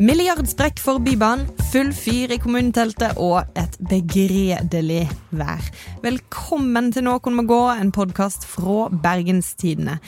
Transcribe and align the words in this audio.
Milliardsprekk 0.00 0.78
for 0.80 0.96
Bybanen, 1.04 1.42
full 1.68 1.90
fyr 1.92 2.32
i 2.32 2.38
kommuneteltet 2.40 3.18
og 3.20 3.50
et 3.60 3.74
begredelig 3.90 5.02
vær. 5.36 5.66
Velkommen 6.00 6.88
til 6.94 7.04
Noen 7.04 7.36
må 7.36 7.44
gå, 7.44 7.58
en 7.74 7.92
podkast 7.92 8.46
fra 8.48 8.86
Bergenstidene. 9.04 9.98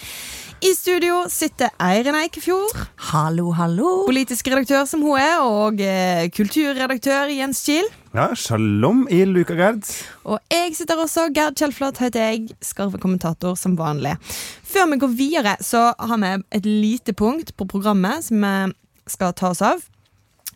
I 0.65 0.73
studio 0.79 1.27
sitter 1.29 1.75
Eirin 1.77 2.17
Eikefjord. 2.17 2.73
Hallo, 3.11 3.51
hallo. 3.59 4.07
Politisk 4.09 4.49
redaktør 4.49 4.89
som 4.89 5.05
hun 5.05 5.21
er, 5.21 5.45
og 5.45 5.85
eh, 5.85 6.25
kulturredaktør 6.33 7.29
Jens 7.37 7.61
Kiel. 7.67 7.93
Ja, 8.17 8.31
shalom 8.33 9.05
i 9.13 9.27
Luka 9.29 9.59
Gerd. 9.59 9.85
Og 10.25 10.41
jeg 10.49 10.73
sitter 10.79 11.05
også, 11.05 11.29
Gerd 11.37 11.61
Kjellflot 11.61 12.01
heter 12.01 12.31
jeg, 12.31 12.55
Skarve 12.65 13.01
kommentator 13.03 13.61
som 13.61 13.77
vanlig. 13.77 14.17
Før 14.65 14.89
vi 14.95 15.05
går 15.05 15.19
videre, 15.21 15.59
så 15.61 15.91
har 15.99 16.25
vi 16.25 16.39
et 16.57 16.69
lite 16.69 17.13
punkt 17.13 17.53
på 17.59 17.69
programmet 17.69 18.25
som 18.25 18.41
vi 18.41 18.73
skal 19.11 19.35
ta 19.37 19.53
oss 19.53 19.63
av. 19.65 19.83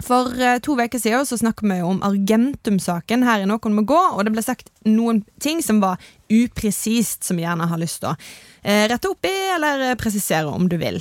For 0.05 0.29
uh, 0.37 0.59
to 0.61 0.77
uker 0.77 1.01
siden 1.01 1.27
så 1.27 1.39
snakket 1.41 1.71
vi 1.71 1.81
om 1.83 2.03
Argentum-saken 2.05 3.25
her 3.25 3.43
i 3.43 3.49
Noen 3.49 3.77
må 3.77 3.87
gå, 3.89 3.97
og 3.97 4.25
det 4.27 4.35
ble 4.35 4.45
sagt 4.45 4.69
noen 4.85 5.23
ting 5.41 5.63
som 5.65 5.81
var 5.81 6.03
upresist, 6.33 7.25
som 7.25 7.39
vi 7.39 7.45
gjerne 7.45 7.69
har 7.71 7.81
lyst 7.81 8.03
til 8.03 8.11
å 8.11 8.15
uh, 8.17 8.85
rette 8.91 9.11
opp 9.11 9.29
i 9.29 9.35
eller 9.55 9.85
uh, 9.91 9.95
presisere 10.01 10.51
om 10.51 10.69
du 10.71 10.77
vil. 10.81 11.01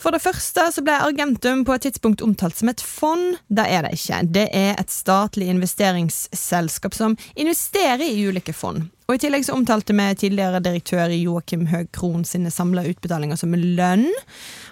For 0.00 0.14
det 0.14 0.22
første 0.24 0.66
så 0.74 0.84
ble 0.84 0.96
Argentum 1.06 1.64
på 1.66 1.76
et 1.76 1.86
tidspunkt 1.88 2.24
omtalt 2.24 2.58
som 2.58 2.72
et 2.72 2.82
fond. 2.84 3.38
Det 3.48 3.66
er 3.68 3.86
det 3.86 3.94
ikke. 3.98 4.22
Det 4.40 4.48
er 4.52 4.74
et 4.78 4.92
statlig 4.92 5.50
investeringsselskap 5.52 6.96
som 6.96 7.18
investerer 7.34 8.06
i 8.08 8.26
ulike 8.28 8.56
fond. 8.56 8.88
Og 9.04 9.18
I 9.18 9.20
tillegg 9.20 9.44
så 9.44 9.52
omtalte 9.52 9.92
vi 9.92 10.04
tidligere 10.16 10.62
direktør 10.64 11.12
Joakim 11.12 11.66
Høeg 11.68 11.90
Krohn 11.92 12.22
sine 12.24 12.48
samla 12.52 12.86
utbetalinger 12.88 13.36
som 13.36 13.52
lønn. 13.52 14.06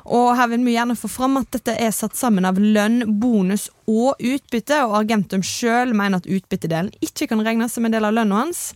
Og 0.08 0.30
her 0.38 0.48
vil 0.48 0.64
vi 0.64 0.76
gjerne 0.78 0.96
få 0.96 1.10
fram 1.12 1.36
at 1.42 1.50
dette 1.52 1.74
er 1.76 1.92
satt 1.92 2.16
sammen 2.16 2.48
av 2.48 2.56
lønn, 2.56 3.04
bonus 3.20 3.68
og 3.84 4.16
utbytte, 4.16 4.80
og 4.86 5.02
Argentum 5.02 5.44
sjøl 5.44 5.92
mener 5.92 6.22
at 6.22 6.30
utbyttedelen 6.30 6.94
ikke 7.04 7.28
kan 7.28 7.44
regnes 7.44 7.76
som 7.76 7.84
en 7.84 7.92
del 7.92 8.08
av 8.08 8.16
lønna 8.16 8.40
hans. 8.46 8.70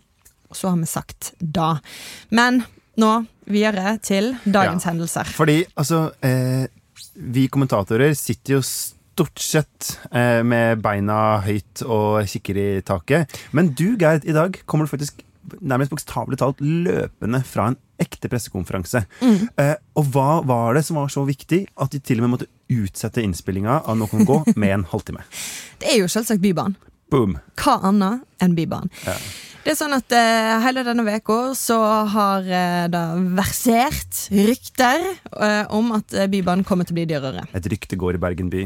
Så 0.52 0.68
har 0.70 0.76
vi 0.80 0.86
sagt 0.90 1.32
da. 1.40 1.78
Men 2.30 2.62
nå 2.96 3.12
videre 3.46 3.98
til 4.02 4.32
dagens 4.44 4.84
Ja. 4.84 4.90
hendelser. 4.92 5.24
Fordi 5.36 5.64
altså 5.76 6.12
eh, 6.22 6.66
Vi 7.16 7.46
kommentatorer 7.48 8.14
sitter 8.16 8.58
jo 8.58 8.60
stort 8.62 9.38
sett 9.40 9.98
eh, 10.12 10.42
med 10.44 10.82
beina 10.84 11.40
høyt 11.40 11.82
og 11.86 12.26
kikker 12.28 12.56
i 12.60 12.82
taket. 12.84 13.32
Men 13.52 13.70
du, 13.72 13.96
Geir, 13.96 14.20
i 14.24 14.32
dag 14.36 14.58
kommer 14.66 14.84
du 14.84 14.90
faktisk 14.92 15.22
nærmest 15.62 15.90
bokstavelig 15.94 16.36
talt 16.40 16.60
løpende 16.60 17.40
fra 17.46 17.68
en 17.70 17.76
ekte 18.02 18.28
pressekonferanse. 18.28 19.04
Eh, 19.56 19.74
og 19.96 20.10
hva 20.12 20.42
var 20.44 20.74
det 20.76 20.84
som 20.84 20.96
var 21.00 21.08
så 21.08 21.24
viktig 21.24 21.62
at 21.80 21.90
de 21.94 22.00
til 22.04 22.20
og 22.20 22.26
med 22.26 22.34
måtte 22.34 22.48
utsette 22.68 23.22
innspillinga 23.24 23.78
av 23.86 23.96
Noen 23.96 24.26
gå 24.28 24.42
med 24.56 24.74
en 24.74 24.84
halvtime? 24.90 25.22
Det 25.80 25.88
er 25.94 26.00
jo 26.02 26.08
selvsagt 26.12 26.42
Bybanen. 26.44 26.76
Boom. 27.10 27.38
Hva 27.56 27.78
annet 27.88 28.24
enn 28.42 28.56
Bybanen? 28.58 28.90
Ja. 29.06 29.16
Det 29.66 29.72
er 29.72 29.78
sånn 29.80 29.96
at 29.96 30.12
uh, 30.14 30.60
Hele 30.62 30.84
denne 30.86 31.02
uka 31.02 31.36
så 31.58 31.76
har 32.12 32.44
uh, 32.46 32.84
det 32.86 33.02
versert 33.34 34.20
rykter 34.30 35.02
uh, 35.34 35.66
om 35.74 35.90
at 35.96 36.14
eh, 36.14 36.28
Bybanen 36.30 36.62
kommer 36.62 36.86
til 36.86 36.94
å 36.94 36.98
bli 37.00 37.06
dyrere. 37.10 37.42
Et 37.50 37.66
rykte 37.72 37.98
går 37.98 38.14
i 38.14 38.20
Bergen 38.22 38.52
by. 38.52 38.62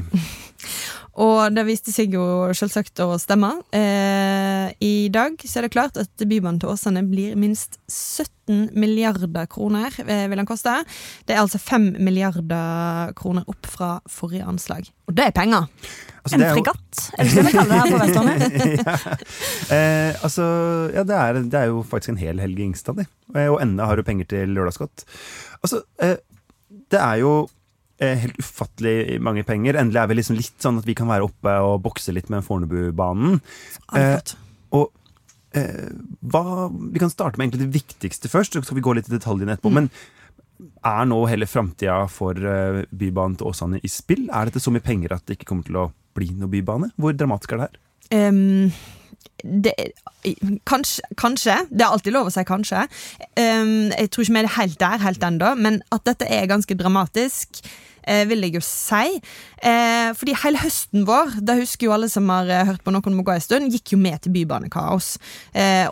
Og 1.24 1.54
det 1.56 1.64
viste 1.66 1.92
seg 1.92 2.12
jo 2.14 2.22
selvsagt 2.56 3.00
å 3.00 3.16
stemme. 3.20 3.50
Eh, 3.76 4.68
I 4.84 5.08
dag 5.12 5.40
så 5.40 5.58
er 5.58 5.66
det 5.66 5.72
klart 5.72 5.96
at 6.00 6.12
Bybanen 6.20 6.60
til 6.60 6.74
Åsane 6.74 7.02
blir 7.08 7.32
minst 7.40 7.80
17 7.88 8.70
milliarder 8.76 9.48
kroner. 9.50 9.96
Eh, 10.04 10.28
vil 10.28 10.40
den 10.40 10.48
koste. 10.48 10.76
Det 11.24 11.34
er 11.34 11.42
altså 11.42 11.60
5 11.60 11.94
milliarder 11.98 13.16
kroner 13.16 13.48
opp 13.48 13.72
fra 13.72 13.96
forrige 14.08 14.46
anslag. 14.52 14.92
Og 15.08 15.16
det 15.16 15.30
er 15.30 15.36
penger! 15.36 15.68
Altså, 16.20 16.36
En 16.36 16.42
fregatt, 16.52 16.98
eller 17.16 17.30
det 17.38 17.44
vi 17.46 17.52
kaller 17.54 17.70
det 17.70 17.78
her 17.80 17.92
på 17.92 18.00
Vestlandet? 18.02 18.58
ja. 18.80 19.14
Eh, 19.72 20.18
altså, 20.26 20.44
ja, 20.92 21.04
det 21.08 21.16
er, 21.16 21.38
det 21.52 21.60
er 21.62 21.70
jo 21.70 21.80
faktisk 21.88 22.12
en 22.12 22.20
hel 22.20 22.42
Helge 22.42 22.66
Ingstad. 22.66 23.00
Eh, 23.00 23.46
Og 23.48 23.60
enda 23.62 23.86
har 23.88 23.96
du 23.96 24.04
penger 24.04 24.28
til 24.28 24.52
lørdagsgodt. 24.52 25.06
Altså, 25.64 25.80
eh, 26.04 26.18
det 26.92 27.00
er 27.00 27.22
jo 27.22 27.32
eh, 28.02 28.16
helt 28.26 28.36
ufattelig 28.42 29.16
mange 29.24 29.46
penger. 29.48 29.78
Endelig 29.80 30.02
er 30.02 30.10
vi 30.12 30.18
liksom 30.20 30.36
litt 30.36 30.60
sånn 30.60 30.80
at 30.82 30.88
vi 30.88 30.96
kan 30.98 31.08
være 31.08 31.24
oppe 31.30 31.56
og 31.64 31.80
bokse 31.86 32.12
litt 32.12 32.28
med 32.32 32.44
Fornebubanen. 32.44 33.40
Eh, 33.96 34.34
og 34.76 34.90
eh, 35.56 35.88
hva, 36.20 36.68
Vi 36.68 37.00
kan 37.02 37.12
starte 37.12 37.40
med 37.40 37.48
egentlig 37.48 37.64
det 37.70 37.78
viktigste 37.80 38.28
først, 38.32 38.58
så 38.58 38.66
skal 38.66 38.76
vi 38.80 38.84
gå 38.84 38.96
litt 38.98 39.08
i 39.08 39.14
detaljene 39.16 39.56
etterpå. 39.56 39.72
Men 39.72 39.88
er 40.84 41.06
nå 41.08 41.22
hele 41.30 41.48
framtida 41.48 42.02
for 42.12 42.36
Bybanen 42.36 43.38
til 43.40 43.48
Åsane 43.48 43.80
i 43.80 43.88
spill? 43.88 44.26
Er 44.28 44.50
dette 44.50 44.60
så 44.60 44.72
mye 44.74 44.84
penger 44.84 45.14
at 45.16 45.24
det 45.24 45.38
ikke 45.38 45.48
kommer 45.54 45.64
til 45.64 45.78
å 45.80 45.86
bli 46.20 46.30
noe 46.38 46.52
bybane? 46.52 46.92
Hvor 47.00 47.16
dramatisk 47.16 47.52
er 47.56 47.62
det 47.62 47.68
her? 47.68 47.80
Ehm, 48.12 48.70
det, 49.44 49.74
kanskje, 50.68 51.02
kanskje. 51.16 51.58
Det 51.70 51.84
er 51.84 51.92
alltid 51.92 52.16
lov 52.16 52.30
å 52.30 52.34
si 52.34 52.46
kanskje. 52.46 52.86
Um, 53.36 53.92
jeg 53.94 54.10
tror 54.12 54.26
ikke 54.26 54.36
vi 54.36 54.42
er 54.42 54.56
helt 54.58 54.80
der 54.80 55.04
helt 55.04 55.30
ennå, 55.30 55.54
men 55.60 55.80
at 55.94 56.04
dette 56.08 56.28
er 56.28 56.50
ganske 56.50 56.76
dramatisk. 56.78 57.62
uh, 58.08 58.24
vil 58.28 58.46
jeg 58.46 58.56
jo 58.56 58.62
si. 58.64 59.20
Uh, 59.60 60.10
fordi 60.16 60.34
hele 60.42 60.60
høsten 60.62 61.04
vår, 61.08 61.34
det 61.44 61.58
husker 61.60 61.86
jo 61.86 61.92
alle 61.94 62.08
som 62.10 62.28
har 62.32 62.48
uh, 62.48 62.62
hørt 62.70 62.84
på 62.84 62.94
Noen 62.94 63.16
må 63.16 63.24
gå 63.26 63.34
en 63.34 63.44
stund, 63.44 63.68
gikk 63.72 63.92
jo 63.94 64.00
med 64.00 64.22
til 64.24 64.32
bybanekaos. 64.34 65.12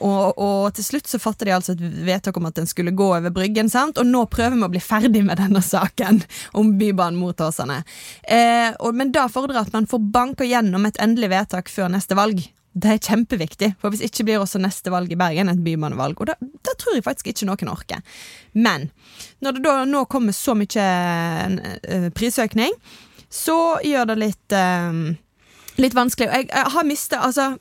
Og, 0.01 0.39
og 0.41 0.73
til 0.77 0.87
slutt 0.87 1.11
så 1.11 1.21
fattet 1.21 1.49
de 1.49 1.55
altså 1.57 1.75
et 1.75 1.83
vedtak 2.07 2.37
om 2.41 2.49
at 2.49 2.57
den 2.57 2.69
skulle 2.69 2.95
gå 2.97 3.11
over 3.13 3.33
Bryggen, 3.35 3.69
sant? 3.73 4.01
og 4.01 4.09
nå 4.09 4.25
prøver 4.33 4.57
vi 4.57 4.67
å 4.67 4.73
bli 4.73 4.83
ferdig 4.83 5.25
med 5.27 5.41
denne 5.41 5.63
saken 5.65 6.23
om 6.59 6.75
Bybanen 6.81 7.21
mot 7.21 7.41
Åsane. 7.45 7.81
Og, 8.79 8.91
men 8.97 9.13
da 9.15 9.27
fordrer 9.33 9.61
at 9.63 9.75
man 9.75 9.89
får 9.91 10.07
banka 10.15 10.49
gjennom 10.49 10.87
et 10.89 11.01
endelig 11.03 11.33
vedtak 11.35 11.73
før 11.73 11.93
neste 11.93 12.17
valg. 12.19 12.47
Det 12.79 12.91
er 12.95 13.01
kjempeviktig, 13.03 13.73
for 13.81 13.91
hvis 13.91 14.05
ikke 14.07 14.27
blir 14.29 14.43
også 14.43 14.61
neste 14.63 14.93
valg 14.95 15.11
i 15.11 15.19
Bergen 15.19 15.51
et 15.51 15.63
bymannevalg. 15.65 16.21
Og 16.23 16.31
da, 16.31 16.37
da 16.39 16.75
tror 16.79 16.95
jeg 16.99 17.07
faktisk 17.07 17.31
ikke 17.33 17.49
noen 17.49 17.73
orker. 17.73 18.03
Men 18.55 18.91
når 19.43 19.57
det 19.59 19.65
da 19.67 19.77
nå 19.89 20.05
kommer 20.13 20.37
så 20.37 20.55
mye 20.59 20.85
eh, 20.87 22.11
prisøkning, 22.15 22.77
så 23.33 23.57
gjør 23.85 24.13
det 24.13 24.21
litt 24.25 24.57
eh, 24.57 25.01
Litt 25.79 25.95
vanskelig. 25.95 26.27
Jeg, 26.27 26.47
jeg 26.51 26.71
har 26.75 26.87
mista 26.89 27.21
altså, 27.23 27.53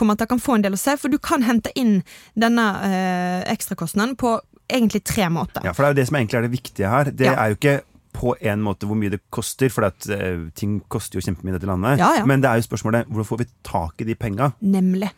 om 0.00 0.12
at 0.14 0.22
det 0.22 0.28
kan 0.30 0.40
få 0.40 0.54
en 0.56 0.62
del 0.64 0.72
å 0.72 0.78
si, 0.80 0.94
for 0.96 1.12
du 1.12 1.18
kan 1.20 1.42
hente 1.44 1.68
inn 1.76 1.98
denne 2.32 2.64
eh, 2.86 3.42
ekstrakostnaden 3.52 4.14
på 4.16 4.38
egentlig 4.72 5.02
tre 5.04 5.28
måter. 5.28 5.60
Ja, 5.66 5.74
for 5.76 5.84
det 5.84 5.90
er 5.90 5.92
jo 5.92 5.98
det 6.00 6.06
som 6.08 6.16
egentlig 6.16 6.38
er 6.38 6.46
det 6.46 6.54
viktige 6.54 6.88
her. 6.88 7.10
Det 7.12 7.28
Ja. 7.28 7.34
er 7.42 7.52
jo 7.52 7.58
ikke 7.58 7.74
på 8.16 8.32
en 8.40 8.64
måte 8.64 8.88
hvor 8.88 8.96
mye 8.98 9.12
det 9.12 9.20
koster, 9.34 9.68
for 9.72 9.88
at, 9.90 10.08
uh, 10.08 10.48
ting 10.56 10.78
koster 10.92 11.20
jo 11.20 11.26
kjempemye 11.26 11.52
i 11.54 11.58
dette 11.58 11.68
landet. 11.68 12.00
Ja, 12.00 12.14
ja. 12.20 12.26
Men 12.28 12.40
det 12.44 12.50
er 12.50 12.60
jo 12.62 12.68
spørsmålet 12.70 13.10
hvordan 13.12 13.28
får 13.28 13.42
vi 13.44 13.48
tak 13.68 14.00
i 14.00 14.08
de 14.08 14.16
penga? 14.18 14.50
Nemlig. 14.64 15.12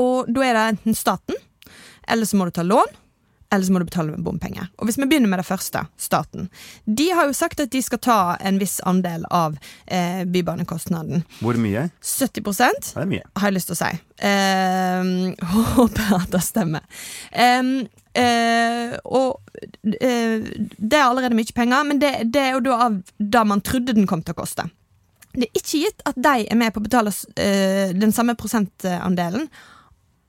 Og 0.00 0.30
da 0.30 0.46
er 0.46 0.56
det 0.56 0.66
enten 0.76 0.98
staten, 0.98 1.38
eller 2.10 2.28
så 2.28 2.38
må 2.38 2.46
du 2.48 2.54
ta 2.54 2.62
lån, 2.66 2.94
eller 3.50 3.66
så 3.66 3.72
må 3.72 3.80
du 3.82 3.84
betale 3.88 4.12
med 4.14 4.22
bompenger. 4.22 4.68
Og 4.78 4.86
hvis 4.86 4.98
vi 4.98 5.08
begynner 5.10 5.30
med 5.30 5.40
det 5.42 5.46
første, 5.48 5.82
staten. 5.98 6.46
De 6.86 7.08
har 7.10 7.26
jo 7.26 7.34
sagt 7.34 7.60
at 7.62 7.72
de 7.72 7.80
skal 7.82 7.98
ta 8.02 8.18
en 8.46 8.60
viss 8.62 8.76
andel 8.86 9.24
av 9.34 9.56
eh, 9.86 10.22
bybanekostnaden. 10.30 11.24
Hvor 11.42 11.58
mye? 11.58 11.88
70 11.98 12.46
Ja, 12.46 12.70
det 12.70 13.02
er 13.02 13.10
mye. 13.10 13.24
har 13.36 13.50
jeg 13.50 13.56
lyst 13.58 13.72
til 13.72 13.78
å 13.78 13.80
si. 13.80 13.90
Eh, 14.30 15.10
håper 15.74 16.14
at 16.20 16.30
det 16.30 16.44
stemmer. 16.46 16.86
Ehm, 17.32 17.88
eh, 18.18 18.96
og 19.04 19.40
eh, 20.00 20.42
det 20.76 20.98
er 20.98 21.06
allerede 21.06 21.36
mye 21.36 21.56
penger, 21.56 21.86
men 21.86 22.02
det, 22.02 22.12
det 22.34 22.42
er 22.42 22.52
jo 22.56 22.64
da 22.66 22.78
av 22.88 23.00
det 23.18 23.46
man 23.46 23.62
trodde 23.64 23.96
den 23.96 24.08
kom 24.10 24.24
til 24.24 24.36
å 24.36 24.40
koste. 24.42 24.68
Det 25.30 25.46
er 25.46 25.60
ikke 25.60 25.84
gitt 25.84 26.06
at 26.10 26.16
de 26.18 26.46
er 26.50 26.58
med 26.58 26.74
på 26.74 26.82
å 26.82 26.86
betale 26.86 27.12
eh, 27.38 27.92
den 27.94 28.14
samme 28.14 28.34
prosentandelen 28.38 29.46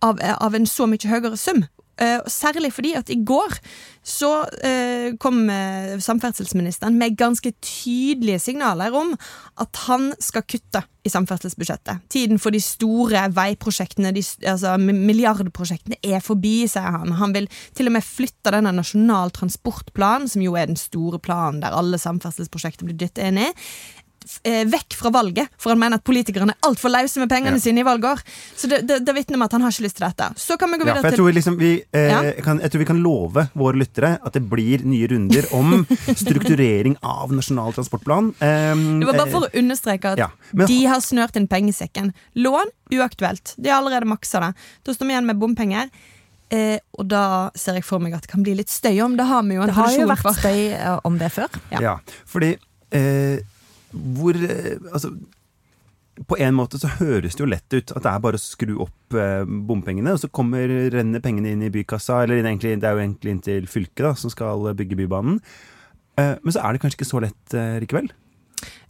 av, 0.05 0.21
av 0.21 0.57
en 0.57 0.67
så 0.69 0.85
mye 0.89 1.09
høyere 1.09 1.39
sum. 1.39 1.63
Eh, 2.01 2.19
særlig 2.27 2.71
fordi 2.73 2.95
at 2.97 3.09
i 3.13 3.19
går 3.25 3.57
så 4.01 4.31
eh, 4.65 5.13
kom 5.21 5.43
eh, 5.53 5.99
samferdselsministeren 6.01 6.97
med 6.97 7.17
ganske 7.17 7.51
tydelige 7.61 8.39
signaler 8.39 8.95
om 8.97 9.13
at 9.61 9.83
han 9.85 10.09
skal 10.19 10.41
kutte 10.49 10.81
i 11.05 11.09
samferdselsbudsjettet. 11.09 12.01
Tiden 12.09 12.39
for 12.41 12.53
de 12.53 12.61
store 12.61 13.27
veiprosjektene, 13.33 14.13
de, 14.13 14.23
altså 14.49 14.75
milliardprosjektene, 14.81 15.97
er 16.01 16.21
forbi, 16.25 16.67
sier 16.69 16.89
han. 16.97 17.13
Han 17.21 17.33
vil 17.37 17.49
til 17.77 17.89
og 17.89 17.95
med 17.97 18.05
flytte 18.05 18.53
denne 18.53 18.73
Nasjonal 18.73 19.33
transportplan, 19.33 20.27
som 20.29 20.41
jo 20.45 20.57
er 20.57 20.69
den 20.69 20.77
store 20.77 21.21
planen 21.21 21.61
der 21.61 21.77
alle 21.77 22.01
samferdselsprosjekter 22.01 22.89
blir 22.89 22.97
dyttet 22.97 23.27
inn 23.29 23.41
i 23.45 23.49
vekk 24.45 24.93
fra 24.99 25.09
valget, 25.11 25.49
for 25.57 25.71
han 25.73 25.79
mener 25.81 25.97
at 25.99 26.03
politikerne 26.05 26.53
er 26.53 26.67
altfor 26.67 26.89
lause 26.93 27.19
med 27.19 27.29
pengene 27.29 27.57
Ja. 27.57 27.59
sine 27.63 27.81
i 27.81 27.83
valgår. 27.83 28.21
Så 28.55 28.67
det, 28.69 28.81
det, 28.87 28.99
det 29.05 29.15
vitner 29.15 29.35
om 29.35 29.41
at 29.47 29.51
han 29.51 29.61
har 29.65 29.71
ikke 29.73 29.83
lyst 29.87 29.97
til 29.97 30.05
dette. 30.07 30.27
Så 30.37 30.57
kan 30.61 30.69
vi 30.71 30.77
gå 30.77 30.85
videre 30.85 31.01
ja, 31.01 31.09
jeg 31.09 31.15
til 31.15 31.23
tror, 31.23 31.33
liksom 31.33 31.57
vi, 31.59 31.71
eh, 31.93 32.07
Ja. 32.11 32.21
kan, 32.45 32.59
jeg 32.61 32.71
tror 32.71 32.79
vi 32.79 32.85
kan 32.85 33.01
love 33.03 33.47
våre 33.57 33.75
lyttere 33.81 34.13
at 34.23 34.33
det 34.33 34.43
blir 34.49 34.85
nye 34.85 35.07
runder 35.11 35.47
om 35.57 35.85
strukturering 36.23 36.95
av 37.01 37.33
Nasjonal 37.33 37.73
transportplan. 37.73 38.31
Um, 38.39 38.99
Det 39.01 39.07
var 39.09 39.17
bare 39.23 39.31
for 39.31 39.47
å 39.49 39.51
understreke 39.57 40.13
at 40.13 40.17
ja, 40.21 40.29
men- 40.53 40.67
de 40.67 40.79
har 40.85 40.99
snørt 41.01 41.35
inn 41.35 41.47
pengesekken. 41.47 42.13
Lån 42.35 42.69
uaktuelt. 42.91 43.55
De 43.57 43.69
har 43.69 43.81
allerede 43.81 44.05
maksa 44.05 44.39
det. 44.39 44.53
Da 44.83 44.93
står 44.93 45.07
vi 45.07 45.13
igjen 45.15 45.25
med 45.25 45.39
bompenger. 45.41 45.89
Eh, 46.51 46.79
og 46.99 47.07
da 47.07 47.49
ser 47.55 47.77
jeg 47.79 47.85
for 47.87 47.99
meg 48.03 48.13
at 48.13 48.25
det 48.25 48.29
kan 48.33 48.43
bli 48.43 48.53
litt 48.59 48.67
støy 48.69 48.99
om. 49.05 49.15
Det 49.15 49.25
har 49.25 49.41
vi 49.47 49.55
jo 49.55 49.61
en 49.63 49.67
Det 49.71 49.75
har 49.77 49.91
jo 49.95 50.07
vært 50.09 50.21
for. 50.25 50.33
støy 50.35 50.73
eh, 50.75 50.99
om 51.07 51.17
det 51.17 51.29
før. 51.31 51.47
Ja. 51.71 51.79
Ja, 51.81 51.93
fordi 52.27 52.57
eh, 52.91 53.39
hvor 53.91 54.37
eh, 54.37 54.77
Altså 54.91 55.13
på 56.27 56.35
en 56.43 56.53
måte 56.53 56.77
så 56.77 56.89
høres 56.99 57.37
det 57.37 57.41
jo 57.41 57.49
lett 57.49 57.73
ut 57.73 57.93
at 57.95 58.03
det 58.03 58.11
er 58.11 58.21
bare 58.21 58.37
å 58.37 58.41
skru 58.41 58.73
opp 58.83 59.15
eh, 59.17 59.45
bompengene, 59.47 60.11
og 60.13 60.19
så 60.21 60.29
kommer, 60.29 60.69
renner 60.93 61.23
pengene 61.23 61.53
inn 61.55 61.63
i 61.65 61.71
bykassa, 61.73 62.19
eller 62.25 62.43
egentlig, 62.43 62.75
det 62.81 62.89
er 62.89 62.97
jo 62.97 63.03
egentlig 63.05 63.33
inn 63.33 63.45
til 63.45 63.69
fylket 63.71 64.03
da, 64.05 64.11
som 64.19 64.33
skal 64.33 64.67
bygge 64.77 64.99
Bybanen. 64.99 65.39
Eh, 66.19 66.35
men 66.43 66.53
så 66.53 66.61
er 66.61 66.75
det 66.75 66.83
kanskje 66.83 66.99
ikke 66.99 67.09
så 67.09 67.23
lett 67.23 67.55
likevel? 67.81 68.11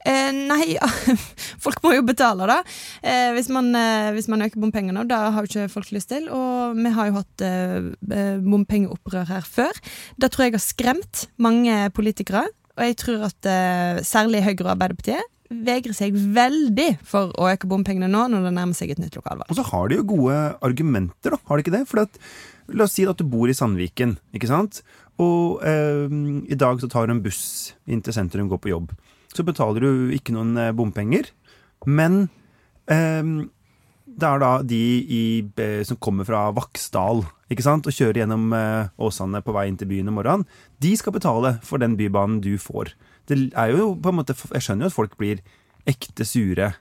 Eh, 0.02 0.32
nei, 0.34 0.76
ja. 0.76 0.88
folk 1.64 1.82
må 1.86 1.94
jo 1.96 2.06
betale, 2.06 2.48
da. 2.50 2.60
Eh, 3.06 3.32
hvis, 3.36 3.52
man, 3.54 3.70
eh, 3.78 4.10
hvis 4.16 4.30
man 4.32 4.46
øker 4.46 4.62
bompengene, 4.62 5.04
da 5.10 5.28
har 5.34 5.46
jo 5.46 5.52
ikke 5.52 5.74
folk 5.76 5.92
lyst 5.96 6.12
til. 6.14 6.28
Og 6.34 6.78
vi 6.80 6.94
har 6.96 7.10
jo 7.10 7.20
hatt 7.20 7.46
bompengeopprør 8.46 9.30
her 9.30 9.46
før. 9.46 9.82
Da 10.22 10.32
tror 10.32 10.48
jeg 10.48 10.58
har 10.58 10.66
skremt 10.66 11.28
mange 11.42 11.84
politikere. 11.96 12.48
Og 12.78 12.88
jeg 12.88 12.98
tror 13.02 13.28
at 13.28 13.50
eh, 13.50 14.02
særlig 14.08 14.44
Høyre 14.46 14.66
og 14.66 14.74
Arbeiderpartiet 14.76 15.28
vegrer 15.52 15.96
seg 15.96 16.16
veldig 16.16 16.88
for 17.08 17.34
å 17.36 17.50
øke 17.52 17.68
bompengene 17.70 18.08
nå 18.12 18.24
når 18.32 18.48
det 18.48 18.54
nærmer 18.56 18.78
seg 18.78 18.94
et 18.94 19.02
nytt 19.02 19.18
lokalvalg. 19.20 19.50
Og 19.52 19.60
så 19.60 19.66
har 19.68 19.92
de 19.92 20.00
jo 20.00 20.08
gode 20.14 20.38
argumenter, 20.64 21.36
da. 21.36 21.42
Har 21.50 21.60
de 21.60 21.66
ikke 21.66 21.76
det? 21.76 21.84
For 21.90 22.06
at, 22.06 22.20
la 22.72 22.88
oss 22.88 22.96
si 22.96 23.06
at 23.10 23.20
du 23.20 23.28
bor 23.28 23.52
i 23.52 23.56
Sandviken, 23.58 24.16
ikke 24.36 24.50
sant. 24.52 24.80
Og 25.22 25.64
eh, 25.68 26.08
i 26.52 26.58
dag 26.60 26.80
så 26.82 26.90
tar 26.92 27.08
du 27.08 27.16
en 27.18 27.24
buss 27.24 27.74
inn 27.92 28.04
til 28.06 28.16
sentrum, 28.16 28.50
går 28.52 28.62
på 28.64 28.72
jobb. 28.72 28.94
Så 29.36 29.44
betaler 29.48 29.84
du 29.84 30.16
ikke 30.16 30.36
noen 30.36 30.56
eh, 30.60 30.74
bompenger. 30.76 31.30
Men 31.88 32.24
eh, 32.88 33.24
det 34.20 34.28
er 34.28 34.42
da 34.42 34.52
de 34.66 34.82
i, 35.02 35.24
eh, 35.64 35.82
som 35.88 36.00
kommer 36.02 36.28
fra 36.28 36.50
Vaksdal 36.56 37.24
ikke 37.52 37.66
sant? 37.66 37.88
og 37.88 37.96
kjører 37.96 38.22
gjennom 38.24 38.52
eh, 38.56 38.92
Åsane 39.02 39.42
på 39.46 39.56
vei 39.56 39.68
inn 39.70 39.80
til 39.80 39.90
byen 39.90 40.12
om 40.12 40.20
morgenen. 40.20 40.46
De 40.84 40.94
skal 41.00 41.16
betale 41.16 41.58
for 41.68 41.82
den 41.82 41.98
bybanen 42.00 42.42
du 42.44 42.56
får. 42.62 42.94
Det 43.30 43.40
er 43.58 43.76
jo 43.76 43.94
på 43.96 44.12
en 44.12 44.20
måte, 44.20 44.36
Jeg 44.36 44.66
skjønner 44.66 44.88
jo 44.88 44.94
at 44.94 44.98
folk 44.98 45.18
blir 45.20 45.44
ekte 45.90 46.26
sure. 46.28 46.74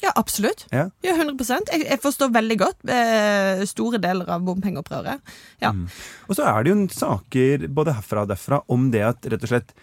Ja, 0.00 0.12
absolutt. 0.16 0.64
Ja. 0.72 0.88
Ja, 1.04 1.14
100 1.18 1.68
jeg, 1.72 1.84
jeg 1.84 2.00
forstår 2.00 2.32
veldig 2.32 2.56
godt 2.62 2.88
eh, 2.88 3.62
store 3.68 4.00
deler 4.00 4.28
av 4.32 4.44
bompengeopprøret. 4.46 5.20
Ja. 5.60 5.74
Mm. 5.76 5.86
Og 6.28 6.38
så 6.38 6.46
er 6.48 6.64
det 6.64 6.72
jo 6.72 6.86
saker 6.94 7.66
både 7.68 7.96
herfra 7.98 8.24
og 8.24 8.32
derfra 8.32 8.62
om 8.72 8.88
det 8.94 9.04
at 9.10 9.28
rett 9.28 9.44
og 9.44 9.52
slett 9.52 9.74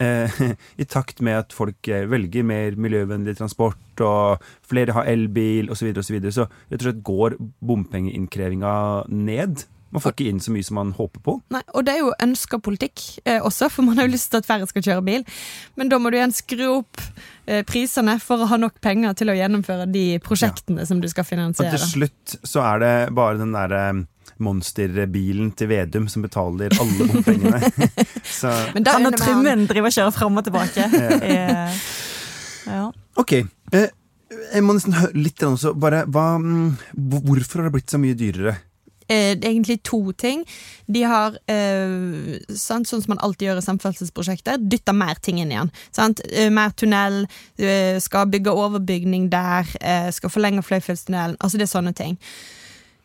I 0.82 0.86
takt 0.88 1.20
med 1.24 1.42
at 1.44 1.56
folk 1.56 1.88
eh, 1.88 2.06
velger 2.10 2.46
mer 2.46 2.78
miljøvennlig 2.80 3.36
transport, 3.40 4.04
og 4.04 4.46
flere 4.66 4.96
har 4.96 5.10
elbil 5.10 5.68
osv., 5.70 5.82
så, 5.82 5.88
videre, 5.88 6.00
og 6.00 6.08
så, 6.08 6.16
videre, 6.16 6.36
så 6.38 6.48
rett 6.70 6.80
og 6.80 6.88
slett 6.88 7.04
går 7.06 7.36
bompengeinnkrevinga 7.70 8.72
ned. 9.12 9.66
Man 9.90 10.02
får 10.02 10.14
ikke 10.14 10.30
inn 10.30 10.38
så 10.42 10.52
mye 10.54 10.66
som 10.66 10.76
man 10.78 10.92
håper 10.94 11.22
på. 11.26 11.32
Nei, 11.50 11.62
og 11.74 11.82
det 11.86 11.96
er 11.96 12.04
jo 12.04 12.12
ønska 12.22 12.60
politikk 12.62 13.02
eh, 13.24 13.40
også, 13.42 13.68
for 13.74 13.86
man 13.86 13.98
har 13.98 14.06
jo 14.06 14.14
lyst 14.14 14.30
til 14.30 14.38
at 14.38 14.46
færre 14.46 14.68
skal 14.70 14.84
kjøre 14.86 15.02
bil. 15.06 15.24
Men 15.80 15.90
da 15.90 15.98
må 15.98 16.12
du 16.12 16.18
igjen 16.20 16.34
skru 16.34 16.62
opp 16.76 17.02
eh, 17.50 17.64
prisene 17.66 18.14
for 18.22 18.44
å 18.44 18.48
ha 18.52 18.60
nok 18.60 18.78
penger 18.84 19.18
til 19.18 19.32
å 19.32 19.36
gjennomføre 19.36 19.88
de 19.90 20.04
prosjektene 20.22 20.86
som 20.86 21.02
du 21.02 21.10
skal 21.10 21.26
Og 21.26 21.32
finansiere. 21.32 21.74
til 21.74 22.06
slutt 22.06 22.38
så 22.46 22.62
er 22.68 22.84
det 22.84 22.94
bare 23.18 23.42
den 23.42 23.56
derre 23.56 23.82
monsterbilen 24.44 25.52
til 25.58 25.70
Vedum 25.70 26.08
som 26.10 26.24
betaler 26.24 26.74
alle 26.80 27.08
bompengene. 27.10 27.70
så 28.40 28.52
Men 28.74 28.86
da 28.86 28.96
Han 28.96 29.06
og 29.08 29.12
unner 29.12 29.22
Trymmen 29.22 29.66
driver 29.70 29.90
og 29.90 29.96
kjører 29.98 30.16
fram 30.16 30.40
og 30.40 30.46
tilbake. 30.48 30.88
ja. 31.36 31.68
ja. 32.66 32.84
ok. 33.20 33.36
Eh, 33.76 33.88
jeg 34.30 34.64
må 34.64 34.76
nesten 34.76 34.96
høre 34.98 35.14
litt 35.18 35.42
også. 35.46 35.74
Bare, 35.78 36.04
hva, 36.10 36.34
mm, 36.40 36.98
hvorfor 37.22 37.62
har 37.62 37.70
det 37.70 37.76
blitt 37.78 37.94
så 37.94 38.00
mye 38.02 38.18
dyrere? 38.18 38.58
eh, 39.10 39.34
det 39.36 39.44
er 39.44 39.54
egentlig 39.54 39.82
to 39.86 40.12
ting. 40.12 40.44
De 40.86 41.02
har, 41.02 41.36
eh, 41.46 42.38
sant, 42.54 42.88
sånn 42.88 43.02
som 43.02 43.14
man 43.14 43.22
alltid 43.24 43.48
gjør 43.48 43.60
i 43.60 43.66
samferdselsprosjekter, 43.66 44.62
dytta 44.70 44.94
mer 44.94 45.18
ting 45.22 45.40
inn 45.40 45.50
igjen. 45.50 45.72
Sant? 45.92 46.20
Eh, 46.30 46.50
mer 46.50 46.70
tunnel, 46.70 47.26
skal 48.00 48.26
bygge 48.26 48.50
overbygning 48.50 49.28
der, 49.30 49.64
skal 50.12 50.30
forlenge 50.30 50.62
Fløyfjellstunnelen. 50.62 51.36
Altså 51.40 51.58
det 51.58 51.66
er 51.66 51.74
sånne 51.78 51.94
ting. 51.94 52.18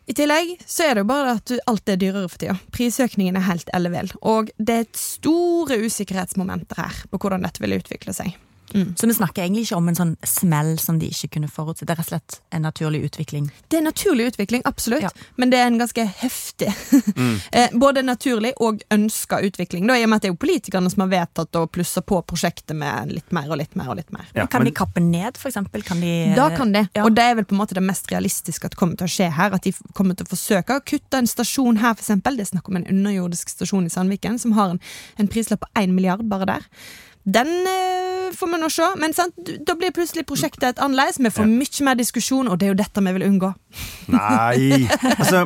I 0.06 0.14
tillegg 0.14 0.52
så 0.70 0.86
er 0.86 0.94
det 0.94 1.02
jo 1.02 1.10
bare 1.10 1.36
at 1.40 1.52
alt 1.66 1.90
er 1.90 1.98
dyrere 1.98 2.28
for 2.30 2.38
tida. 2.38 2.54
Prisøkningen 2.74 3.38
er 3.40 3.48
helt 3.48 3.70
ellevill. 3.74 4.12
Og 4.22 4.52
det 4.56 4.76
er 4.80 4.90
store 4.94 5.80
usikkerhetsmomenter 5.82 6.78
her 6.78 7.00
på 7.10 7.18
hvordan 7.18 7.42
dette 7.42 7.62
vil 7.64 7.74
utvikle 7.80 8.14
seg. 8.14 8.36
Så 8.72 9.06
vi 9.06 9.14
snakker 9.14 9.42
egentlig 9.44 9.62
ikke 9.66 9.76
om 9.76 9.88
en 9.88 9.94
sånn 9.94 10.16
smell 10.26 10.78
som 10.78 10.98
de 10.98 11.06
ikke 11.08 11.28
kunne 11.36 11.48
forutse. 11.48 11.84
Det 11.86 11.90
er 11.94 12.00
rett 12.00 12.06
og 12.06 12.20
slett 12.20 12.40
en 12.52 12.62
naturlig 12.66 13.04
utvikling. 13.08 13.50
Det 13.70 13.78
er 13.78 13.82
naturlig 13.86 14.26
utvikling, 14.32 14.62
absolutt, 14.64 15.02
Ja. 15.02 15.10
men 15.36 15.50
det 15.50 15.58
er 15.58 15.66
en 15.70 15.78
ganske 15.78 16.04
heftig 16.18 16.68
eh, 17.52 17.68
Både 17.72 18.02
naturlig 18.02 18.52
og 18.60 18.82
ønska 18.90 19.38
utvikling. 19.46 19.86
Da, 19.86 19.94
I 19.96 20.04
og 20.04 20.10
med 20.10 20.16
at 20.16 20.22
det 20.22 20.28
er 20.30 20.34
jo 20.34 20.40
politikerne 20.42 20.90
som 20.90 21.04
har 21.06 21.12
vedtatt 21.14 21.56
å 21.60 21.66
plusse 21.70 22.02
på 22.02 22.20
prosjektet 22.26 22.76
med 22.76 23.12
litt 23.12 23.32
mer 23.32 23.48
og 23.50 23.58
litt 23.62 23.76
mer. 23.76 23.88
og 23.88 23.96
litt 23.96 24.12
mer. 24.12 24.26
Ja, 24.34 24.46
kan 24.46 24.62
men- 24.64 24.72
de 24.72 24.76
kappe 24.76 25.00
ned, 25.00 25.36
for 25.38 25.48
eksempel? 25.48 25.84
Kan 25.84 26.00
de, 26.00 26.34
Da 26.34 26.50
kan 26.56 26.72
de, 26.72 26.88
Ja. 26.94 27.04
og 27.04 27.14
det 27.14 27.22
er 27.24 27.34
vel 27.36 27.44
på 27.44 27.52
en 27.54 27.58
måte 27.60 27.74
det 27.74 27.82
mest 27.82 28.06
realistiske 28.10 28.64
at 28.64 28.76
kommer 28.76 28.96
til 28.96 29.06
å 29.06 29.10
skje 29.10 29.30
her. 29.32 29.54
At 29.54 29.62
de 29.62 29.72
kommer 29.94 30.14
til 30.16 30.26
å 30.26 30.30
forsøke 30.34 30.76
å 30.76 30.84
kutte 30.84 31.14
en 31.18 31.26
stasjon 31.26 31.78
her, 31.78 31.94
for 31.94 32.02
eksempel. 32.02 32.36
Det 32.36 32.48
er 32.52 32.56
snakk 32.56 32.68
om 32.68 32.76
en 32.76 32.84
underjordisk 32.86 33.48
stasjon 33.48 33.86
i 33.86 33.88
Sandviken 33.88 34.38
som 34.40 34.52
har 34.52 34.70
en, 34.70 34.80
en 35.18 35.28
prislapp 35.28 35.60
på 35.60 35.72
én 35.82 35.92
milliard 35.94 36.28
bare 36.28 36.46
der. 36.46 36.62
Den 37.26 37.48
eh, 37.66 38.30
får 38.36 38.50
vi 38.52 38.58
nå 38.62 38.68
se, 38.70 38.86
men 39.02 39.14
sant? 39.16 39.34
da 39.66 39.74
blir 39.78 39.90
plutselig 39.94 40.22
prosjektet 40.28 40.68
et 40.68 40.82
annerledes. 40.82 41.18
Vi 41.18 41.30
får 41.34 41.48
mye 41.50 41.86
mer 41.88 41.98
diskusjon, 41.98 42.46
og 42.50 42.58
det 42.60 42.68
er 42.68 42.74
jo 42.74 42.78
dette 42.78 43.02
vi 43.02 43.14
vil 43.16 43.24
unngå. 43.26 43.50
Nei 44.14 44.86
Altså, 45.18 45.40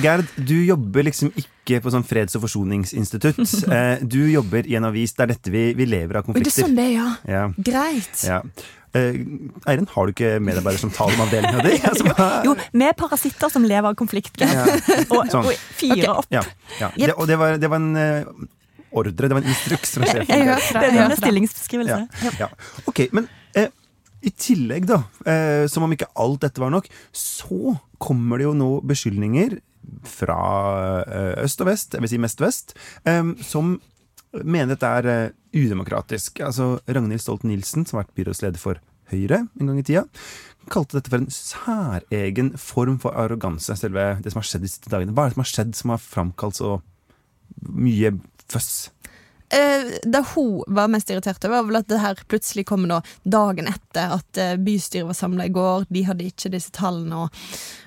Gerd, 0.00 0.24
du 0.40 0.54
jobber 0.64 1.04
liksom 1.04 1.32
ikke 1.36 1.82
på 1.84 1.92
sånn 1.92 2.06
freds- 2.08 2.38
og 2.38 2.46
forsoningsinstitutt. 2.46 3.42
Eh, 3.72 4.00
du 4.04 4.22
jobber 4.32 4.66
i 4.68 4.74
en 4.80 4.88
avis. 4.88 5.12
Det 5.16 5.24
er 5.26 5.32
dette 5.34 5.52
vi, 5.52 5.66
vi 5.76 5.86
lever 5.88 6.18
av 6.20 6.24
konflikter. 6.26 6.48
det 6.48 6.62
er 6.64 6.68
sånn 6.68 6.78
det 6.78 6.86
er, 6.88 6.94
ja. 6.96 7.10
Ja, 7.28 7.42
Greit. 7.68 8.24
ja. 8.26 8.40
Eh, 8.92 9.20
Eirin, 9.68 9.86
har 9.88 10.08
du 10.08 10.12
ikke 10.12 10.32
medarbeider 10.44 10.80
som 10.82 10.90
taler 10.92 11.16
om 11.16 11.22
avdelinga 11.26 11.62
di? 11.64 11.76
Altså, 11.92 12.16
Jo, 12.48 12.56
vi 12.72 12.88
er 12.88 12.96
parasitter 12.98 13.52
som 13.52 13.64
lever 13.68 13.88
av 13.92 13.96
konflikt. 14.00 14.36
Ja. 14.40 14.64
Og, 15.12 15.28
Sånn. 15.32 15.44
og 15.48 15.62
fyrer 15.80 16.10
opp. 16.16 16.28
Ja, 16.32 16.42
ja. 16.80 16.90
Det, 16.96 17.14
og 17.16 17.28
det 17.30 17.38
var, 17.40 17.56
det 17.60 17.70
var 17.72 17.80
en 17.80 17.96
eh, 18.00 18.34
ordre, 18.98 19.12
det 19.16 19.30
var 19.32 19.42
en 19.42 19.48
instruks 19.52 19.94
fra 19.98 20.08
sjefen. 20.12 20.32
Jeg 20.32 20.48
hørte 20.48 20.72
Det 20.80 20.90
det. 20.92 20.98
er 21.00 21.04
en 21.10 21.16
stillingsbeskrivelse. 21.20 22.00
Ja, 22.26 22.32
ja. 22.44 22.48
Ok, 22.90 23.04
men 23.16 23.28
eh, 23.58 23.68
i 24.22 24.30
tillegg, 24.38 24.86
da, 24.90 25.00
eh, 25.26 25.66
som 25.72 25.86
om 25.86 25.92
ikke 25.96 26.10
alt 26.22 26.44
dette 26.44 26.62
var 26.62 26.70
nok, 26.74 26.86
så 27.16 27.76
kommer 28.02 28.38
det 28.42 28.46
jo 28.50 28.54
nå 28.58 28.70
beskyldninger 28.86 29.58
fra 30.06 30.38
eh, 31.02 31.32
øst 31.44 31.60
og 31.64 31.66
vest, 31.72 31.96
jeg 31.96 32.04
vil 32.04 32.12
si 32.12 32.20
mest 32.22 32.40
vest, 32.42 32.76
eh, 33.08 33.22
som 33.42 33.74
mener 34.44 34.72
dette 34.76 34.88
er 35.00 35.08
eh, 35.10 35.34
udemokratisk. 35.58 36.38
Altså 36.46 36.76
Ragnhild 36.88 37.20
Stolt-Nielsen, 37.24 37.84
som 37.86 37.98
har 37.98 38.06
vært 38.06 38.16
byrådsleder 38.20 38.62
for 38.62 38.78
Høyre 39.12 39.42
en 39.60 39.68
gang 39.68 39.76
i 39.80 39.84
tida, 39.84 40.06
kalte 40.72 40.96
dette 40.96 41.10
for 41.12 41.18
en 41.20 41.26
særegen 41.34 42.52
form 42.56 42.94
for 43.02 43.12
arroganse, 43.18 43.74
selve 43.76 44.04
det 44.24 44.30
som 44.32 44.38
har 44.40 44.46
skjedd 44.48 44.62
de 44.64 44.70
siste 44.70 44.92
dagene. 44.92 45.12
Hva 45.12 45.26
er 45.26 45.32
det 45.32 45.36
som 45.36 45.42
har 45.42 45.50
skjedd 45.50 45.74
som 45.76 45.92
har 45.92 46.00
framkalt 46.00 46.56
så 46.62 46.70
mye 47.68 48.14
føss? 48.52 48.72
Eh, 49.52 49.98
det 50.08 50.22
hun 50.32 50.62
var 50.72 50.88
mest 50.88 51.10
irritert 51.12 51.42
over, 51.44 51.58
var 51.58 51.68
vel 51.68 51.80
at 51.82 51.90
det 51.92 52.00
her 52.00 52.22
plutselig 52.30 52.64
kom 52.70 52.86
nå 52.88 53.02
dagen 53.28 53.68
etter 53.68 54.14
at 54.16 54.40
eh, 54.40 54.54
bystyret 54.56 55.10
var 55.10 55.18
samla 55.18 55.44
i 55.50 55.52
går. 55.52 55.84
De 55.92 56.06
hadde 56.08 56.24
ikke 56.30 56.52
disse 56.54 56.72
tallene 56.72 57.26
å, 57.26 57.30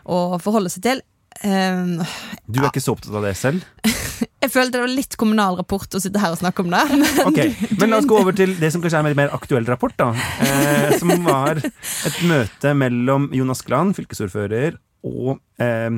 å 0.05 0.37
forholde 0.43 0.69
seg 0.69 0.85
til. 0.85 1.01
Eh, 1.41 2.05
Du 2.45 2.61
er 2.61 2.69
ikke 2.69 2.83
så 2.85 2.93
opptatt 2.93 3.17
av 3.17 3.25
det 3.25 3.33
selv? 3.39 3.65
jeg 4.45 4.51
følte 4.53 4.77
det 4.77 4.83
var 4.85 4.93
litt 4.93 5.17
kommunal 5.17 5.57
rapport 5.57 5.97
å 5.97 6.03
sitte 6.03 6.21
her 6.21 6.35
og 6.37 6.39
snakke 6.43 6.61
om 6.61 6.69
det. 6.69 6.83
Men 6.93 7.05
Ok, 7.31 7.41
Men 7.81 7.89
la 7.95 7.97
oss 8.03 8.09
gå 8.13 8.21
over 8.21 8.37
til 8.37 8.53
det 8.61 8.69
som 8.75 8.85
kanskje 8.85 9.01
er 9.01 9.09
en 9.09 9.17
mer 9.23 9.33
aktuell 9.35 9.65
rapport. 9.65 9.97
da 9.97 10.11
eh, 10.45 10.99
Som 11.01 11.15
var 11.25 11.63
et 11.65 12.21
møte 12.29 12.75
mellom 12.77 13.31
Jon 13.33 13.53
Askeland, 13.57 13.97
fylkesordfører, 13.97 14.77
og 15.05 15.39
eh, 15.61 15.97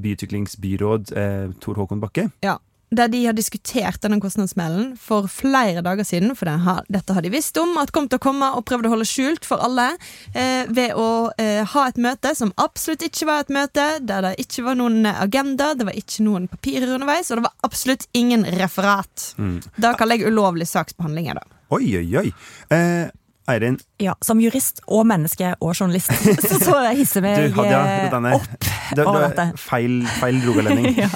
byutviklingsbyråd 0.00 1.12
eh, 1.20 1.50
Tor 1.60 1.78
Håkon 1.84 2.00
Bakke. 2.02 2.30
ja, 2.44 2.56
der 2.96 3.10
de 3.12 3.24
har 3.26 3.36
diskutert 3.36 4.00
denne 4.04 4.20
kostnadsmellen 4.22 4.94
for 5.00 5.28
flere 5.30 5.82
dager 5.84 6.06
siden, 6.06 6.34
for 6.38 6.50
dette 6.92 7.16
har 7.16 7.24
de 7.24 7.32
visst 7.32 7.58
om 7.60 7.76
at 7.80 7.92
kom 7.94 8.08
til 8.08 8.20
å 8.20 8.24
komme, 8.24 8.50
og 8.54 8.66
prøvde 8.68 8.90
å 8.90 8.94
holde 8.94 9.08
skjult 9.08 9.46
for 9.48 9.62
alle, 9.64 9.90
eh, 10.34 10.64
ved 10.68 10.94
å 10.98 11.30
eh, 11.38 11.62
ha 11.74 11.86
et 11.88 12.00
møte 12.00 12.34
som 12.38 12.52
absolutt 12.60 13.06
ikke 13.06 13.28
var 13.30 13.44
et 13.44 13.54
møte, 13.54 13.88
der 14.04 14.28
det 14.28 14.34
ikke 14.44 14.66
var 14.68 14.78
noen 14.80 15.06
agenda, 15.10 15.72
det 15.74 15.88
var 15.88 15.98
ikke 15.98 16.24
noen 16.26 16.48
papirer 16.50 16.94
underveis, 16.94 17.30
og 17.30 17.40
det 17.40 17.48
var 17.48 17.68
absolutt 17.68 18.08
ingen 18.14 18.46
referat. 18.58 19.34
Da 19.80 19.94
kaller 19.98 20.20
jeg 20.20 20.32
ulovlig 20.32 20.68
saksbehandling. 20.70 21.32
da. 21.34 21.44
Oi, 21.74 21.84
oi, 21.98 22.08
oi. 22.20 22.28
Eh, 22.74 23.10
Eirin, 23.50 23.76
Ja, 24.00 24.14
Som 24.24 24.40
jurist 24.40 24.80
og 24.88 25.04
menneske 25.06 25.50
og 25.60 25.74
journalist 25.74 26.12
så, 26.48 26.58
så 26.62 26.78
hisser 26.96 27.24
meg 27.24 27.36
du 27.36 27.58
Hadia, 27.58 27.82
eh, 27.84 28.08
denne, 28.12 28.32
opp. 28.38 28.48
du, 28.56 28.96
du 28.96 29.02
over 29.04 29.26
er 29.26 29.34
dette. 29.34 29.60
feil, 29.60 30.00
feil 30.20 30.40
rogalending. 30.46 30.96
ja. 31.04 31.10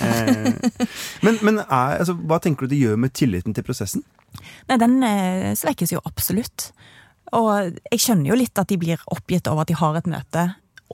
men 1.25 1.41
men 1.43 1.63
er, 1.65 1.99
altså, 2.03 2.19
hva 2.19 2.41
tenker 2.45 2.67
du 2.69 2.75
det 2.75 2.83
gjør 2.83 3.01
med 3.01 3.17
tilliten 3.17 3.57
til 3.57 3.65
prosessen? 3.67 4.05
Nei, 4.69 4.77
den 4.81 5.01
eh, 5.07 5.51
svekkes 5.57 5.97
jo 5.97 6.05
absolutt. 6.05 6.71
Og 7.37 7.77
jeg 7.93 8.01
skjønner 8.01 8.33
jo 8.33 8.39
litt 8.41 8.61
at 8.61 8.69
de 8.71 8.79
blir 8.81 9.01
oppgitt 9.13 9.49
over 9.51 9.65
at 9.65 9.73
de 9.73 9.77
har 9.81 9.97
et 9.99 10.09
møte, 10.09 10.45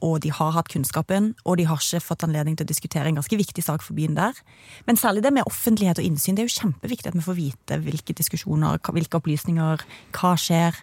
og 0.02 0.18
de 0.24 0.30
har 0.34 0.50
hatt 0.56 0.68
kunnskapen, 0.72 1.32
og 1.46 1.58
de 1.60 1.66
har 1.70 1.78
ikke 1.78 2.02
fått 2.02 2.24
anledning 2.26 2.56
til 2.58 2.66
å 2.66 2.70
diskutere 2.70 3.10
en 3.10 3.18
ganske 3.20 3.38
viktig 3.38 3.62
sak 3.62 3.84
for 3.84 3.94
byen 3.96 4.16
der. 4.18 4.38
Men 4.88 4.98
særlig 4.98 5.22
det 5.22 5.32
med 5.36 5.46
offentlighet 5.46 6.00
og 6.02 6.06
innsyn. 6.08 6.34
Det 6.34 6.44
er 6.44 6.50
jo 6.50 6.56
kjempeviktig 6.58 7.12
at 7.12 7.18
vi 7.18 7.22
får 7.24 7.38
vite 7.38 7.78
hvilke 7.84 8.16
diskusjoner, 8.18 8.82
hvilke 8.82 9.20
opplysninger, 9.20 9.84
hva 10.18 10.32
skjer. 10.40 10.80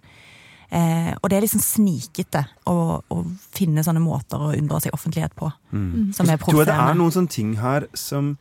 Eh, 0.72 1.12
og 1.20 1.28
det 1.28 1.38
er 1.38 1.44
liksom 1.44 1.64
snikete 1.64 2.46
å, 2.72 2.76
å, 3.04 3.22
finne 3.52 3.84
sånne 3.84 4.00
måter 4.04 4.40
å 4.40 4.54
unndra 4.56 4.80
seg 4.84 4.96
offentlighet 4.96 5.36
på. 5.36 5.50
Mm. 5.76 6.14
Som 6.16 6.32
er 6.32 6.40
Tror 6.40 6.64
det 6.68 6.78
er 6.78 6.96
noen 6.96 7.12
sånne 7.12 7.34
ting 7.34 7.58
her 7.60 7.90
som, 7.98 8.38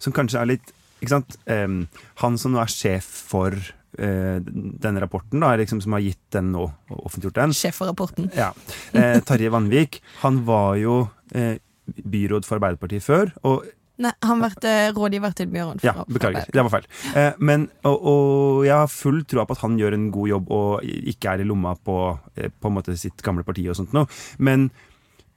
som 0.00 0.14
kanskje 0.16 0.40
er 0.40 0.52
litt 0.54 0.72
ikke 1.04 1.12
sant? 1.18 1.36
Um, 1.44 1.82
han 2.22 2.38
som 2.40 2.54
nå 2.54 2.62
er 2.62 2.72
sjef 2.72 3.04
for 3.28 3.52
uh, 3.52 4.38
denne 4.40 5.02
rapporten, 5.02 5.42
da, 5.44 5.52
liksom, 5.60 5.82
som 5.84 5.96
har 5.96 6.04
gitt 6.06 6.22
den 6.32 6.52
nå, 6.54 6.64
offentliggjort 6.88 7.42
den 7.42 7.54
Sjef 7.58 7.82
for 7.82 7.92
rapporten. 7.92 8.30
Ja. 8.36 8.52
Eh, 8.96 9.18
Tarjei 9.26 9.52
Vanvik, 9.52 10.00
han 10.22 10.40
var 10.48 10.78
jo 10.80 11.02
eh, 11.36 11.58
byråd 11.84 12.48
for 12.48 12.56
Arbeiderpartiet 12.56 13.04
før. 13.04 13.34
og 13.44 13.68
Nei, 14.02 14.10
han 14.26 14.40
har 14.40 14.50
vært 14.50 14.64
rådgiver 14.96 15.36
til 15.38 15.50
Bjørn. 15.52 15.82
Ja, 15.86 15.92
beklager. 16.10 16.48
Det 16.50 16.64
var 16.66 16.72
feil. 16.72 16.88
Eh, 17.14 17.36
men, 17.38 17.68
og, 17.86 18.08
og, 18.10 18.64
jeg 18.66 18.74
har 18.74 18.90
full 18.90 19.20
tro 19.30 19.44
på 19.46 19.54
at 19.54 19.62
han 19.62 19.76
gjør 19.78 19.94
en 19.94 20.08
god 20.14 20.32
jobb 20.32 20.50
og 20.56 20.88
ikke 21.14 21.34
er 21.36 21.44
i 21.44 21.46
lomma 21.46 21.76
på, 21.78 22.00
på 22.34 22.72
en 22.72 22.74
måte 22.74 22.96
sitt 22.98 23.22
gamle 23.22 23.46
parti 23.46 23.68
og 23.70 23.78
sånt 23.78 23.94
noe. 23.94 24.10
Men 24.42 24.66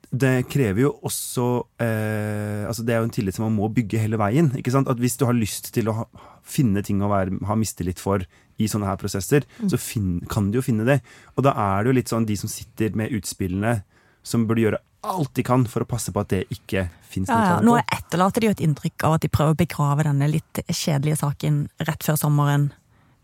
det 0.08 0.48
krever 0.48 0.86
jo 0.86 0.94
også 1.04 1.46
eh, 1.84 2.64
altså 2.64 2.84
Det 2.86 2.94
er 2.94 3.02
jo 3.02 3.08
en 3.10 3.12
tillit 3.12 3.36
som 3.36 3.44
man 3.50 3.58
må 3.58 3.68
bygge 3.74 4.00
hele 4.00 4.20
veien. 4.20 4.54
ikke 4.56 4.72
sant? 4.72 4.88
At 4.88 5.00
Hvis 5.00 5.18
du 5.20 5.26
har 5.28 5.36
lyst 5.36 5.74
til 5.76 5.90
å 5.92 5.98
ha, 6.00 6.06
finne 6.48 6.84
ting 6.86 7.02
å 7.04 7.12
være, 7.12 7.42
ha 7.48 7.58
mistillit 7.60 8.00
for 8.00 8.24
i 8.58 8.70
sånne 8.72 8.88
her 8.90 8.98
prosesser, 8.98 9.44
mm. 9.60 9.70
så 9.70 9.78
fin, 9.78 10.14
kan 10.32 10.48
du 10.50 10.58
jo 10.58 10.66
finne 10.66 10.88
det. 10.88 11.02
Og 11.36 11.44
da 11.46 11.54
er 11.54 11.84
det 11.84 11.92
jo 11.92 11.98
litt 12.00 12.10
sånn 12.14 12.26
de 12.26 12.38
som 12.40 12.50
sitter 12.50 12.96
med 12.98 13.14
utspillene, 13.14 13.82
som 14.26 14.48
burde 14.48 14.64
gjøre 14.64 14.80
alt 15.02 15.34
de 15.38 15.44
kan 15.46 15.66
for 15.70 15.86
å 15.86 15.90
passe 15.90 16.12
på 16.14 16.22
at 16.24 16.32
det 16.34 16.44
ikke 16.54 16.88
fins 17.08 17.30
ja, 17.30 17.38
ja. 17.54 17.58
Nå 17.64 17.78
etterlater 17.80 18.44
de 18.44 18.50
jo 18.50 18.56
et 18.56 18.64
inntrykk 18.66 19.08
av 19.08 19.18
at 19.18 19.26
de 19.26 19.32
prøver 19.32 19.56
å 19.56 19.60
begrave 19.60 20.08
denne 20.08 20.30
litt 20.32 20.62
kjedelige 20.68 21.22
saken 21.22 21.66
rett 21.88 22.08
før 22.08 22.20
sommeren 22.20 22.72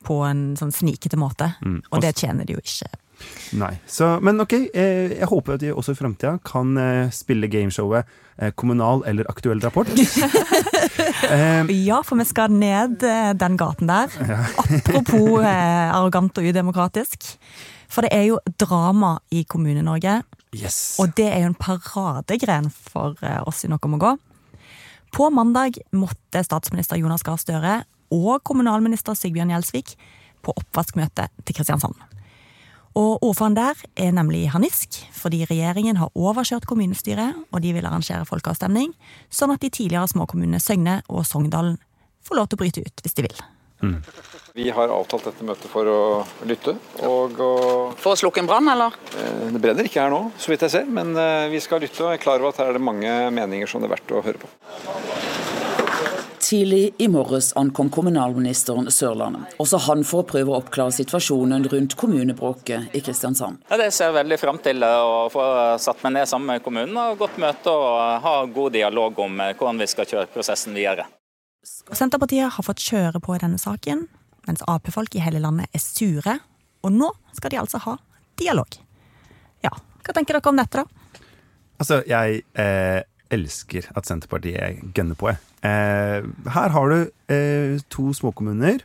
på 0.04 0.20
en 0.28 0.52
sånn 0.60 0.74
snikete 0.76 1.16
måte, 1.20 1.54
mm. 1.64 1.80
og 1.90 2.04
det 2.04 2.12
tjener 2.20 2.48
de 2.48 2.58
jo 2.58 2.64
ikke 2.64 2.90
Nei. 3.54 3.76
Så, 3.88 4.08
men 4.26 4.42
ok, 4.42 4.54
eh, 4.74 5.14
jeg 5.20 5.30
håper 5.30 5.56
at 5.56 5.62
de 5.62 5.72
også 5.74 5.94
i 5.94 5.98
framtida 5.98 6.34
kan 6.46 6.74
eh, 6.82 7.12
spille 7.14 7.50
gameshowet 7.52 8.10
eh, 8.38 8.52
Kommunal 8.58 9.04
eller 9.08 9.30
Aktuell 9.30 9.62
rapport. 9.64 9.90
ja, 11.70 12.00
for 12.04 12.20
vi 12.20 12.26
skal 12.28 12.52
ned 12.52 13.06
den 13.40 13.60
gaten 13.60 13.92
der. 13.92 14.12
Apropos 14.64 15.46
arrogant 15.46 16.42
og 16.42 16.50
udemokratisk. 16.50 17.30
For 17.94 18.06
det 18.06 18.14
er 18.16 18.26
jo 18.32 18.42
drama 18.60 19.20
i 19.32 19.46
Kommune-Norge. 19.46 20.24
Yes. 20.54 20.98
Og 21.02 21.16
det 21.18 21.28
er 21.32 21.44
jo 21.44 21.52
en 21.52 21.58
paradegren 21.58 22.70
for 22.74 23.18
oss 23.48 23.64
i 23.66 23.72
Noe 23.72 23.90
må 23.90 24.00
gå. 24.02 24.14
På 25.14 25.30
mandag 25.30 25.78
måtte 25.94 26.42
statsminister 26.46 26.98
Jonas 26.98 27.26
Gahr 27.26 27.38
Støre 27.42 27.84
og 28.14 28.42
kommunalminister 28.46 29.18
Sigbjørn 29.18 29.54
Gjelsvik 29.54 29.96
på 30.44 30.56
oppvaskmøte 30.58 31.30
til 31.46 31.58
Kristiansand. 31.58 31.98
Og 32.98 33.24
ordføreren 33.26 33.58
der 33.58 33.80
er 33.98 34.12
nemlig 34.14 34.48
harnisk, 34.54 35.00
fordi 35.14 35.46
regjeringen 35.50 35.98
har 35.98 36.14
overkjørt 36.14 36.68
kommunestyret, 36.70 37.40
og 37.52 37.62
de 37.62 37.74
vil 37.74 37.86
arrangere 37.90 38.26
folkeavstemning, 38.30 38.94
sånn 39.34 39.54
at 39.54 39.62
de 39.66 39.72
tidligere 39.74 40.12
småkommunene 40.12 40.62
Søgne 40.62 41.00
og 41.10 41.26
Sogndalen 41.26 41.80
får 42.26 42.38
lov 42.38 42.50
til 42.50 42.60
å 42.60 42.62
bryte 42.62 42.86
ut 42.86 43.06
hvis 43.06 43.18
de 43.18 43.26
vil. 43.26 43.42
Mm. 43.84 43.98
Vi 44.54 44.70
har 44.70 44.92
avtalt 44.94 45.26
dette 45.28 45.46
møtet 45.46 45.68
for 45.72 45.90
å 45.90 46.02
lytte 46.48 46.76
og 47.04 47.40
å 47.42 47.54
For 48.00 48.14
å 48.14 48.20
slukke 48.20 48.44
en 48.44 48.50
brann, 48.50 48.70
eller? 48.70 48.96
Eh, 49.18 49.48
det 49.52 49.62
brenner 49.62 49.90
ikke 49.90 50.06
her 50.06 50.14
nå, 50.14 50.28
så 50.38 50.54
vidt 50.54 50.66
jeg 50.68 50.76
ser, 50.76 50.86
men 50.88 51.16
eh, 51.18 51.50
vi 51.52 51.62
skal 51.64 51.82
lytte 51.84 52.06
og 52.06 52.14
er 52.14 52.22
klar 52.22 52.40
over 52.40 52.54
at 52.54 52.62
her 52.62 52.72
er 52.72 52.78
det 52.78 52.86
mange 52.86 53.16
meninger 53.34 53.70
som 53.70 53.82
det 53.82 53.90
er 53.90 53.96
verdt 53.98 54.14
å 54.14 54.22
høre 54.24 54.44
på. 54.44 54.52
Tidlig 56.44 56.94
i 57.02 57.08
morges 57.08 57.54
ankom 57.58 57.90
kommunalministeren 57.90 58.92
Sørlandet. 58.92 59.56
Også 59.64 59.80
han 59.88 60.04
for 60.06 60.22
å 60.22 60.28
prøve 60.28 60.52
å 60.52 60.60
oppklare 60.60 60.94
situasjonen 60.94 61.66
rundt 61.72 61.96
kommunebråket 61.98 62.94
i 62.94 63.02
Kristiansand. 63.02 63.64
Ja, 63.72 63.80
det 63.80 63.90
ser 63.96 64.12
jeg 64.12 64.20
veldig 64.20 64.40
fram 64.42 64.62
til 64.62 64.86
å 64.86 65.32
få 65.34 65.48
satt 65.82 66.04
meg 66.06 66.18
ned 66.20 66.30
sammen 66.30 66.52
med 66.54 66.66
kommunen 66.66 67.00
og 67.00 67.18
godt 67.24 67.42
møte 67.42 67.74
og 67.74 68.22
ha 68.28 68.38
god 68.46 68.78
dialog 68.78 69.26
om 69.26 69.44
eh, 69.48 69.56
hvordan 69.58 69.82
vi 69.82 69.92
skal 69.96 70.10
kjøre 70.14 70.30
prosessen 70.36 70.78
videre. 70.78 71.10
Senterpartiet 71.64 72.52
har 72.52 72.66
fått 72.66 72.84
kjøre 72.84 73.22
på 73.24 73.38
i 73.38 73.42
denne 73.42 73.60
saken, 73.62 74.08
mens 74.48 74.64
Ap-folk 74.68 75.16
i 75.16 75.24
hele 75.24 75.40
landet 75.44 75.72
er 75.72 75.82
sure. 75.82 76.38
Og 76.84 76.92
nå 76.92 77.10
skal 77.36 77.54
de 77.54 77.62
altså 77.62 77.80
ha 77.86 77.96
dialog. 78.40 78.76
Ja, 79.64 79.72
hva 80.04 80.16
tenker 80.16 80.36
dere 80.36 80.52
om 80.52 80.60
dette, 80.60 80.84
da? 80.84 81.20
Altså, 81.80 82.02
jeg 82.08 82.44
eh, 82.60 83.02
elsker 83.34 83.88
at 83.96 84.08
Senterpartiet 84.08 84.84
gønner 84.96 85.18
på. 85.20 85.32
Eh, 85.32 86.28
her 86.58 86.76
har 86.76 86.92
du 86.92 86.98
eh, 87.32 87.80
to 87.94 88.12
småkommuner. 88.16 88.84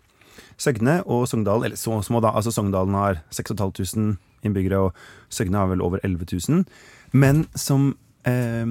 Søgne 0.58 1.00
og 1.06 1.26
Sogndal, 1.30 1.64
eller 1.66 1.78
så 1.78 1.98
små 2.02 2.22
da, 2.22 2.32
altså 2.34 2.50
Sogndalen 2.54 2.96
har 2.98 3.20
6500 3.34 4.16
innbyggere, 4.46 4.78
og 4.78 5.34
Søgne 5.34 5.58
har 5.58 5.70
vel 5.70 5.82
over 5.82 6.02
11 6.06 6.26
000. 6.48 6.64
Men 7.12 7.46
som 7.58 7.92
eh, 8.26 8.66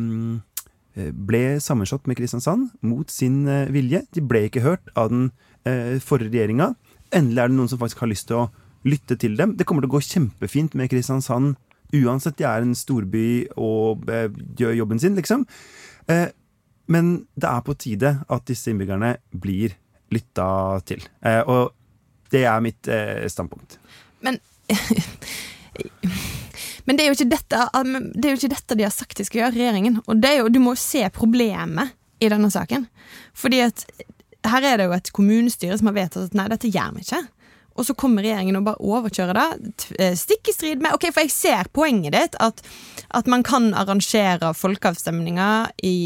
ble 1.14 1.60
sammenslått 1.64 2.08
med 2.10 2.18
Kristiansand 2.20 2.72
mot 2.86 3.12
sin 3.12 3.44
eh, 3.48 3.70
vilje. 3.74 4.04
De 4.16 4.24
ble 4.26 4.48
ikke 4.48 4.66
hørt 4.66 4.92
av 4.98 5.12
den 5.14 5.30
eh, 5.68 5.98
forrige 6.04 6.34
regjeringa. 6.34 6.74
Endelig 7.16 7.44
er 7.44 7.52
det 7.52 7.58
noen 7.60 7.72
som 7.72 7.82
faktisk 7.82 8.04
har 8.04 8.12
lyst 8.12 8.30
til 8.32 8.42
å 8.42 8.50
lytte 8.88 9.18
til 9.20 9.38
dem. 9.40 9.56
Det 9.58 9.68
kommer 9.68 9.84
til 9.84 9.92
å 9.92 9.98
gå 9.98 10.04
kjempefint 10.06 10.78
med 10.78 10.92
Kristiansand 10.92 11.56
Uansett, 11.96 12.36
de 12.38 12.44
er 12.44 12.66
en 12.66 12.76
storby 12.76 13.48
og 13.56 14.10
eh, 14.12 14.28
gjør 14.60 14.76
jobben 14.82 15.00
sin, 15.00 15.16
liksom. 15.16 15.46
Eh, 16.12 16.28
men 16.92 17.14
det 17.36 17.48
er 17.48 17.64
på 17.64 17.76
tide 17.80 18.14
at 18.28 18.48
disse 18.48 18.72
innbyggerne 18.72 19.16
blir 19.32 19.76
lytta 20.12 20.48
til. 20.88 21.04
Eh, 21.24 21.42
og 21.48 21.72
det 22.32 22.44
er 22.44 22.64
mitt 22.64 22.90
standpunkt. 23.32 23.80
Men 24.20 24.40
Men 26.88 27.00
det 27.00 27.06
er, 27.06 27.16
dette, 27.28 27.64
det 27.74 28.26
er, 28.26 28.34
jo 28.34 28.40
ikke 28.40 28.54
dette, 28.56 28.78
de 28.80 28.86
har 28.88 28.94
sagt 28.96 29.20
de 29.20 29.28
skal 29.28 29.44
gjøre, 29.44 29.56
regjeringen. 29.58 30.02
Og 30.08 30.28
jo, 30.38 30.52
du 30.52 30.62
må 30.64 30.76
jo 30.76 30.82
se 30.82 31.04
problemet 31.14 31.96
i 32.24 32.30
denne 32.32 32.50
saken. 32.54 32.88
Fordi 33.38 33.62
at 33.68 33.84
her 34.48 34.64
er 34.64 34.80
det 34.80 34.88
jo 34.88 34.96
et 34.96 35.12
kommunestyre 35.16 35.78
som 35.78 35.92
har 35.92 35.98
vedtatt 36.00 36.30
at 36.30 36.38
nei, 36.38 36.48
dette 36.54 36.72
gjør 36.72 36.96
vi 36.96 37.04
ikke 37.04 37.26
og 37.78 37.86
så 37.86 37.94
kommer 37.98 38.26
regjeringen 38.26 38.58
og 38.58 38.66
bare 38.66 38.90
overkjører 38.90 39.38
det. 39.38 39.88
Eh, 40.02 40.16
stikk 40.18 40.50
i 40.50 40.56
strid 40.56 40.82
med 40.82 40.96
Ok, 40.98 41.10
for 41.14 41.26
jeg 41.26 41.34
ser 41.34 41.70
poenget 41.74 42.16
ditt, 42.16 42.38
at, 42.42 42.64
at 43.14 43.30
man 43.30 43.46
kan 43.46 43.70
arrangere 43.78 44.54
folkeavstemninger 44.58 45.76
i 45.86 45.98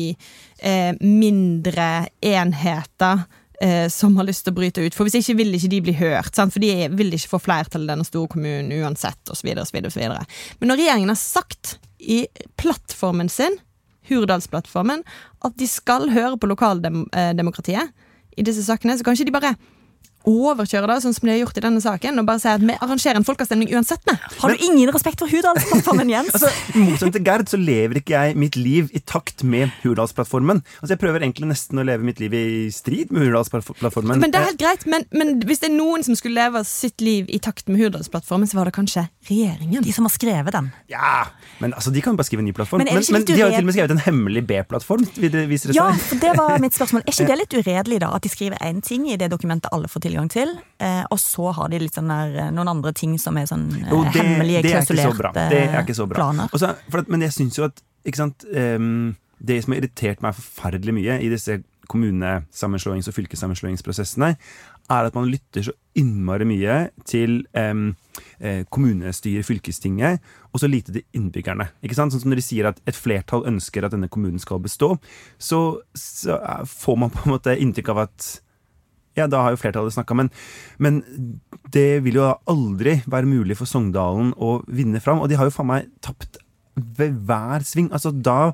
eh, 0.60 0.92
mindre 1.00 2.10
enheter 2.20 3.24
eh, 3.62 3.88
som 3.94 4.18
har 4.18 4.28
lyst 4.28 4.46
til 4.46 4.54
å 4.54 4.58
bryte 4.58 4.84
ut. 4.84 4.96
For 4.98 5.08
hvis 5.08 5.20
ikke 5.22 5.38
vil 5.42 5.56
ikke 5.58 5.72
de 5.72 5.82
bli 5.88 5.96
hørt, 6.00 6.34
sant? 6.36 6.54
for 6.54 6.64
de 6.64 6.90
vil 6.98 7.14
ikke 7.16 7.36
få 7.36 7.42
flertall 7.46 7.86
i 7.86 7.92
denne 7.94 8.08
store 8.08 8.32
kommunen 8.34 8.72
uansett, 8.82 9.22
osv. 9.32 9.52
Men 9.54 10.72
når 10.72 10.82
regjeringen 10.82 11.14
har 11.14 11.20
sagt 11.20 11.78
i 12.02 12.24
plattformen 12.62 13.30
sin, 13.32 13.60
Hurdalsplattformen, 14.10 15.04
at 15.46 15.54
de 15.60 15.68
skal 15.70 16.10
høre 16.12 16.40
på 16.42 16.50
lokaldemokratiet 16.50 17.86
eh, 17.86 18.10
i 18.40 18.46
disse 18.48 18.66
sakene, 18.66 18.98
så 18.98 19.06
kan 19.06 19.16
ikke 19.16 19.30
de 19.30 19.36
bare 19.36 19.54
overkjøre 20.30 20.88
det, 20.92 20.98
sånn 21.04 21.16
som 21.16 21.28
de 21.28 21.34
har 21.34 21.42
gjort 21.42 21.58
i 21.60 21.64
denne 21.66 21.82
saken, 21.84 22.20
og 22.22 22.28
bare 22.28 22.42
si 22.44 22.50
at 22.52 22.64
vi 22.64 22.76
arrangerer 22.78 23.20
en 23.20 23.28
folkeavstemning 23.28 23.72
uansett. 23.76 24.04
Med. 24.10 24.18
Har 24.42 24.54
du 24.54 24.64
ingen 24.66 24.92
respekt 24.94 25.22
for 25.22 25.32
Hurdalsplattformen, 25.32 26.10
Jens? 26.16 26.34
altså, 26.36 26.52
I 26.76 26.84
motsetning 26.86 27.16
til 27.18 27.26
Gerd 27.28 27.52
så 27.52 27.60
lever 27.62 28.02
ikke 28.02 28.16
jeg 28.18 28.38
mitt 28.40 28.58
liv 28.60 28.90
i 28.98 29.02
takt 29.02 29.44
med 29.44 29.72
Hurdalsplattformen. 29.84 30.62
Altså, 30.82 30.94
Jeg 30.96 31.02
prøver 31.04 31.26
egentlig 31.26 31.50
nesten 31.52 31.82
å 31.82 31.86
leve 31.88 32.06
mitt 32.08 32.22
liv 32.24 32.36
i 32.38 32.46
strid 32.74 33.12
med 33.14 33.28
Hurdalsplattformen. 33.28 34.22
Men 34.22 34.34
det 34.34 34.42
er 34.42 34.50
helt 34.52 34.62
greit, 34.62 34.86
men, 34.90 35.06
men 35.16 35.38
hvis 35.48 35.64
det 35.64 35.72
er 35.72 35.76
noen 35.78 36.06
som 36.06 36.18
skulle 36.18 36.38
leve 36.38 36.64
sitt 36.68 37.02
liv 37.02 37.30
i 37.30 37.40
takt 37.42 37.70
med 37.72 37.82
Hurdalsplattformen, 37.82 38.50
så 38.50 38.60
var 38.60 38.70
det 38.70 38.76
kanskje 38.78 39.08
regjeringen. 39.30 39.84
De 39.86 39.94
som 39.96 40.08
har 40.08 40.14
skrevet 40.14 40.54
den. 40.56 40.72
Ja, 40.92 41.28
men 41.62 41.74
altså, 41.78 41.94
de 41.94 42.02
kan 42.04 42.18
bare 42.20 42.28
skrive 42.30 42.44
en 42.44 42.50
ny 42.50 42.56
plattform. 42.58 42.84
Men, 42.84 42.94
men, 42.96 43.08
men 43.16 43.26
de 43.28 43.38
har 43.40 43.50
jo 43.52 43.58
til 43.58 43.66
og 43.66 43.70
med 43.70 43.78
skrevet 43.78 43.96
en 43.96 44.04
hemmelig 44.06 44.46
B-plattform. 44.50 45.06
Ja, 45.76 45.90
det 46.22 46.34
var 46.38 46.58
mitt 46.64 46.76
spørsmål. 46.78 47.06
Er 47.06 47.14
ikke 47.16 47.30
det 47.32 47.40
litt 47.44 47.58
uredelig, 47.62 48.02
da? 48.04 48.12
At 48.18 48.26
de 48.26 48.32
skriver 48.34 48.62
én 48.66 48.82
ting 48.86 49.08
i 49.12 49.18
det 49.20 49.32
dokumentet 49.34 49.72
alle 49.76 49.90
får 49.92 50.06
tilgang 50.12 50.30
til, 50.32 50.52
eh, 50.80 51.04
og 51.10 51.20
så 51.20 51.52
har 51.56 51.70
de 51.70 51.88
sånn 51.88 52.12
der, 52.12 52.36
eh, 52.36 52.52
noen 52.52 52.68
andre 52.68 52.94
ting 52.94 53.18
som 53.20 53.38
er 53.38 53.46
sånn 53.46 53.70
eh, 53.72 53.90
jo, 53.90 54.04
det, 54.04 54.20
hemmelige, 54.20 54.64
klausulerte 54.68 55.48
det 55.50 55.64
er 55.70 55.82
ikke 55.82 55.96
så 55.96 56.08
bra. 56.08 56.20
planer. 56.20 56.52
Også, 56.52 56.76
at, 56.76 57.10
men 57.10 57.22
jeg 57.22 57.32
syns 57.32 57.58
jo 57.58 57.68
at 57.70 57.82
sant, 58.16 58.46
um, 58.56 59.16
Det 59.42 59.64
som 59.64 59.74
har 59.74 59.82
irritert 59.82 60.22
meg 60.22 60.36
forferdelig 60.38 60.94
mye 60.94 61.16
i 61.22 61.30
disse 61.30 61.64
kommunesammenslåings- 61.90 63.08
og 63.10 63.16
fylkessammenslåingsprosessene, 63.16 64.36
er 64.92 65.08
at 65.08 65.16
man 65.16 65.32
lytter 65.32 65.66
så 65.66 65.74
innmari 65.98 66.46
mye 66.46 66.76
til 67.10 67.42
um, 67.58 67.96
kommunestyret, 68.70 69.46
fylkestinget, 69.46 70.22
og 70.54 70.62
så 70.62 70.70
lite 70.70 70.94
til 70.94 71.04
innbyggerne. 71.18 71.72
Ikke 71.82 71.98
sant? 71.98 72.14
Sånn 72.14 72.22
som 72.22 72.30
Når 72.30 72.42
de 72.42 72.46
sier 72.46 72.70
at 72.70 72.80
et 72.86 72.96
flertall 72.96 73.48
ønsker 73.50 73.86
at 73.86 73.96
denne 73.96 74.12
kommunen 74.14 74.40
skal 74.40 74.62
bestå, 74.62 74.94
så, 75.42 75.82
så 75.98 76.38
får 76.70 77.02
man 77.02 77.10
på 77.10 77.26
en 77.26 77.34
måte 77.34 77.58
inntrykk 77.58 77.90
av 77.96 78.06
at 78.06 78.30
ja, 79.18 79.28
da 79.28 79.44
har 79.44 79.56
jo 79.56 79.60
flertallet 79.60 79.96
snakka, 79.96 80.16
men, 80.18 80.30
men, 80.80 81.02
det 81.72 82.02
vil 82.06 82.20
jo 82.20 82.30
aldri 82.52 82.98
være 83.10 83.30
mulig 83.30 83.58
for 83.60 83.70
Sogndalen 83.70 84.34
å 84.36 84.60
vinne 84.68 85.00
fram. 85.04 85.22
Og 85.24 85.30
de 85.32 85.38
har 85.40 85.48
jo 85.48 85.54
faen 85.56 85.70
meg 85.70 85.92
tapt 86.04 86.40
ved 86.76 87.16
hver 87.28 87.64
sving. 87.68 87.90
Altså 87.96 88.12
da 88.12 88.54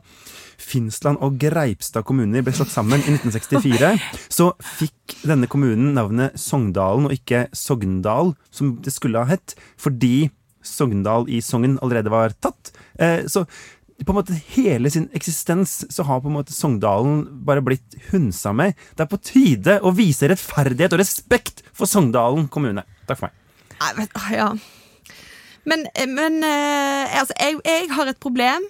Finnsland 0.57 1.21
og 1.25 1.37
Greipstad 1.41 2.05
kommuner 2.07 2.45
ble 2.45 2.53
slått 2.57 2.73
sammen 2.73 3.01
i 3.03 3.13
1964, 3.13 3.93
så 4.33 4.51
fikk 4.77 5.19
denne 5.25 5.49
kommunen 5.49 5.93
navnet 5.97 6.37
Sogndalen 6.41 7.09
og 7.09 7.15
ikke 7.15 7.45
Sogndal, 7.57 8.33
som 8.53 8.75
det 8.83 8.93
skulle 8.95 9.21
ha 9.21 9.29
hett, 9.29 9.57
fordi 9.81 10.29
Sogndal 10.67 11.29
i 11.31 11.39
Sogn 11.45 11.77
allerede 11.81 12.11
var 12.11 12.33
tatt. 12.43 12.73
Eh, 12.99 13.23
så 13.29 13.45
på 14.05 14.13
en 14.13 14.17
måte 14.19 14.37
hele 14.53 14.91
sin 14.93 15.07
eksistens 15.17 15.79
så 15.93 16.05
har 16.05 16.21
på 16.21 16.29
en 16.29 16.37
måte 16.37 16.53
Sogndalen 16.53 17.23
bare 17.47 17.63
blitt 17.65 17.97
hunsa 18.11 18.53
med. 18.53 18.77
Det 18.93 19.05
er 19.05 19.09
på 19.09 19.21
tide 19.21 19.79
å 19.81 19.93
vise 19.97 20.29
rettferdighet 20.29 20.93
og 20.93 21.01
respekt 21.01 21.63
for 21.73 21.89
Sogndalen 21.89 22.45
kommune. 22.53 22.85
Takk 23.09 23.21
for 23.21 23.29
meg. 23.29 23.43
Nei, 23.77 23.91
vet, 24.01 24.17
ah, 24.17 24.29
ja. 24.33 24.47
Men, 25.67 25.83
men 26.13 26.39
eh, 26.45 27.19
altså, 27.19 27.35
jeg, 27.41 27.59
jeg 27.65 27.91
har 27.93 28.09
et 28.09 28.21
problem 28.21 28.65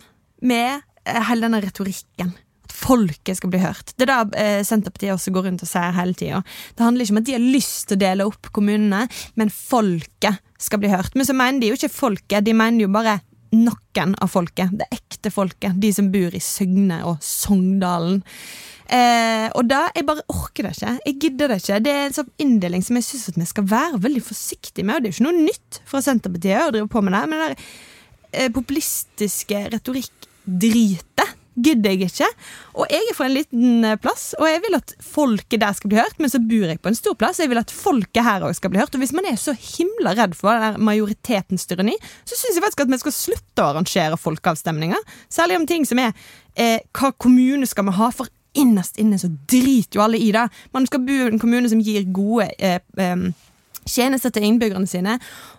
med 0.48 0.82
eh, 1.06 1.24
hele 1.30 1.48
denne 1.48 1.62
retorikken. 1.64 2.34
At 2.68 2.76
folket 2.76 3.40
skal 3.40 3.52
bli 3.54 3.62
hørt. 3.62 3.94
Det 3.96 4.08
er 4.08 4.12
det 4.32 4.42
eh, 4.42 4.64
Senterpartiet 4.68 5.16
også 5.16 5.36
går 5.36 5.50
rundt 5.50 5.64
og 5.64 5.70
sier 5.70 5.96
hele 5.96 6.18
tida. 6.18 6.42
Det 6.76 6.88
handler 6.88 7.06
ikke 7.06 7.18
om 7.18 7.22
at 7.22 7.30
de 7.30 7.38
har 7.38 7.48
lyst 7.58 7.88
til 7.88 8.00
å 8.00 8.04
dele 8.08 8.28
opp 8.32 8.52
kommunene, 8.56 9.06
men 9.40 9.54
folket 9.54 10.40
skal 10.60 10.82
bli 10.82 10.92
hørt. 10.92 11.16
Men 11.16 11.28
så 11.28 11.36
mener 11.38 11.62
de 11.62 11.72
jo 11.72 11.78
ikke 11.78 11.94
folket, 11.94 12.48
de 12.48 12.56
mener 12.58 12.88
jo 12.88 12.94
bare 12.96 13.20
noen 13.56 14.16
av 14.22 14.32
folket. 14.32 14.74
Det 14.80 14.88
ekte 14.94 15.32
folket. 15.34 15.78
De 15.82 15.92
som 15.94 16.10
bor 16.14 16.36
i 16.36 16.42
Søgne 16.44 17.02
og 17.08 17.22
Sogndalen. 17.24 18.24
Eh, 18.88 19.48
og 19.52 19.68
da, 19.68 19.90
Jeg 19.96 20.08
bare 20.08 20.24
orker 20.32 20.68
det 20.68 20.76
ikke. 20.78 20.94
Jeg 21.06 21.20
gidder 21.22 21.52
det 21.52 21.60
ikke. 21.62 21.80
Det 21.84 21.94
er 21.94 22.06
en 22.08 22.18
sånn 22.18 22.32
inndeling 22.44 22.86
som 22.86 23.00
jeg 23.00 23.08
syns 23.08 23.36
vi 23.36 23.50
skal 23.50 23.68
være 23.68 24.02
veldig 24.06 24.24
forsiktige 24.24 24.88
med. 24.88 24.96
Og 24.96 25.04
det 25.04 25.10
er 25.10 25.14
jo 25.14 25.18
ikke 25.18 25.30
noe 25.30 25.48
nytt 25.48 25.82
fra 25.88 26.04
Senterpartiet 26.06 26.64
å 26.64 26.72
drive 26.76 26.92
på 26.92 27.04
med 27.04 27.18
det. 27.18 27.24
Men 27.28 27.44
det 27.44 27.50
der 27.50 27.68
eh, 28.32 28.54
populistiske 28.56 29.66
retorikkdritet 29.76 31.37
gidder 31.64 31.94
jeg 31.94 32.10
ikke. 32.12 32.30
Og 32.78 32.92
jeg 32.94 33.10
er 33.10 33.18
fra 33.18 33.28
en 33.28 33.36
liten 33.36 33.88
eh, 33.88 33.98
plass, 34.02 34.30
og 34.38 34.48
jeg 34.50 34.62
vil 34.66 34.78
at 34.78 34.94
folket 35.04 35.62
der 35.64 35.78
skal 35.78 35.92
bli 35.92 36.00
hørt. 36.00 36.18
Men 36.22 36.32
så 36.34 36.42
bor 36.44 36.70
jeg 36.70 36.82
på 36.84 36.92
en 36.92 37.00
stor 37.00 37.18
plass, 37.20 37.40
og 37.40 37.48
jeg 37.48 37.54
vil 37.54 37.62
at 37.64 37.74
folket 37.74 38.26
her 38.28 38.46
òg 38.48 38.56
skal 38.58 38.74
bli 38.74 38.82
hørt. 38.82 38.96
Og 38.96 39.04
hvis 39.04 39.16
man 39.18 39.28
er 39.30 39.40
så 39.42 39.56
himla 39.58 40.16
redd 40.18 40.38
for 40.38 40.54
den 40.54 40.86
majoritetens 40.88 41.68
tyranni, 41.70 41.98
så 42.28 42.38
syns 42.38 42.58
jeg 42.58 42.66
faktisk 42.66 42.86
at 42.86 42.94
vi 42.94 43.02
skal 43.04 43.18
slutte 43.18 43.66
å 43.66 43.72
arrangere 43.74 44.22
folkeavstemninger. 44.22 45.18
Særlig 45.34 45.60
om 45.62 45.68
ting 45.70 45.88
som 45.88 46.02
er 46.04 46.14
eh, 46.56 46.80
hva 46.98 47.14
kommune 47.18 47.70
skal 47.70 47.90
vi 47.90 47.98
ha. 48.00 48.12
For 48.16 48.32
innerst 48.58 48.98
inne 49.02 49.20
så 49.22 49.30
driter 49.50 50.00
jo 50.00 50.06
alle 50.06 50.22
i 50.22 50.32
det. 50.34 50.48
Man 50.74 50.88
skal 50.90 51.04
bo 51.06 51.18
i 51.18 51.28
en 51.32 51.42
kommune 51.42 51.70
som 51.72 51.82
gir 51.84 52.08
gode 52.14 52.50
eh, 52.58 52.80
eh, 53.02 53.28
tjenester 53.92 54.34
til 54.34 54.46
innbyggerne 54.48 54.90
sine, 54.90 55.18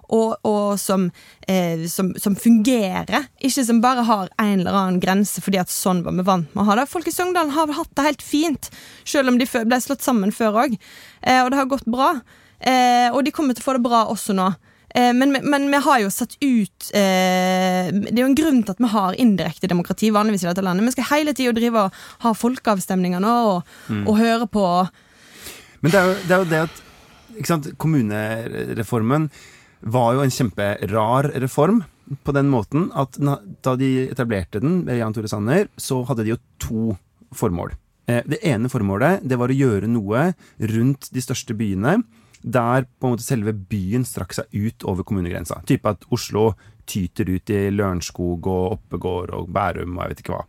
og, 0.09 0.39
og 0.49 0.79
som, 0.81 1.09
eh, 1.49 1.85
som, 1.91 2.15
som, 2.21 2.37
fungerer. 2.39 3.29
Ikke 3.45 3.65
som 3.67 3.83
bare 3.85 4.07
har 4.09 4.31
en 4.41 4.55
eller 4.61 4.77
annen 4.77 5.03
grense 5.03 5.43
fordi 5.45 5.61
at 5.61 5.73
sånn 5.73 6.05
var 6.07 6.17
vi 6.17 6.25
vant 6.27 6.55
med 6.55 6.65
å 6.65 6.69
ha 6.71 6.79
det. 6.81 6.89
Folk 6.89 7.11
i 7.11 7.15
Sogndalen 7.15 7.53
har 7.57 7.75
hatt 7.77 7.93
det 7.99 8.07
helt 8.07 8.25
fint, 8.25 8.71
selv 9.05 9.33
om 9.33 9.41
de 9.41 9.49
ble 9.49 9.81
slått 9.85 10.07
sammen 10.07 10.33
før 10.35 10.63
òg. 10.65 10.79
Eh, 11.23 11.43
og 11.43 11.53
det 11.53 11.61
har 11.61 11.71
gått 11.71 11.89
bra. 11.89 12.15
Eh, 12.59 13.13
og 13.13 13.23
de 13.25 13.35
kommer 13.35 13.55
til 13.55 13.63
å 13.63 13.69
få 13.69 13.77
det 13.77 13.85
bra 13.85 14.07
også 14.11 14.37
nå. 14.37 14.49
Eh, 14.95 15.13
men, 15.13 15.37
men, 15.43 15.69
vi 15.71 15.81
har 15.85 16.01
jo 16.01 16.11
satt 16.11 16.39
ut 16.41 16.87
eh, 16.97 17.91
Det 17.93 18.15
er 18.15 18.23
jo 18.23 18.31
en 18.31 18.39
grunn 18.39 18.63
til 18.63 18.73
at 18.73 18.81
vi 18.81 18.89
har 18.89 19.19
indirekte 19.21 19.69
demokrati 19.69 20.09
vanligvis 20.15 20.47
i 20.47 20.49
dette 20.49 20.65
landet. 20.65 20.87
Vi 20.89 20.97
skal 20.97 21.11
hele 21.13 21.35
tida 21.37 21.53
drive 21.57 21.87
og 21.87 22.03
ha 22.25 22.33
folkeavstemninger 22.33 23.21
nå 23.23 23.35
og, 23.53 23.75
mm. 23.93 24.07
og 24.09 24.19
høre 24.19 24.49
på 24.49 24.67
Men 25.85 25.93
det 25.93 26.01
er 26.01 26.09
jo 26.09 26.15
det, 26.23 26.33
er 26.33 26.39
jo 26.39 26.51
det 26.55 26.63
at 26.71 26.85
Kommunereformen 27.79 29.29
var 29.81 30.15
jo 30.17 30.25
en 30.25 30.35
kjemperar 30.35 31.31
reform 31.39 31.83
på 32.25 32.33
den 32.33 32.49
måten 32.51 32.89
at 32.97 33.19
da 33.19 33.75
de 33.79 34.09
etablerte 34.09 34.63
den 34.63 34.83
med 34.87 34.99
Jan 34.99 35.15
Tore 35.15 35.29
Sanner, 35.31 35.69
så 35.77 36.01
hadde 36.09 36.25
de 36.25 36.35
jo 36.35 36.41
to 36.63 36.97
formål. 37.37 37.75
Eh, 38.09 38.23
det 38.25 38.41
ene 38.49 38.71
formålet 38.73 39.25
det 39.29 39.39
var 39.39 39.53
å 39.53 39.59
gjøre 39.59 39.91
noe 39.91 40.31
rundt 40.73 41.11
de 41.13 41.25
største 41.25 41.57
byene 41.59 41.99
der 42.39 42.87
på 42.87 43.09
en 43.09 43.17
måte 43.17 43.27
selve 43.27 43.53
byen 43.53 44.07
strakk 44.07 44.33
seg 44.37 44.53
ut 44.55 44.87
over 44.89 45.05
kommunegrensa. 45.05 45.61
Type 45.69 45.91
at 45.91 46.07
Oslo 46.15 46.53
tyter 46.89 47.29
ut 47.29 47.51
i 47.53 47.67
Lørenskog 47.75 48.47
og 48.49 48.79
Oppegård 48.79 49.35
og 49.37 49.51
Bærum 49.53 49.99
og 49.99 50.05
jeg 50.05 50.15
vet 50.15 50.23
ikke 50.23 50.37
hva. 50.39 50.45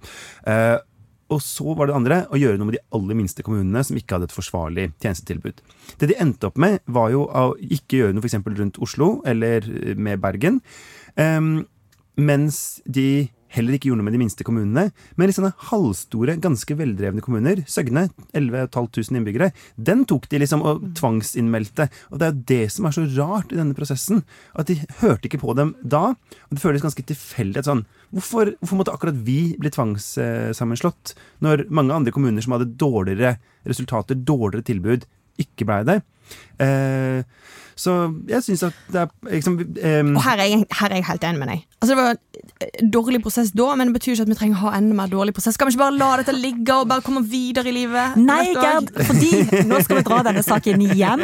Eh, 1.30 1.36
og 1.36 1.42
så 1.46 1.76
var 1.78 1.88
det 1.88 1.96
andre 1.96 2.20
å 2.30 2.40
gjøre 2.40 2.58
noe 2.60 2.72
med 2.72 2.78
de 2.80 2.86
aller 2.96 3.18
minste 3.18 3.46
kommunene 3.46 3.84
som 3.86 3.98
ikke 3.98 4.18
hadde 4.18 4.30
et 4.30 4.36
forsvarlig 4.36 4.90
tjenestetilbud. 5.00 5.62
Det 6.02 6.10
de 6.10 6.20
endte 6.20 6.50
opp 6.50 6.58
med, 6.58 6.80
var 6.86 7.12
jo 7.14 7.26
å 7.28 7.52
ikke 7.62 8.02
gjøre 8.04 8.16
noe 8.18 8.26
f.eks. 8.26 8.40
rundt 8.60 8.80
Oslo 8.82 9.22
eller 9.26 9.66
med 9.96 10.20
Bergen. 10.20 10.62
um, 11.16 11.68
mens 12.20 12.82
de 12.86 13.30
heller 13.56 13.76
ikke 13.76 13.90
gjorde 13.90 14.02
noe 14.02 14.08
med 14.10 14.16
de 14.16 14.22
minste 14.22 14.46
kommunene. 14.48 14.90
Men 15.20 15.32
i 15.32 15.36
sånne 15.36 15.52
halvstore, 15.70 16.38
ganske 16.42 16.78
veldrevne 16.80 17.24
kommuner, 17.26 17.64
Søgne, 17.70 18.08
11 18.38 18.70
500 18.74 19.18
innbyggere, 19.18 19.52
den 19.76 20.06
tok 20.10 20.28
de 20.32 20.42
liksom 20.44 20.64
og 20.66 20.84
tvangsinnmeldte. 21.00 21.90
Og 22.12 22.20
det 22.20 22.28
er 22.28 22.34
jo 22.34 22.44
det 22.54 22.62
som 22.76 22.88
er 22.88 22.96
så 22.96 23.06
rart 23.18 23.54
i 23.54 23.60
denne 23.60 23.78
prosessen. 23.78 24.24
At 24.54 24.70
de 24.70 24.80
hørte 25.02 25.30
ikke 25.30 25.42
på 25.42 25.56
dem 25.58 25.74
da. 25.82 26.14
Og 26.48 26.56
det 26.56 26.64
føles 26.64 26.86
ganske 26.86 27.06
tilfeldig 27.12 27.66
sånn 27.66 27.86
hvorfor, 28.16 28.54
hvorfor, 28.60 28.80
måtte 28.80 28.94
akkurat 28.96 29.18
vi 29.26 29.56
bli 29.60 29.72
tvangssammenslått, 29.74 31.14
når 31.46 31.68
mange 31.74 31.96
andre 31.96 32.14
kommuner 32.16 32.44
som 32.46 32.56
hadde 32.56 32.72
dårligere 32.80 33.38
resultater, 33.70 34.18
dårligere 34.18 34.66
tilbud, 34.70 35.06
ikke 35.40 35.68
blei 35.68 35.84
det? 35.88 36.00
Eh, 36.60 37.24
så 37.80 37.94
jeg 38.28 38.44
syns 38.44 38.66
at 38.68 38.80
det 38.92 39.02
er 39.06 39.12
liksom 39.32 39.54
um 39.56 40.16
Og 40.20 40.24
her 40.26 40.42
er, 40.42 40.48
jeg, 40.52 40.66
her 40.82 40.92
er, 40.92 41.00
jeg, 41.00 41.06
helt 41.08 41.26
enig 41.30 41.40
med 41.40 41.48
deg. 41.48 41.62
Altså 41.80 41.94
Det 41.94 42.00
var 42.00 42.10
en 42.12 42.90
dårlig 42.92 43.22
prosess 43.24 43.52
da, 43.56 43.68
men 43.80 43.88
det 43.88 43.96
betyr 43.96 44.18
ikke 44.18 44.26
at 44.26 44.32
vi 44.34 44.38
trenger 44.40 44.58
å 44.58 44.64
ha 44.66 44.74
enda 44.80 44.98
mer 44.98 45.12
dårlig 45.12 45.34
prosess. 45.38 45.56
Skal 45.56 45.70
vi 45.70 45.76
ikke 45.76 45.86
bare 45.86 45.96
la 45.96 46.10
dette 46.20 46.36
ligge 46.36 46.76
og 46.76 46.90
bare 46.92 47.06
komme 47.06 47.24
videre 47.24 47.72
i 47.72 47.76
livet? 47.78 48.18
Nei, 48.20 48.52
Gerd, 48.58 48.92
fordi 49.08 49.30
nå 49.70 49.80
skal 49.86 50.02
vi 50.02 50.04
dra 50.10 50.18
denne 50.28 50.44
saken 50.44 50.84
hjem. 50.90 51.24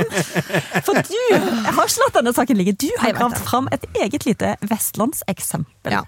For 0.86 0.96
du 0.96 1.18
jeg 1.36 1.42
har 1.42 1.90
ikke 1.90 2.06
latt 2.06 2.20
denne 2.22 2.36
saken 2.38 2.62
ligge. 2.62 2.76
Du 2.86 2.88
har 3.02 3.18
gravd 3.18 3.42
fram 3.44 3.68
et 3.76 3.84
eget 4.06 4.28
lite 4.30 4.54
vestlandseksempel. 4.64 5.98
Ja. 5.98 6.06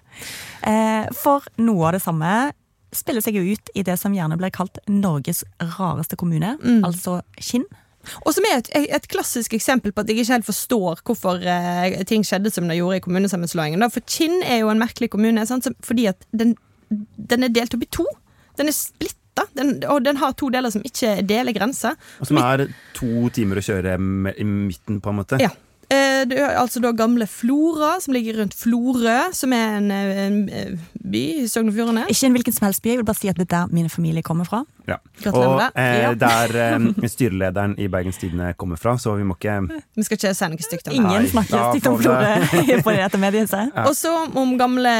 Eh, 0.63 1.11
for 1.17 1.43
noe 1.59 1.89
av 1.89 1.97
det 1.97 2.03
samme 2.05 2.37
spiller 2.95 3.23
seg 3.23 3.35
jo 3.35 3.43
ut 3.51 3.73
i 3.75 3.83
det 3.83 3.97
som 3.99 4.15
gjerne 4.15 4.39
blir 4.39 4.53
kalt 4.55 4.79
Norges 4.87 5.43
rareste 5.75 6.15
kommune, 6.15 6.55
mm. 6.63 6.87
altså 6.87 7.19
Kinn. 7.35 7.67
Og 8.23 8.33
som 8.35 8.47
er 8.47 8.61
et, 8.61 8.71
et, 8.87 9.09
klassisk 9.11 9.55
eksempel 9.57 9.93
på 9.93 10.03
at 10.03 10.09
jeg 10.09 10.21
ikke 10.21 10.37
helt 10.37 10.47
forstår 10.47 11.03
hvorfor 11.07 11.43
eh, 11.43 11.99
ting 12.09 12.25
skjedde 12.27 12.51
som 12.53 12.69
det 12.69 12.79
gjorde 12.79 12.99
i 12.99 13.03
kommunesammenslåingen. 13.05 13.85
For 13.93 14.05
Kinn 14.09 14.41
er 14.43 14.61
jo 14.63 14.71
en 14.73 14.81
merkelig 14.81 15.11
kommune 15.13 15.45
sant? 15.49 15.69
fordi 15.83 16.07
at 16.09 16.27
den, 16.31 16.55
den, 16.89 17.45
er 17.45 17.53
delt 17.53 17.75
opp 17.75 17.85
i 17.85 17.91
to. 17.91 18.05
Den 18.57 18.71
er 18.71 18.75
splitta, 18.75 19.45
og 19.91 20.01
den 20.05 20.17
har 20.17 20.33
to 20.37 20.49
deler 20.53 20.73
som 20.73 20.83
ikke 20.85 21.19
deler 21.27 21.55
grenser. 21.55 21.97
Og 22.21 22.29
som 22.29 22.39
er 22.41 22.67
to 22.97 23.29
timer 23.35 23.61
å 23.61 23.65
kjøre 23.65 23.97
i 23.97 24.47
midten, 24.47 25.01
på 25.03 25.13
en 25.13 25.19
måte? 25.19 25.41
Ja. 25.43 25.51
Eh, 25.87 26.23
det 26.27 26.35
er 26.35 26.57
altså 26.59 26.81
da 26.83 26.91
gamle 26.91 27.27
Flora, 27.31 27.93
som 28.03 28.15
ligger 28.15 28.41
rundt 28.41 28.57
Florø, 28.59 29.19
som 29.35 29.53
er 29.55 29.77
en, 29.77 29.91
en 29.91 30.39
by 30.99 31.21
i 31.43 31.45
Sogn 31.47 31.71
og 31.71 31.77
Fjordane. 31.77 32.07
Ikke 32.11 32.27
en 32.27 32.35
hvilken 32.35 32.55
som 32.57 32.67
helst 32.67 32.83
by, 32.83 32.91
jeg 32.91 33.01
vil 33.01 33.07
bare 33.07 33.21
si 33.21 33.31
at 33.31 33.39
det 33.39 33.47
er 33.47 33.53
der 33.53 33.75
min 33.75 33.87
familie 33.91 34.25
kommer 34.25 34.49
fra. 34.49 34.65
Ja. 34.87 34.97
Og 35.33 35.61
eh, 35.75 36.13
der 36.15 36.53
eh, 36.63 37.07
styrelederen 37.13 37.73
i 37.79 37.89
Bergens 37.91 38.19
Tidende 38.21 38.53
kommer 38.55 38.79
fra, 38.79 38.95
så 38.97 39.17
vi 39.19 39.25
må 39.27 39.35
ikke 39.35 39.57
Vi 39.97 40.05
skal 40.07 40.15
ikke 40.19 40.31
si 40.37 40.47
noe 40.53 40.63
stygt 40.63 40.87
om 40.87 40.93
det. 40.93 41.01
Ingen 41.01 41.27
snakker 41.33 41.65
stygt 41.73 41.89
om 41.91 41.97
Florø 41.99 42.77
på 42.85 42.93
dette 42.95 43.19
mediet. 43.19 43.51
Ja. 43.51 43.83
Og 43.83 43.95
så 43.97 44.13
om 44.27 44.55
gamle 44.59 44.93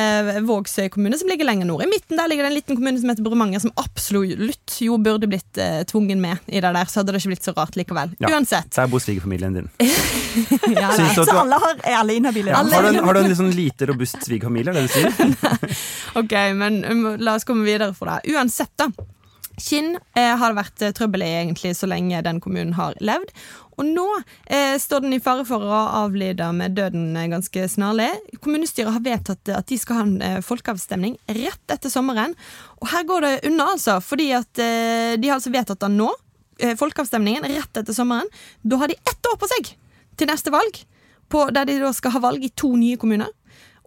Vågsøy 0.47 0.89
kommune, 0.93 1.17
som 1.19 1.32
ligger 1.32 1.47
lenger 1.47 1.69
nord. 1.69 1.86
I 1.86 1.89
midten 1.91 2.19
der 2.19 2.28
ligger 2.28 2.47
det 2.47 2.52
en 2.52 2.58
liten 2.58 2.80
kommune 2.80 3.00
som 3.00 3.13
heter 3.13 3.23
Bremanger, 3.23 3.63
som 3.63 3.73
absolutt 3.80 4.78
jo 4.84 5.00
burde 5.02 5.30
blitt 5.32 5.62
eh, 5.62 5.82
tvungen 5.88 6.21
med 6.21 6.43
i 6.45 6.60
det 6.60 6.73
der. 6.76 6.91
Så 6.91 7.02
hadde 7.02 7.15
det 7.15 7.23
ikke 7.23 7.36
blitt 7.36 7.47
så 7.47 7.56
rart 7.56 7.80
likevel. 7.80 8.15
Ja. 8.19 8.34
Uansett. 8.36 8.71
Der 8.76 8.91
bor 8.91 9.04
svigerfamilien 9.04 9.56
din. 9.56 9.71
ja, 10.76 10.91
så 11.15 11.23
alle 11.32 11.63
har, 11.63 11.80
er 11.84 12.00
alle 12.02 12.19
inhabile? 12.19 12.52
Ja. 12.52 12.63
Har, 12.63 12.91
du 12.91 13.04
har 13.08 13.13
du 13.13 13.23
en 13.23 13.32
liksom 13.32 13.52
lite 13.56 13.88
robust 13.88 14.19
svigerfamilie, 14.28 14.73
er 14.73 14.82
det 14.82 14.88
du 14.88 14.95
sier? 14.97 15.71
ok, 16.21 16.39
men 16.60 16.84
um, 16.84 17.06
la 17.23 17.38
oss 17.39 17.47
komme 17.47 17.63
videre 17.67 17.93
for 17.95 18.12
det. 18.12 18.36
Uansett, 18.36 18.76
da. 18.76 18.91
Kinn 19.58 19.96
eh, 20.13 20.36
har 20.38 20.52
det 20.52 20.60
vært 20.60 20.84
eh, 20.86 20.93
trøbbel 20.93 21.24
i 21.26 21.32
egentlig 21.39 21.74
så 21.78 21.89
lenge 21.89 22.22
den 22.26 22.41
kommunen 22.43 22.76
har 22.78 22.98
levd. 23.02 23.32
Og 23.78 23.86
nå 23.86 24.06
eh, 24.50 24.76
står 24.82 25.04
den 25.06 25.15
i 25.17 25.22
fare 25.22 25.46
for 25.46 25.62
å 25.62 25.80
avlide 26.04 26.50
med 26.56 26.76
døden 26.78 27.15
eh, 27.17 27.30
ganske 27.30 27.65
snarlig. 27.70 28.10
Kommunestyret 28.41 28.93
har 28.96 29.06
vedtatt 29.06 29.52
at 29.54 29.70
de 29.70 29.78
skal 29.82 30.00
ha 30.00 30.06
en 30.06 30.15
eh, 30.26 30.38
folkeavstemning 30.46 31.17
rett 31.39 31.74
etter 31.74 31.93
sommeren. 31.93 32.34
Og 32.82 32.89
her 32.93 33.06
går 33.10 33.26
det 33.26 33.34
unna, 33.50 33.72
altså, 33.74 34.00
fordi 34.02 34.32
at 34.38 34.62
eh, 34.62 35.17
de 35.17 35.30
har 35.30 35.39
altså 35.39 35.54
vedtatt 35.54 35.84
den 35.86 36.00
nå. 36.00 36.12
folkeavstemningen 36.58 37.43
rett 37.46 37.78
etter 37.78 37.93
sommeren. 37.93 38.30
Da 38.65 38.80
har 38.82 38.89
de 38.89 38.98
ett 38.98 39.30
år 39.30 39.36
på 39.38 39.50
seg 39.50 39.76
til 40.17 40.30
neste 40.30 40.50
valg, 40.50 40.80
på, 41.30 41.43
der 41.54 41.67
de 41.70 41.76
da 41.84 41.91
skal 41.93 42.15
ha 42.15 42.22
valg 42.24 42.41
i 42.41 42.50
to 42.50 42.72
nye 42.80 42.98
kommuner. 42.98 43.30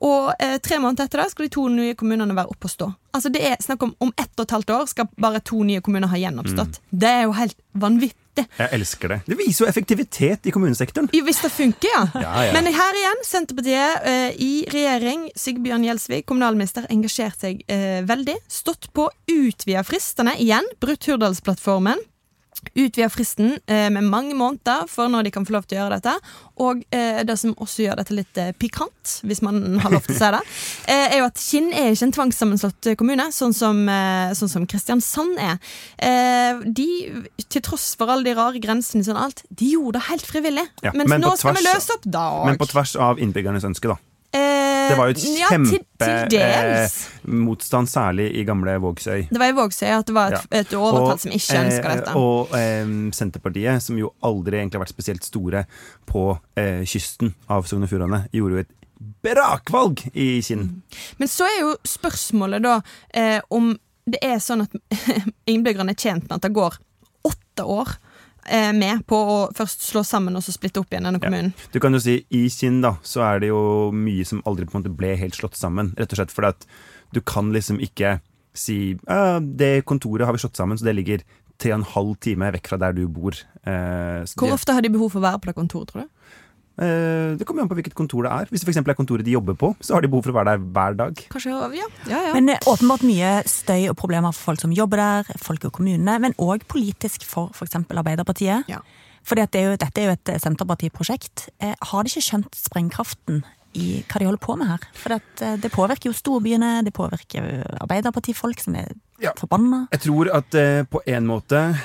Og 0.01 0.31
eh, 0.41 0.57
tre 0.65 0.79
måneder 0.81 1.09
etter 1.09 1.21
det 1.21 1.31
skal 1.35 1.47
de 1.47 1.53
to 1.53 1.67
nye 1.73 1.97
kommunene 1.99 2.37
være 2.37 2.55
oppe 2.55 2.69
og 2.71 2.73
stå. 2.73 2.89
Altså 3.17 3.29
det 3.33 3.43
er 3.45 3.61
snakk 3.61 3.83
om 3.85 3.93
Om 4.01 4.13
ett 4.17 4.33
og 4.39 4.47
et 4.47 4.55
halvt 4.55 4.71
år 4.71 4.89
skal 4.89 5.09
bare 5.21 5.43
to 5.45 5.61
nye 5.67 5.83
kommuner 5.85 6.09
ha 6.09 6.17
gjenoppstått. 6.21 6.81
Det 6.91 7.11
er 7.11 7.23
jo 7.27 7.35
helt 7.37 7.57
vanvittig. 7.77 8.17
Jeg 8.57 8.73
elsker 8.73 9.13
det. 9.13 9.19
Det 9.27 9.37
viser 9.37 9.65
jo 9.65 9.69
effektivitet 9.69 10.47
i 10.49 10.53
kommunesektoren. 10.55 11.11
Jo, 11.13 11.25
hvis 11.27 11.43
det 11.45 11.51
funker, 11.53 11.91
ja. 11.93 12.05
Ja, 12.25 12.45
ja. 12.47 12.53
Men 12.57 12.71
her 12.73 12.97
igjen, 12.97 13.25
Senterpartiet 13.27 14.07
eh, 14.09 14.39
i 14.41 14.53
regjering, 14.73 15.27
Sigbjørn 15.37 15.85
Gjelsvik, 15.85 16.25
kommunalminister, 16.31 16.87
engasjert 16.95 17.43
seg 17.43 17.61
eh, 17.69 18.01
veldig. 18.09 18.39
Stått 18.49 18.89
på 18.97 19.11
utvida 19.29 19.83
fristene 19.85 20.39
igjen. 20.41 20.65
Brutt 20.81 21.11
Hurdalsplattformen. 21.11 22.01
Utvida 22.75 23.09
fristen 23.11 23.57
eh, 23.67 23.89
med 23.93 24.07
mange 24.07 24.37
måneder 24.39 24.87
for 24.91 25.11
når 25.11 25.27
de 25.27 25.33
kan 25.35 25.47
få 25.47 25.57
lov 25.57 25.67
til 25.67 25.79
å 25.79 25.83
gjøre 25.83 25.99
dette. 25.99 26.15
Og 26.61 26.83
eh, 26.95 27.23
det 27.27 27.37
som 27.41 27.55
også 27.57 27.85
gjør 27.87 28.01
dette 28.01 28.17
litt 28.17 28.41
eh, 28.41 28.53
pikant, 28.57 29.15
hvis 29.27 29.43
man 29.47 29.81
har 29.83 29.95
lov 29.95 30.05
til 30.07 30.15
å 30.15 30.19
si 30.19 30.31
det, 30.37 30.43
eh, 30.93 31.07
er 31.07 31.17
jo 31.23 31.29
at 31.31 31.41
Kinn 31.41 31.71
er 31.73 31.95
ikke 31.95 32.09
en 32.09 32.17
tvangssammenslått 32.19 32.91
kommune, 33.01 33.31
sånn 33.35 33.57
som, 33.57 33.83
sånn 34.39 34.53
som 34.53 34.69
Kristiansand 34.71 35.41
er. 35.41 35.57
Eh, 35.97 36.63
de, 36.67 36.89
til 37.49 37.65
tross 37.67 37.93
for 37.99 38.13
alle 38.13 38.29
de 38.29 38.37
rare 38.39 38.63
grensene, 38.63 39.07
sånn 39.07 39.19
alt, 39.21 39.45
de 39.49 39.73
gjorde 39.75 39.99
det 39.99 40.07
helt 40.11 40.29
frivillig. 40.29 40.69
Ja, 40.85 40.95
men 40.95 41.09
på 41.09 41.21
nå 41.23 41.35
skal 41.41 41.59
vi 41.59 41.67
løse 41.67 41.97
opp 41.97 42.07
da 42.07 42.29
Men 42.47 42.61
på 42.61 42.69
tvers 42.71 42.95
av 43.01 43.21
innbyggernes 43.23 43.67
ønske, 43.67 43.91
da. 43.91 43.99
Eh, 44.91 44.95
Det 44.95 44.99
var 44.99 45.11
jo 45.11 45.15
et 45.15 45.23
ja, 45.39 45.49
til, 45.55 45.67
til 47.71 47.87
særlig 47.91 48.27
i 48.35 48.45
gamle 48.45 48.75
Vågsøy. 48.83 49.29
Det 49.31 49.39
var 49.39 49.53
i 49.53 49.57
Vågsøy 49.57 49.89
at 49.99 50.07
det 50.07 50.15
var 50.17 50.33
et, 50.33 50.47
Ja. 50.51 50.61
et 50.61 50.75
overtall 50.75 51.19
som 51.19 51.33
ikke 51.37 51.61
ønska 51.65 51.91
eh, 51.91 51.97
dette. 52.01 52.15
Og 52.17 52.55
eh, 52.57 52.93
Senterpartiet, 53.17 53.83
som 53.83 53.99
jo 53.99 54.13
aldri 54.23 54.59
egentlig 54.59 54.79
har 54.81 54.85
vært 54.87 54.95
spesielt 54.95 55.25
store 55.27 55.65
på 56.11 56.27
eh, 56.57 56.83
kysten 56.89 57.35
av 57.49 57.69
Sogn 57.69 57.87
og 57.87 57.93
Fjordane, 57.93 58.25
gjorde 58.33 58.59
jo 58.59 58.65
et 58.65 58.75
brakvalg 59.25 60.03
i 60.15 60.41
Kinn. 60.45 60.83
Men 61.19 61.29
så 61.31 61.47
er 61.49 61.61
jo 61.63 61.75
spørsmålet 61.89 62.63
da 62.65 62.81
eh, 63.15 63.41
om 63.51 63.73
det 64.11 64.21
er 64.25 64.41
sånn 64.43 64.65
at 64.67 64.75
innbyggerne 65.51 65.95
er 65.95 66.01
tjent 66.01 66.27
med 66.29 66.37
at 66.39 66.47
det 66.49 66.55
går 66.57 66.77
åtte 67.29 67.65
år 67.69 67.95
eh, 68.51 68.71
med 68.77 69.05
på 69.09 69.17
å 69.17 69.39
først 69.57 69.87
slå 69.89 70.03
sammen 70.07 70.37
og 70.39 70.45
så 70.45 70.55
splitte 70.55 70.83
opp 70.83 70.91
igjen 70.93 71.07
denne 71.09 71.23
kommunen. 71.23 71.53
Du 71.73 71.79
kan 71.83 71.95
jo 71.95 72.03
si 72.03 72.19
I 72.37 72.45
Kinn 72.53 72.81
da, 72.85 72.97
så 73.07 73.23
er 73.27 73.45
det 73.45 73.53
jo 73.53 73.63
mye 73.95 74.27
som 74.29 74.43
aldri 74.49 74.67
på 74.67 74.77
en 74.77 74.83
måte 74.83 74.95
ble 74.99 75.15
helt 75.21 75.39
slått 75.39 75.59
sammen. 75.61 75.95
Rett 75.99 76.13
og 76.15 76.21
slett 76.21 76.35
fordi 76.35 76.53
at 76.57 76.67
du 77.15 77.23
kan 77.27 77.51
liksom 77.55 77.81
ikke 77.83 78.19
si 78.57 78.97
«Ja, 79.07 79.39
det 79.41 79.85
kontoret 79.89 80.27
har 80.27 80.35
vi 80.35 80.43
slått 80.43 80.59
sammen, 80.59 80.79
så 80.79 80.87
det 80.89 80.97
ligger 80.99 81.23
tre 81.61 81.73
og 81.75 81.81
en 81.81 81.91
halv 81.95 82.15
time 82.25 82.49
vekk 82.57 82.71
fra 82.73 82.79
der 82.81 82.97
du 82.97 83.05
bor. 83.09 83.37
Eh, 83.69 84.25
Hvor 84.35 84.55
ofte 84.55 84.75
har 84.75 84.83
de 84.85 84.93
behov 84.93 85.13
for 85.13 85.21
å 85.21 85.27
være 85.29 85.43
på 85.43 85.51
det 85.51 85.57
kontoret, 85.59 85.93
tror 85.93 86.07
du? 86.07 86.09
Eh, 86.81 87.37
det 87.37 87.45
kommer 87.45 87.61
jo 87.61 87.67
an 87.67 87.71
på 87.73 87.77
hvilket 87.77 87.95
kontor 87.99 88.25
det 88.25 88.33
er. 88.33 88.49
Hvis 88.49 88.63
det 88.63 88.69
for 88.69 88.73
eksempel 88.73 88.95
er 88.95 88.97
kontoret 88.97 89.27
de 89.27 89.35
jobber 89.37 89.57
på, 89.61 89.75
så 89.85 89.95
har 89.99 90.01
de 90.05 90.09
behov 90.09 90.25
for 90.25 90.33
å 90.33 90.39
være 90.39 90.55
der 90.55 90.65
hver 90.73 90.97
dag. 90.97 91.21
Kanskje, 91.35 91.53
ja, 91.77 91.87
ja, 92.09 92.23
ja. 92.31 92.33
Men 92.33 92.49
eh, 92.55 92.63
åpenbart 92.71 93.05
mye 93.05 93.35
støy 93.51 93.91
og 93.93 93.99
problemer 94.01 94.33
for 94.33 94.53
folk 94.53 94.65
som 94.65 94.73
jobber 94.73 95.03
der, 95.03 95.31
folk 95.45 95.67
og 95.69 95.75
kommunene, 95.77 96.17
men 96.25 96.37
òg 96.41 96.65
politisk 96.73 97.27
for 97.29 97.53
f.eks. 97.53 97.77
Arbeiderpartiet. 97.93 98.65
Ja. 98.73 98.81
Fordi 99.29 99.43
at 99.45 99.53
det 99.53 99.61
er 99.67 99.77
dette 99.77 100.01
er 100.01 100.07
jo 100.09 100.17
et 100.17 100.31
Senterpartiprosjekt. 100.41 101.51
Eh, 101.61 101.75
har 101.93 102.03
de 102.07 102.09
ikke 102.15 102.25
skjønt 102.25 102.57
sprengkraften 102.57 103.43
i 103.77 104.01
hva 104.09 104.19
de 104.19 104.27
holder 104.27 104.41
på 104.43 104.57
med 104.59 104.67
her? 104.73 104.87
For 104.99 105.15
at, 105.19 105.43
eh, 105.45 105.59
det 105.61 105.71
påvirker 105.75 106.09
jo 106.11 106.17
storbyene, 106.17 106.81
det 106.87 106.95
påvirker 106.97 107.45
jo 107.45 107.61
Arbeiderpartifolk 107.85 108.59
som 108.65 108.75
er 108.81 108.89
Ja. 109.21 109.33
forbanna. 109.37 109.87
Jeg 109.93 110.01
tror 110.01 110.33
at 110.35 110.55
eh, 110.55 110.83
på 110.85 111.03
en 111.07 111.27
måte 111.27 111.77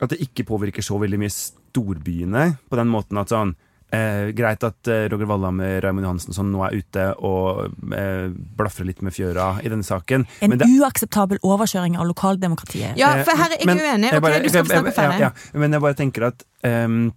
At 0.00 0.10
det 0.10 0.20
ikke 0.20 0.44
påvirker 0.46 0.82
så 0.82 0.94
veldig 0.98 1.18
mye 1.18 1.30
storbyene. 1.30 2.58
På 2.70 2.76
den 2.78 2.86
måten 2.86 3.18
at 3.18 3.28
sånn 3.32 3.56
eh, 3.92 4.30
Greit 4.36 4.62
at 4.64 4.88
eh, 4.88 5.06
Roger 5.08 5.26
Wallhammer 5.30 5.80
Raymond 5.84 6.04
Johansen 6.06 6.34
sånn, 6.36 6.50
nå 6.52 6.60
er 6.66 6.76
ute 6.78 7.06
og 7.24 7.72
eh, 7.94 8.28
blafrer 8.58 8.86
litt 8.90 9.00
med 9.02 9.12
fjøra 9.16 9.60
i 9.64 9.68
denne 9.72 9.86
saken. 9.86 10.26
En 10.42 10.50
Men 10.50 10.58
det- 10.58 10.68
uakseptabel 10.68 11.38
overkjøring 11.42 11.96
av 11.98 12.06
lokaldemokratiet. 12.10 12.96
ja, 12.96 13.14
Eh, 13.18 13.24
for 13.24 13.36
her 13.36 13.50
er 13.52 13.58
jeg 13.58 13.66
men 13.66 13.78
uenig. 13.78 14.10
jeg 14.10 14.14
Ok, 14.18 14.22
bare- 14.22 14.42
du 14.42 14.48
skal 14.48 14.64
få 14.64 14.74
snakke 14.76 14.94
ferdig. 14.94 15.20
ja, 15.20 15.32
ja, 15.54 15.58
men 15.58 15.72
jeg 15.72 15.80
bare 15.80 15.94
tenker 15.94 16.26
at 16.28 16.44
ehm, 16.64 17.12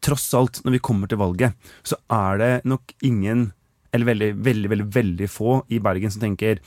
tross 0.00 0.32
alt, 0.34 0.62
når 0.64 0.72
vi 0.72 0.78
kommer 0.78 1.08
til 1.10 1.18
valget, 1.18 1.54
så 1.84 1.96
er 2.10 2.38
det 2.38 2.52
nok 2.64 2.92
ingen 3.02 3.52
eller 3.92 4.06
veldig, 4.08 4.28
veldig, 4.42 4.68
veldig, 4.70 4.86
veldig 4.94 5.28
få 5.28 5.62
i 5.68 5.78
Bergen 5.78 6.10
som 6.10 6.22
tenker 6.22 6.58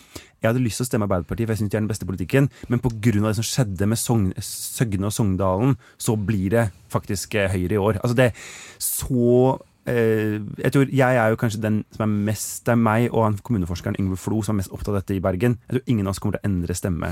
jeg 0.46 0.54
hadde 0.54 0.64
lyst 0.64 0.82
til 0.82 0.86
å 0.86 0.90
stemme 0.90 1.08
Arbeiderpartiet, 1.10 1.48
for 1.48 1.56
jeg 1.56 1.64
syns 1.64 1.74
de 1.74 1.80
er 1.80 1.84
den 1.84 1.92
beste 1.92 2.08
politikken, 2.10 2.50
men 2.70 2.82
pga. 2.84 3.14
det 3.18 3.36
som 3.40 3.48
skjedde 3.48 3.90
med 3.90 4.00
Sogn, 4.00 4.28
Søgne 4.40 5.10
og 5.10 5.16
Sogndalen, 5.16 5.78
så 5.98 6.16
blir 6.16 6.50
det 6.54 6.66
faktisk 6.94 7.36
eh, 7.36 7.50
Høyre 7.52 7.78
i 7.78 7.82
år. 7.82 8.00
Altså 8.04 8.18
det 8.18 8.30
er 8.30 8.44
så 8.82 9.58
jeg 9.86 10.72
tror 10.74 10.90
jeg 10.90 11.18
er 11.22 11.30
jo 11.30 11.38
kanskje 11.38 11.62
den 11.62 11.76
som 11.94 12.06
er 12.08 12.14
mest 12.30 12.66
Det 12.66 12.74
er 12.74 12.80
meg 12.82 13.04
og 13.12 13.22
han 13.22 13.36
kommuneforskeren 13.46 13.98
Yngve 14.02 14.18
Flo 14.18 14.40
som 14.42 14.56
er 14.56 14.64
mest 14.64 14.74
opptatt 14.74 14.96
av 14.96 14.98
dette 15.00 15.18
i 15.18 15.22
Bergen. 15.22 15.60
Jeg 15.68 15.78
tror 15.78 15.92
ingen 15.94 16.08
av 16.08 16.16
oss 16.16 16.22
kommer 16.24 16.38
til 16.38 16.42
å 16.42 16.50
endre 16.50 16.78
stemme. 16.78 17.12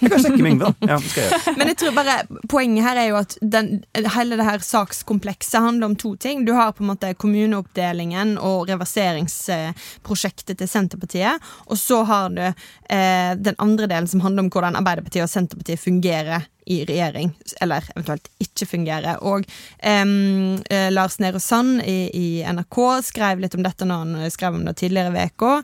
Jeg 0.00 0.12
kan 0.12 0.22
sjekke 0.24 0.40
med 0.40 0.54
Yngve, 0.54 0.70
da. 0.70 0.88
Ja, 0.94 0.98
jeg. 1.20 1.56
Men 1.58 1.72
jeg 1.72 1.78
tror 1.82 1.96
bare 1.98 2.16
poenget 2.48 2.86
her 2.86 3.00
er 3.02 3.10
jo 3.10 3.18
at 3.20 3.36
den, 3.42 3.70
hele 4.16 4.40
det 4.40 4.48
her 4.48 4.64
sakskomplekset 4.64 5.60
handler 5.60 5.90
om 5.90 5.98
to 6.00 6.14
ting. 6.20 6.46
Du 6.48 6.54
har 6.56 6.72
på 6.76 6.84
en 6.84 6.92
måte 6.94 7.12
kommuneoppdelingen 7.20 8.36
og 8.40 8.70
reverseringsprosjektet 8.72 10.56
til 10.56 10.70
Senterpartiet. 10.70 11.44
Og 11.68 11.80
så 11.80 12.02
har 12.08 12.32
du 12.32 12.44
eh, 12.46 13.32
den 13.36 13.60
andre 13.62 13.90
delen 13.92 14.08
som 14.08 14.24
handler 14.24 14.46
om 14.46 14.52
hvordan 14.52 14.78
Arbeiderpartiet 14.80 15.26
og 15.26 15.32
Senterpartiet 15.32 15.84
fungerer 15.84 16.48
i 16.66 16.84
regjering, 16.84 17.30
eller 17.60 17.84
eventuelt 17.94 18.28
ikke 18.42 18.66
fungerer. 18.66 19.20
Og 19.22 19.44
eh, 19.78 20.88
Lars 20.90 21.18
Nehru 21.22 21.38
Sand 21.42 21.82
i, 21.86 22.10
i 22.10 22.26
NRK 22.42 22.78
skrev 23.06 23.42
litt 23.42 23.54
om 23.54 23.62
dette 23.62 23.86
når 23.86 24.02
han 24.02 24.32
skrev 24.34 24.58
om 24.58 24.64
det 24.66 24.74
tidligere 24.80 25.14
i 25.14 25.30
uka. 25.30 25.60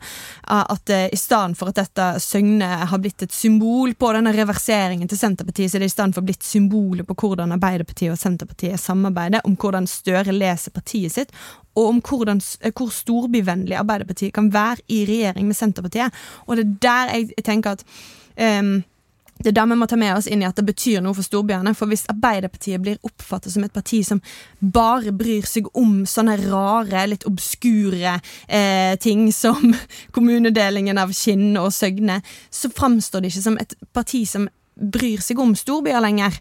At 0.46 0.92
eh, 0.94 1.08
i 1.12 1.18
stedet 1.18 1.58
for 1.58 1.72
at 1.72 1.80
dette 1.80 2.06
Søgne 2.22 2.70
har 2.90 3.02
blitt 3.02 3.26
et 3.26 3.34
symbol 3.34 3.96
på 3.98 4.12
denne 4.14 4.34
reverseringen 4.36 5.10
til 5.10 5.18
Senterpartiet, 5.18 5.72
så 5.72 5.80
er 5.80 5.84
det 5.84 5.90
i 5.90 5.96
stedet 5.96 6.16
for 6.16 6.28
blitt 6.28 6.46
symbolet 6.46 7.08
på 7.08 7.18
hvordan 7.18 7.56
Arbeiderpartiet 7.58 8.14
og 8.14 8.20
Senterpartiet 8.20 8.80
samarbeider, 8.80 9.42
om 9.48 9.58
hvordan 9.58 9.90
Støre 9.90 10.34
leser 10.34 10.74
partiet 10.74 11.16
sitt, 11.16 11.34
og 11.74 11.88
om 11.88 12.00
hvordan, 12.04 12.40
eh, 12.60 12.72
hvor 12.76 12.94
storbyvennlig 12.94 13.78
Arbeiderpartiet 13.80 14.34
kan 14.38 14.52
være 14.54 14.86
i 14.88 15.04
regjering 15.08 15.46
med 15.50 15.58
Senterpartiet. 15.58 16.24
Og 16.46 16.56
det 16.56 16.66
er 16.66 16.78
der 16.86 17.14
jeg 17.16 17.44
tenker 17.44 17.78
at 17.78 17.84
em, 18.36 18.84
det 19.42 19.52
er 19.52 19.59
det 19.59 19.66
vi 19.72 19.78
må 19.78 19.88
ta 19.90 19.98
med 19.98 20.14
oss 20.16 20.28
inn 20.31 20.42
i 20.44 20.48
at 20.48 20.59
det 20.59 20.66
betyr 20.68 21.02
noe 21.02 21.16
for 21.16 21.26
storbyene. 21.26 21.74
For 21.78 21.90
hvis 21.90 22.07
Arbeiderpartiet 22.12 22.83
blir 22.83 23.00
oppfattet 23.07 23.55
som 23.55 23.66
et 23.66 23.74
parti 23.74 24.02
som 24.07 24.22
bare 24.61 25.14
bryr 25.16 25.46
seg 25.48 25.68
om 25.78 26.02
sånne 26.09 26.38
rare, 26.46 27.07
litt 27.11 27.26
obskure 27.28 28.16
eh, 28.46 28.94
ting 29.02 29.28
som 29.35 29.74
kommunedelingen 30.16 31.00
av 31.02 31.14
Kinn 31.16 31.52
og 31.61 31.72
Søgne, 31.74 32.20
så 32.50 32.70
framstår 32.72 33.22
det 33.22 33.33
ikke 33.33 33.46
som 33.50 33.62
et 33.62 33.78
parti 33.92 34.24
som 34.28 34.48
bryr 34.74 35.20
seg 35.20 35.40
om 35.42 35.52
storbyer 35.57 36.00
lenger. 36.02 36.37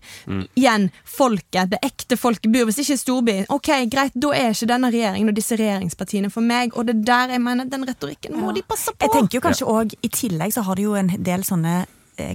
Igjen, 0.55 0.89
folket, 1.05 1.73
det 1.73 1.81
ekte 1.85 2.17
folket 2.19 2.51
bor 2.53 2.67
hvis 2.69 2.81
ikke 2.83 2.95
i 2.95 3.01
storby. 3.01 3.37
Ok, 3.53 3.71
greit, 3.91 4.15
da 4.15 4.33
er 4.37 4.53
ikke 4.55 4.69
denne 4.71 4.91
regjeringen 4.93 5.31
og 5.31 5.37
disse 5.37 5.57
regjeringspartiene 5.59 6.31
for 6.33 6.45
meg. 6.45 6.75
Og 6.77 6.87
det 6.87 6.99
er 6.99 7.07
der 7.11 7.35
jeg 7.35 7.43
mener 7.43 7.69
den 7.71 7.87
retorikken 7.87 8.37
må 8.39 8.53
de 8.55 8.63
passe 8.67 8.93
på. 8.93 9.03
Jeg 9.05 9.15
tenker 9.17 9.39
jo 9.39 9.45
kanskje 9.47 9.67
også, 9.67 9.99
I 10.01 10.13
tillegg 10.15 10.55
så 10.55 10.63
har 10.67 10.79
det 10.79 10.87
jo 10.87 10.95
en 10.99 11.11
del 11.19 11.43
sånne 11.47 11.81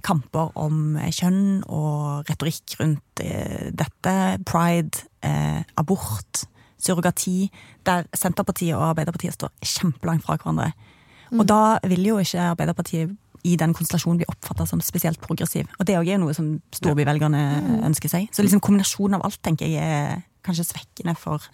kamper 0.05 0.53
om 0.61 0.97
eh, 1.01 1.13
kjønn 1.15 1.63
og 1.73 2.29
retorikk 2.31 2.77
rundt 2.81 3.23
eh, 3.25 3.69
dette. 3.75 4.15
Pride, 4.49 5.07
eh, 5.27 5.63
abort, 5.81 6.45
surrogati. 6.83 7.49
Der 7.87 8.09
Senterpartiet 8.17 8.77
og 8.77 8.91
Arbeiderpartiet 8.93 9.37
står 9.37 9.55
kjempelangt 9.65 10.27
fra 10.27 10.39
hverandre. 10.39 10.73
Og 11.35 11.43
da 11.49 11.79
vil 11.91 12.05
jo 12.07 12.19
ikke 12.23 12.53
Arbeiderpartiet 12.53 13.17
i 13.47 13.55
den 13.59 13.73
konstellasjonen 13.75 14.21
bli 14.21 14.29
oppfatta 14.31 14.67
som 14.67 14.83
spesielt 14.83 15.21
progressiv. 15.23 15.69
Og 15.79 15.87
det 15.87 15.95
er 15.95 16.07
jo 16.07 16.21
noe 16.23 16.35
som 16.35 16.57
storbyvelgerne 16.75 17.43
ønsker 17.87 18.11
seg. 18.11 18.31
Så 18.35 18.43
liksom 18.43 18.63
kombinasjonen 18.63 19.19
av 19.19 19.27
alt 19.27 19.41
tenker 19.43 19.71
jeg 19.71 19.83
er 19.83 20.23
kanskje 20.47 20.71
svekkende 20.73 21.17
for 21.19 21.51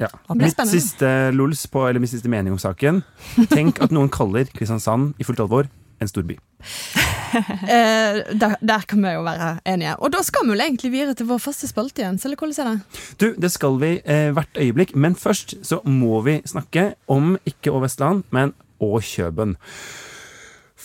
Ja. 0.00 0.08
Mitt 0.32 0.56
siste 0.64 1.28
lols 1.36 1.66
på, 1.68 1.82
eller 1.84 2.00
min 2.00 2.08
siste 2.08 2.28
mening 2.32 2.54
om 2.54 2.58
saken. 2.58 3.02
Tenk 3.50 3.82
at 3.84 3.92
noen 3.92 4.08
kaller 4.08 4.48
Kristiansand 4.48 5.12
i 5.20 5.26
fullt 5.28 5.42
alvor 5.44 5.68
en 6.00 6.10
storby. 6.10 6.38
Eh, 7.30 8.16
der, 8.34 8.56
der 8.58 8.82
kan 8.90 9.04
vi 9.04 9.10
jo 9.12 9.20
være 9.22 9.60
enige. 9.70 9.92
Og 10.02 10.10
da 10.10 10.18
skal 10.26 10.42
vi 10.48 10.50
vel 10.50 10.64
egentlig 10.64 10.88
videre 10.90 11.14
til 11.14 11.28
vår 11.28 11.38
faste 11.38 11.68
spalte 11.70 12.02
igjen. 12.02 12.18
Eller 12.26 12.40
hvordan 12.40 12.66
er 12.66 12.70
det? 12.72 13.02
Du, 13.20 13.26
det 13.38 13.50
skal 13.54 13.76
vi 13.78 13.90
eh, 14.02 14.32
hvert 14.34 14.58
øyeblikk, 14.58 14.96
men 14.98 15.14
først 15.14 15.54
så 15.62 15.78
må 15.86 16.24
vi 16.26 16.40
snakke 16.42 16.88
om 17.06 17.36
ikke 17.46 17.70
Å 17.70 17.84
Vestland, 17.84 18.24
men 18.34 18.50
Å 18.82 18.90
Kjøben. 18.98 19.54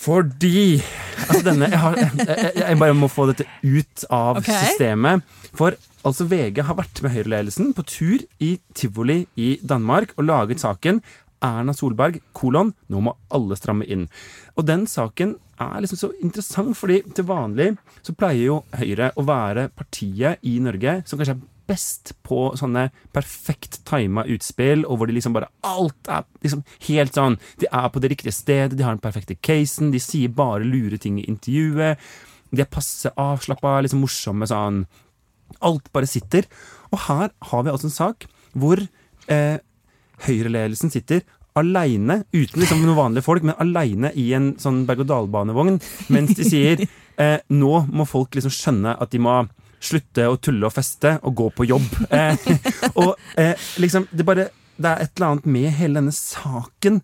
Fordi 0.05 0.83
Altså 1.25 1.41
denne 1.47 1.71
jeg, 1.71 1.81
har, 1.81 1.97
jeg, 1.97 2.53
jeg 2.61 2.79
bare 2.83 2.95
må 3.01 3.09
få 3.09 3.25
dette 3.31 3.49
ut 3.63 4.05
av 4.13 4.43
okay. 4.43 4.69
systemet. 4.69 5.25
For 5.57 5.73
altså 6.05 6.29
VG 6.29 6.61
har 6.67 6.77
vært 6.77 7.01
med 7.01 7.15
Høyre-ledelsen 7.15 7.73
på 7.73 7.89
tur 7.89 8.25
i 8.43 8.55
tivoli 8.77 9.23
i 9.41 9.55
Danmark 9.65 10.13
og 10.19 10.27
laget 10.29 10.61
saken 10.61 11.01
Erna 11.45 11.73
Solberg, 11.75 12.21
kolon, 12.35 12.73
nå 12.89 13.01
må 13.05 13.15
alle 13.33 13.57
stramme 13.59 13.85
inn. 13.91 14.07
Og 14.55 14.67
den 14.67 14.85
saken 14.87 15.35
er 15.61 15.81
liksom 15.83 15.99
så 15.99 16.11
interessant, 16.23 16.75
fordi 16.77 17.01
til 17.15 17.27
vanlig 17.27 17.73
så 18.03 18.15
pleier 18.15 18.49
jo 18.49 18.61
Høyre 18.75 19.11
å 19.15 19.25
være 19.27 19.69
partiet 19.75 20.43
i 20.47 20.57
Norge 20.63 21.01
som 21.07 21.19
kanskje 21.19 21.35
er 21.37 21.43
best 21.65 22.11
på 22.25 22.51
sånne 22.59 22.89
perfekt 23.15 23.79
tima 23.89 24.25
utspill, 24.29 24.83
og 24.85 24.99
hvor 24.99 25.09
de 25.09 25.15
liksom 25.17 25.33
bare 25.35 25.49
Alt 25.65 26.11
er 26.11 26.27
liksom 26.43 26.61
helt 26.87 27.17
sånn 27.17 27.39
De 27.61 27.69
er 27.71 27.87
på 27.89 28.03
det 28.03 28.11
riktige 28.13 28.35
stedet, 28.35 28.77
de 28.77 28.85
har 28.85 28.95
den 28.95 29.03
perfekte 29.03 29.37
casen, 29.39 29.91
de 29.93 30.01
sier 30.03 30.33
bare 30.33 30.67
lure 30.67 30.99
ting 31.01 31.17
i 31.19 31.27
intervjuet. 31.31 32.01
De 32.51 32.61
er 32.61 32.69
passe 32.71 33.09
avslappa, 33.17 33.79
liksom 33.81 34.03
morsomme 34.05 34.47
sånn 34.49 34.83
Alt 35.65 35.91
bare 35.93 36.09
sitter. 36.09 36.45
Og 36.91 37.05
her 37.07 37.31
har 37.49 37.65
vi 37.65 37.71
altså 37.71 37.89
en 37.89 37.95
sak 37.97 38.27
hvor 38.55 38.79
eh, 39.31 39.57
høyreledelsen 40.25 40.93
sitter 40.93 41.25
aleine, 41.55 42.23
uten 42.35 42.61
liksom 42.61 42.81
noen 42.83 42.97
vanlige 42.97 43.25
folk, 43.25 43.45
men 43.47 43.57
aleine 43.63 44.11
i 44.19 44.27
en 44.35 44.53
sånn 44.61 44.83
berg-og-dal-banevogn, 44.89 45.79
mens 46.13 46.35
de 46.35 46.47
sier 46.47 46.83
eh, 47.21 47.39
nå 47.55 47.85
må 47.91 48.07
folk 48.09 48.35
liksom 48.35 48.53
skjønne 48.53 48.97
at 48.99 49.13
de 49.13 49.21
må 49.23 49.37
slutte 49.85 50.27
å 50.27 50.37
tulle 50.41 50.67
og 50.67 50.73
feste 50.73 51.15
og 51.23 51.35
gå 51.37 51.49
på 51.55 51.67
jobb. 51.69 51.87
Eh, 52.09 52.47
og 53.01 53.15
eh, 53.39 53.55
liksom, 53.81 54.09
det 54.11 54.27
bare 54.27 54.49
Det 54.75 54.89
er 54.89 55.05
et 55.05 55.11
eller 55.15 55.29
annet 55.29 55.45
med 55.47 55.69
hele 55.71 56.01
denne 56.01 56.11
saken 56.11 56.97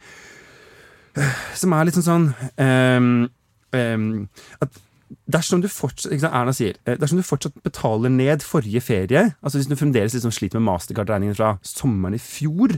eh, 1.16 1.44
som 1.56 1.72
er 1.72 1.86
litt 1.88 1.96
sånn 1.96 2.04
sånn 2.04 2.26
ehm, 2.60 3.30
ehm, 3.72 4.10
At 4.60 4.76
dersom 5.32 5.62
du 5.64 5.70
fortsatt 5.72 6.12
ikke 6.12 6.26
sant, 6.26 6.36
Erna 6.36 6.56
sier 6.56 6.76
eh, 6.84 6.98
dersom 7.00 7.22
du 7.22 7.24
fortsatt 7.24 7.56
betaler 7.64 8.12
ned 8.12 8.44
forrige 8.44 8.84
ferie, 8.84 9.24
altså 9.40 9.62
hvis 9.62 9.70
du 9.72 9.78
fremdeles 9.80 10.18
liksom 10.18 10.36
sliter 10.36 10.60
med 10.60 10.68
mastercard-regningen 10.68 11.38
fra 11.38 11.54
sommeren 11.64 12.18
i 12.18 12.22
fjor, 12.22 12.76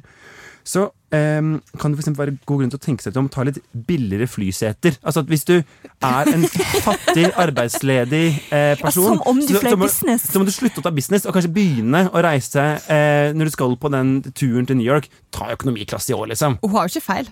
så 0.63 0.85
um, 1.11 1.61
kan 1.79 1.91
det 1.91 1.99
eksempel 1.99 2.21
være 2.25 2.37
god 2.47 2.59
grunn 2.61 2.71
til 2.71 2.79
å 2.79 2.83
tenke 2.85 3.03
seg 3.03 3.11
til 3.13 3.19
om 3.19 3.27
å 3.27 3.33
ta 3.35 3.43
litt 3.43 3.59
billigere 3.87 4.27
flyseter. 4.31 4.95
Altså 5.03 5.19
at 5.23 5.27
hvis 5.31 5.43
du 5.49 5.55
er 5.59 6.31
en 6.33 6.45
fattig, 6.85 7.25
arbeidsledig 7.35 8.23
eh, 8.53 8.75
person 8.79 9.17
som 9.17 9.21
om 9.27 9.39
du 9.39 9.47
så- 9.53 9.61
så 9.61 9.75
må- 9.75 9.85
business. 9.85 10.23
Så 10.31 10.39
må 10.39 10.45
du 10.47 10.51
slutte 10.55 10.79
å 10.79 10.83
ta 10.87 10.91
business, 10.91 11.25
og 11.25 11.33
kanskje 11.35 11.53
begynne 11.53 12.05
å 12.11 12.23
reise 12.23 12.63
eh, 12.87 13.33
når 13.35 13.45
du 13.51 13.51
skal 13.51 13.75
på 13.77 13.91
den 13.91 14.21
turen 14.33 14.65
til 14.65 14.77
New 14.79 14.87
York. 14.87 15.09
Ta 15.31 15.51
økonomiklasse 15.53 16.11
i 16.11 16.17
år, 16.17 16.27
liksom. 16.33 16.57
Hun 16.63 16.71
har 16.71 16.87
jo 16.87 16.95
ikke 16.99 17.07
feil. 17.11 17.27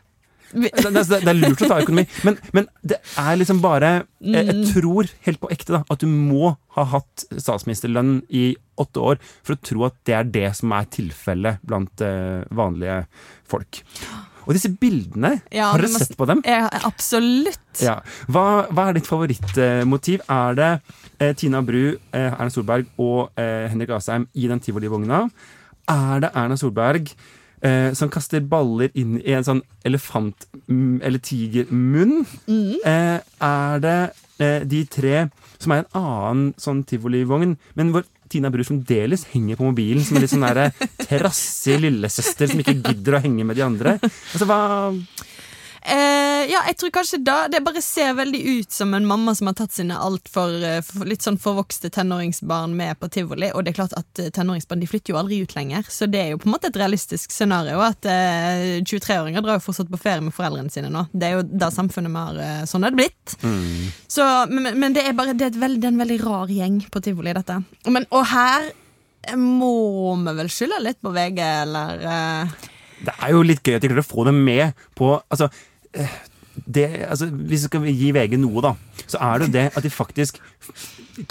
Det, 0.52 0.72
det, 0.72 1.04
det 1.10 1.30
er 1.32 1.38
lurt 1.38 1.62
å 1.64 1.70
ta 1.70 1.80
økonomi, 1.84 2.06
men, 2.28 2.40
men 2.56 2.68
det 2.84 2.98
er 3.20 3.38
liksom 3.40 3.62
bare 3.64 3.92
Jeg, 4.20 4.48
jeg 4.50 4.66
tror 4.74 5.12
helt 5.28 5.42
på 5.42 5.52
ekte 5.54 5.78
da 5.78 5.84
at 5.92 6.04
du 6.04 6.10
må 6.10 6.56
ha 6.76 6.88
hatt 6.96 7.26
statsministerlønn 7.32 8.20
i 8.30 8.52
åtte 8.82 9.06
år 9.12 9.22
for 9.42 9.56
å 9.56 9.62
tro 9.62 9.86
at 9.88 9.98
det 10.08 10.18
er 10.18 10.34
det 10.34 10.50
som 10.58 10.74
er 10.76 10.90
tilfellet 10.92 11.64
blant 11.68 12.04
uh, 12.06 12.44
vanlige 12.56 13.04
folk. 13.50 13.84
Og 14.48 14.56
disse 14.58 14.72
bildene, 14.82 15.36
Ja, 15.54 15.70
har 15.72 15.84
dere 15.84 16.02
sett 16.02 16.16
på 16.18 16.26
dem? 16.30 16.42
Ja, 16.48 16.66
absolutt. 16.88 17.62
Ja. 17.82 18.00
Hva, 18.32 18.68
hva 18.74 18.90
er 18.90 18.98
ditt 18.98 19.10
favorittmotiv? 19.10 20.24
Er 20.32 20.58
det 20.58 20.72
eh, 21.22 21.34
Tina 21.38 21.62
Bru, 21.66 21.94
eh, 22.12 22.32
Erna 22.32 22.50
Solberg 22.54 22.90
og 23.02 23.30
eh, 23.40 23.70
Henrik 23.72 23.94
Asheim 23.96 24.26
i 24.34 24.50
den 24.50 24.64
tivolivogna? 24.64 25.28
Er 25.92 26.26
det 26.26 26.34
Erna 26.34 26.58
Solberg 26.60 27.14
eh, 27.62 27.92
som 27.98 28.10
kaster 28.14 28.42
baller 28.42 28.92
inn 28.98 29.20
i 29.22 29.36
en 29.38 29.46
sånn 29.48 29.62
elefant- 29.88 30.48
mm, 30.68 31.02
eller 31.04 31.20
tigermunn? 31.24 32.26
Eh, 32.86 33.20
er 33.42 33.80
det 33.84 33.98
eh, 34.42 34.64
de 34.66 34.86
tre 34.90 35.28
som 35.62 35.72
er 35.76 35.84
en 35.84 35.92
annen 36.02 36.48
sånn 36.58 36.84
tivolivogn, 36.90 37.56
men 37.78 37.92
hvor 37.94 38.06
Tina 38.32 38.50
Bru 38.50 38.64
fremdeles 38.64 39.26
henger 39.34 39.58
på 39.60 39.68
mobilen 39.68 40.06
som 40.08 40.18
en 40.18 40.24
litt 40.24 40.32
sånn 40.32 40.48
trassig 41.10 41.82
lillesøster 41.84 42.48
som 42.50 42.62
ikke 42.64 42.78
gidder 42.80 43.18
å 43.18 43.24
henge 43.26 43.44
med 43.46 43.60
de 43.60 43.66
andre? 43.66 43.98
Altså, 44.02 44.48
hva 44.48 44.62
Eh, 45.82 46.44
ja, 46.52 46.60
jeg 46.68 46.76
tror 46.78 46.92
kanskje 46.94 47.18
da 47.26 47.48
Det 47.50 47.64
bare 47.66 47.82
ser 47.82 48.12
veldig 48.14 48.42
ut 48.60 48.72
som 48.72 48.92
en 48.94 49.06
mamma 49.10 49.34
som 49.34 49.48
har 49.50 49.56
tatt 49.58 49.74
sine 49.74 49.96
alt 49.98 50.30
for, 50.30 50.54
eh, 50.62 50.86
litt 51.10 51.26
sånn 51.26 51.40
forvokste 51.42 51.90
tenåringsbarn 51.90 52.76
med 52.78 53.00
på 53.00 53.10
tivoli. 53.10 53.50
Og 53.56 53.66
det 53.66 53.74
er 53.74 53.80
klart 53.80 53.96
at 53.98 54.22
eh, 54.22 54.30
tenåringsbarn 54.30 54.84
de 54.84 54.90
flytter 54.90 55.14
jo 55.14 55.20
aldri 55.22 55.42
ut 55.42 55.56
lenger, 55.58 55.88
så 55.90 56.06
det 56.12 56.22
er 56.22 56.30
jo 56.32 56.42
på 56.44 56.50
en 56.50 56.54
måte 56.54 56.70
et 56.70 56.78
realistisk 56.78 57.34
scenario. 57.34 57.82
At 57.82 58.06
eh, 58.06 58.82
23-åringer 58.86 59.42
drar 59.42 59.58
jo 59.58 59.66
fortsatt 59.66 59.90
på 59.90 60.02
ferie 60.02 60.22
med 60.22 60.36
foreldrene 60.38 60.74
sine 60.74 60.92
nå. 60.94 61.08
Det 61.14 61.30
er 61.30 61.40
jo 61.40 61.48
da 61.50 61.72
samfunnet 61.74 62.14
vi 62.14 62.26
har 62.28 62.44
eh, 62.46 62.62
Sånn 62.70 62.86
er 62.86 62.94
det 62.94 63.02
blitt. 63.02 63.34
Så, 64.12 64.26
men, 64.52 64.70
men 64.80 64.94
det 64.94 65.08
er 65.08 65.18
bare 65.18 65.34
det 65.34 65.48
er, 65.48 65.56
et 65.56 65.62
veldig, 65.62 65.82
det 65.82 65.90
er 65.90 65.96
en 65.96 66.04
veldig 66.06 66.20
rar 66.24 66.54
gjeng 66.54 66.78
på 66.94 67.02
tivoli, 67.04 67.34
dette. 67.34 67.58
Men, 67.90 68.06
og 68.14 68.28
her 68.32 68.70
må 69.38 70.16
vi 70.26 70.34
vel 70.38 70.50
skylde 70.52 70.80
litt 70.84 71.02
på 71.02 71.12
VG, 71.14 71.42
eller 71.42 72.06
eh, 72.12 72.70
Det 73.06 73.14
er 73.18 73.34
jo 73.34 73.44
litt 73.46 73.62
gøy 73.66 73.78
at 73.78 73.84
de 73.84 73.92
klarer 73.92 74.06
å 74.06 74.10
få 74.10 74.26
dem 74.30 74.40
med 74.46 74.78
på 74.98 75.14
Altså, 75.18 75.50
det, 76.66 76.86
altså 77.08 77.30
hvis 77.32 77.64
vi 77.64 77.68
skal 77.68 77.88
gi 77.90 78.12
VG 78.16 78.38
noe, 78.40 78.64
da, 78.64 78.76
så 79.06 79.22
er 79.24 79.44
det 79.44 79.52
det 79.56 79.66
at 79.72 79.84
de 79.86 79.94
faktisk 79.94 80.40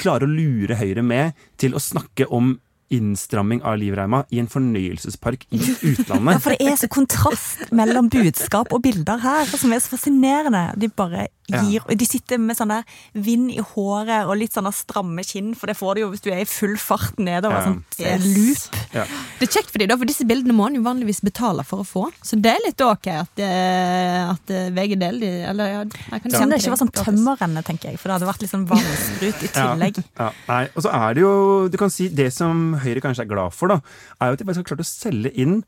klarer 0.00 0.26
å 0.26 0.32
lure 0.32 0.78
Høyre 0.78 1.04
med 1.04 1.38
til 1.60 1.76
å 1.76 1.82
snakke 1.82 2.28
om 2.28 2.54
innstramming 2.90 3.62
av 3.62 3.76
livreima 3.80 4.24
i 4.34 4.40
en 4.42 4.48
fornøyelsespark 4.50 5.44
i 5.54 5.60
utlandet. 5.92 6.34
Ja, 6.36 6.38
for 6.42 6.54
det 6.56 6.66
er 6.72 6.78
så 6.80 6.88
kontrast 6.90 7.70
mellom 7.76 8.08
budskap 8.12 8.72
og 8.74 8.82
bilder 8.86 9.20
her, 9.22 9.44
som 9.56 9.72
er 9.76 9.82
så 9.84 9.94
fascinerende. 9.96 10.70
De 10.80 10.88
bare 10.90 11.28
Ja. 11.50 11.64
gir 11.66 11.82
De 11.98 12.06
sitter 12.06 12.38
med 12.38 12.54
sånn 12.54 12.70
der 12.70 12.84
vind 13.18 13.48
i 13.50 13.58
håret 13.58 14.28
og 14.30 14.36
litt 14.38 14.52
sånn 14.54 14.68
stramme 14.70 15.24
kinn, 15.26 15.48
for 15.58 15.66
det 15.66 15.74
får 15.76 15.96
de 15.96 16.00
jo 16.04 16.10
hvis 16.12 16.22
du 16.22 16.28
er 16.30 16.42
i 16.44 16.46
full 16.46 16.76
fart 16.78 17.18
nedover. 17.18 17.56
Ja. 17.58 17.64
Sånn 17.66 17.80
eh, 17.98 18.18
Yes. 18.20 18.68
loop. 18.70 18.76
Ja. 18.94 19.04
Det 19.40 19.48
er 19.48 19.52
kjekt 19.56 19.70
for 19.72 19.78
dem, 19.82 19.88
da, 19.90 19.96
for 19.98 20.06
disse 20.06 20.22
bildene 20.28 20.54
må 20.54 20.68
han 20.68 20.76
jo 20.78 20.82
vanligvis 20.86 21.18
betale 21.26 21.64
for 21.66 21.82
å 21.82 21.86
få. 21.88 22.04
Så 22.22 22.38
det 22.40 22.52
er 22.54 22.62
litt 22.68 22.80
ok 22.86 23.08
at, 23.16 23.42
eh, 23.42 24.30
at 24.30 24.50
eh, 24.54 24.70
VG 24.70 24.94
deler 25.00 25.18
de. 25.24 25.32
Eller 25.50 25.72
ja, 25.72 25.80
jeg 25.82 26.22
kan 26.22 26.30
det 26.30 26.38
kjenne 26.38 26.58
ikke 26.62 26.70
var 26.76 26.80
sånn 26.84 26.94
tømmerrenne, 27.00 27.64
tenker 27.66 27.90
jeg, 27.90 27.98
for 27.98 28.08
det 28.12 28.18
hadde 28.20 28.30
vært 28.30 28.42
litt 28.46 28.54
sånn 28.54 28.68
vannsprut 28.70 29.42
i 29.42 29.50
tillegg. 29.58 30.00
Ja, 30.20 30.30
nei, 30.48 30.62
og 30.76 30.82
så 30.86 30.94
er 30.94 31.14
det 31.18 31.22
jo 31.26 31.34
Du 31.70 31.76
kan 31.78 31.90
si 31.90 32.08
Det 32.14 32.30
som 32.32 32.74
Høyre 32.84 33.02
kanskje 33.04 33.26
er 33.26 33.30
glad 33.30 33.56
for, 33.56 33.72
da, 33.72 33.80
er 34.20 34.30
jo 34.30 34.38
at 34.38 34.42
de 34.42 34.48
faktisk 34.48 34.64
har 34.64 34.70
klart 34.72 34.84
å 34.84 34.88
selge 34.90 35.34
inn 35.34 35.60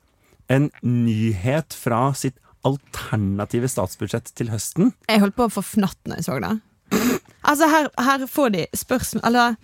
en 0.52 0.70
nyhet 0.84 1.76
fra 1.78 2.08
sitt 2.18 2.38
alternative 2.66 3.70
statsbudsjett 3.70 4.32
til 4.38 4.52
høsten. 4.52 4.92
Jeg 5.10 5.22
holdt 5.22 5.38
på 5.38 5.46
å 5.48 5.52
få 5.52 5.64
fnatt 5.66 5.98
når 6.06 6.20
jeg 6.20 6.28
så 6.28 6.38
det. 6.42 6.52
Altså, 7.42 7.66
her, 7.66 7.88
her 7.98 8.26
får 8.30 8.50
de 8.54 8.66
spørsmål 8.76 9.22
Eller 9.24 9.54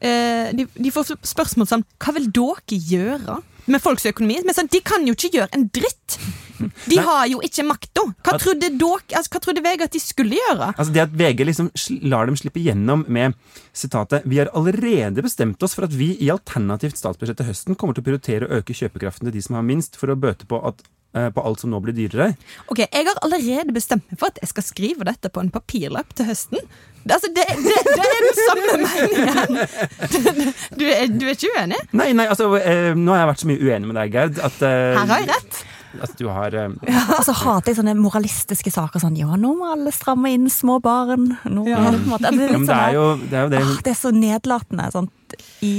eh, 0.00 0.48
de, 0.56 0.64
de 0.72 0.90
får 0.90 1.12
spørsmål 1.28 1.68
som 1.68 1.84
Hva 2.00 2.14
vil 2.16 2.30
dere 2.34 2.78
gjøre 2.90 3.36
med 3.72 3.82
folks 3.84 4.06
økonomi? 4.08 4.40
Men 4.46 4.56
sånn, 4.56 4.70
de 4.72 4.80
kan 4.84 5.06
jo 5.06 5.16
ikke 5.16 5.34
gjøre 5.38 5.52
en 5.56 5.68
dritt! 5.72 6.18
De 6.58 6.96
Nei. 6.96 7.04
har 7.06 7.26
jo 7.30 7.38
ikke 7.44 7.64
makta! 7.66 8.02
Hva, 8.24 8.34
altså, 8.34 9.30
hva 9.30 9.40
trodde 9.42 9.62
VG 9.62 9.84
at 9.86 9.94
de 9.94 10.00
skulle 10.02 10.38
gjøre? 10.38 10.72
Altså 10.74 10.94
Det 10.94 11.04
at 11.04 11.14
VG 11.14 11.44
liksom 11.46 11.70
lar 12.10 12.26
dem 12.26 12.38
slippe 12.38 12.62
gjennom 12.62 13.04
med 13.06 13.36
sitatet 13.76 14.26
Vi 14.26 14.40
har 14.40 14.50
allerede 14.58 15.22
bestemt 15.22 15.62
oss 15.62 15.76
for 15.78 15.86
at 15.86 15.94
vi 15.94 16.14
i 16.18 16.32
alternativt 16.34 16.98
statsbudsjett 16.98 17.38
til 17.38 17.50
høsten 17.50 17.78
kommer 17.78 17.94
til 17.94 18.02
å 18.02 18.08
prioritere 18.10 18.48
å 18.48 18.58
øke 18.58 18.74
kjøpekraften 18.74 19.28
til 19.28 19.36
de 19.36 19.44
som 19.44 19.58
har 19.58 19.66
minst, 19.66 19.98
for 20.00 20.10
å 20.10 20.18
bøte 20.18 20.48
på, 20.50 20.58
at, 20.66 20.82
på 21.12 21.42
alt 21.42 21.62
som 21.62 21.70
nå 21.72 21.78
blir 21.82 21.94
dyrere. 21.96 22.34
Ok, 22.68 22.82
Jeg 22.84 23.06
har 23.08 23.18
allerede 23.24 23.72
bestemt 23.74 24.04
meg 24.10 24.18
for 24.20 24.28
at 24.28 24.38
jeg 24.42 24.50
skal 24.52 24.66
skrive 24.66 25.06
dette 25.08 25.30
på 25.32 25.40
en 25.40 25.48
papirlapp 25.50 26.12
til 26.14 26.28
høsten. 26.28 26.60
Det, 27.08 27.14
altså, 27.16 27.30
det, 27.32 27.44
det, 27.64 27.78
det 27.88 28.04
er 28.04 28.20
den 28.26 28.36
samme 28.44 28.76
meningen! 28.84 30.52
Du, 30.78 30.84
er, 30.84 31.06
du 31.08 31.24
er 31.24 31.32
ikke 31.32 31.50
uenig? 31.56 31.78
Nei, 31.96 32.10
nei, 32.16 32.26
altså 32.28 32.50
eh, 32.58 32.92
Nå 32.98 33.14
har 33.14 33.22
jeg 33.22 33.30
vært 33.30 33.42
så 33.42 33.48
mye 33.48 33.64
uenig 33.64 33.88
med 33.88 33.96
deg, 33.96 34.12
Gerd, 34.14 34.38
at, 34.44 34.58
eh, 34.66 34.92
Her 34.98 35.08
har 35.14 35.22
jeg 35.22 35.28
rett. 35.30 35.60
at 36.04 36.12
du 36.20 36.26
har 36.28 36.56
eh, 36.58 36.74
Og 37.16 37.22
så 37.24 37.34
hater 37.40 37.72
jeg 37.72 37.78
sånne 37.80 37.94
moralistiske 37.96 38.72
saker 38.74 39.02
sånn 39.02 39.16
Ja, 39.18 39.30
nå 39.40 39.54
må 39.56 39.70
alle 39.72 39.94
stramme 39.94 40.34
inn 40.36 40.48
små 40.52 40.76
barn. 40.84 41.30
Nå 41.48 41.64
er 41.70 41.88
det 41.96 42.02
på 42.02 42.04
en 42.04 42.12
måte 42.12 42.28
altså, 42.28 42.42
det, 42.42 42.44
er 42.44 42.52
ja, 42.52 42.58
men 42.58 42.68
sånn 42.68 42.74
det 42.74 42.80
er 42.82 42.98
jo 42.98 43.06
det, 43.22 43.30
er 43.32 43.46
jo 43.46 43.52
det. 43.54 43.62
Ah, 43.64 43.76
det 43.86 43.94
er 43.94 44.00
så 44.02 44.12
nedlatende 44.18 44.90
sånt, 44.98 45.38
i 45.64 45.74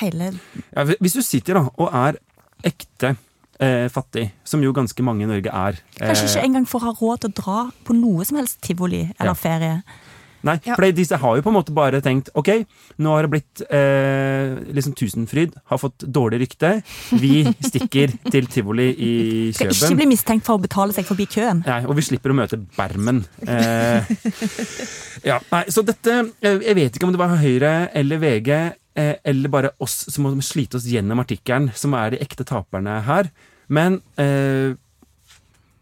hele 0.00 0.32
Ja, 0.72 0.88
Hvis 0.98 1.14
du 1.20 1.22
sitter 1.22 1.60
da 1.60 1.66
og 1.76 1.94
er 2.06 2.18
ekte 2.72 3.14
eh, 3.60 3.88
fattig, 3.92 4.30
som 4.44 4.62
jo 4.62 4.72
ganske 4.72 5.02
mange 5.04 5.24
i 5.26 5.30
Norge 5.30 5.50
er 5.52 5.78
Kanskje 5.98 6.24
eh, 6.24 6.30
ikke 6.36 6.46
engang 6.48 6.66
får 6.68 6.86
ha 6.86 6.94
råd 7.00 7.20
til 7.26 7.30
å 7.30 7.36
dra 7.42 7.58
på 7.84 7.94
noe 7.98 8.24
som 8.24 8.36
helst 8.40 8.60
tivoli 8.64 9.04
eller 9.18 9.32
Ja. 9.32 9.38
ferie. 9.38 9.82
Nei, 10.42 10.56
Ja. 10.66 10.74
for 10.74 10.90
disse 10.90 11.14
har 11.16 11.36
jo 11.36 11.42
på 11.42 11.50
en 11.52 11.54
måte 11.54 11.70
bare 11.72 12.00
tenkt 12.02 12.28
Ok, 12.34 12.48
nå 12.98 13.12
har 13.14 13.22
det 13.22 13.30
blitt 13.30 13.62
eh, 13.70 14.58
liksom 14.74 14.92
Tusenfryd, 14.98 15.54
har 15.70 15.78
fått 15.78 15.98
dårlig 16.02 16.40
rykte. 16.42 16.82
Vi 17.14 17.44
stikker 17.70 18.10
til 18.28 18.46
tivoli 18.50 18.88
i 18.90 19.52
Skal 19.54 19.70
ikke 19.70 20.00
bli 20.00 20.06
mistenkt 20.10 20.44
for 20.44 20.58
å 20.58 20.62
betale 20.64 20.92
seg 20.92 21.06
forbi 21.06 21.28
køen. 21.30 21.62
Nei, 21.64 21.84
og 21.86 21.94
vi 21.94 22.02
slipper 22.02 22.34
å 22.34 22.34
møte 22.34 22.58
Bermen. 22.76 23.22
Eh, 23.46 24.02
ja, 25.30 25.38
nei, 25.52 25.64
så 25.70 25.84
dette 25.86 26.18
eh, 26.42 26.58
Jeg 26.66 26.74
vet 26.74 26.96
ikke 26.98 27.06
om 27.06 27.14
det 27.14 27.22
var 27.22 27.36
Høyre 27.38 27.74
eller 27.94 28.18
VG 28.18 28.50
eh, 28.94 29.14
eller 29.24 29.52
bare 29.52 29.72
oss 29.82 30.04
som 30.12 30.26
må 30.26 30.34
slite 30.44 30.78
oss 30.78 30.88
gjennom 30.88 31.22
artikkelen, 31.22 31.70
som 31.74 31.94
er 31.98 32.14
de 32.14 32.22
ekte 32.24 32.46
taperne 32.48 33.00
her. 33.06 33.30
Men 33.68 34.00
eh, 34.20 34.74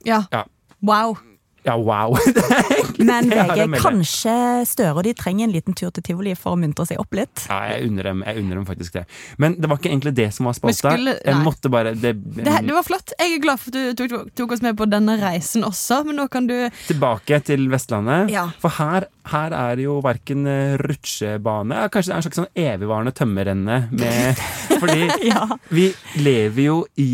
Ja. 0.07 0.25
Ja. 0.33 0.45
Wow. 0.81 1.19
Ja, 1.67 1.75
wow! 1.77 2.15
Men 3.11 3.29
VG, 3.31 3.67
kanskje 3.81 4.33
Støre 4.69 4.95
og 4.97 5.05
de 5.05 5.13
trenger 5.17 5.45
en 5.47 5.53
liten 5.53 5.75
tur 5.77 5.91
til 5.93 6.05
tivoli 6.05 6.33
for 6.39 6.55
å 6.57 6.59
muntre 6.61 6.87
seg 6.89 7.01
opp 7.03 7.13
litt? 7.17 7.43
Ja, 7.51 7.59
jeg 7.75 7.91
unner 7.91 8.09
dem, 8.11 8.23
jeg 8.27 8.41
unner 8.43 8.61
dem 8.61 8.67
faktisk 8.69 8.97
det. 8.97 9.03
Men 9.41 9.57
det 9.61 9.69
var 9.71 9.81
ikke 9.81 9.91
egentlig 9.93 10.15
det 10.17 10.29
som 10.37 10.49
var 10.49 10.57
spalta. 10.57 10.95
Jeg 10.97 11.37
måtte 11.45 11.73
bare 11.73 11.93
det, 11.97 12.15
Det, 12.21 12.45
det 12.47 12.77
var 12.77 12.87
flott. 12.87 13.13
Jeg 13.21 13.37
er 13.37 13.43
glad 13.45 13.61
for 13.61 13.73
at 13.75 13.99
du 13.99 14.05
tok, 14.09 14.31
tok 14.41 14.55
oss 14.57 14.65
med 14.65 14.79
på 14.81 14.89
denne 14.89 15.17
reisen 15.21 15.65
også, 15.69 16.01
men 16.09 16.17
nå 16.21 16.29
kan 16.33 16.49
du 16.49 16.57
Tilbake 16.89 17.41
til 17.49 17.69
Vestlandet. 17.73 18.33
Ja. 18.33 18.47
For 18.63 18.73
her, 18.81 19.09
her 19.33 19.57
er 19.57 19.77
det 19.81 19.85
jo 19.89 19.99
verken 20.05 20.47
eh, 20.49 20.75
rutsjebane 20.81 21.85
Kanskje 21.93 22.11
det 22.11 22.15
er 22.17 22.21
en 22.21 22.27
slags 22.27 22.41
sånn 22.41 22.51
evigvarende 22.65 23.13
tømmerrenne 23.17 23.79
med 23.93 24.41
Fordi 24.81 25.09
Ja. 25.29 25.45
vi 25.75 25.91
lever 26.25 26.63
jo 26.71 26.81
i 27.01 27.13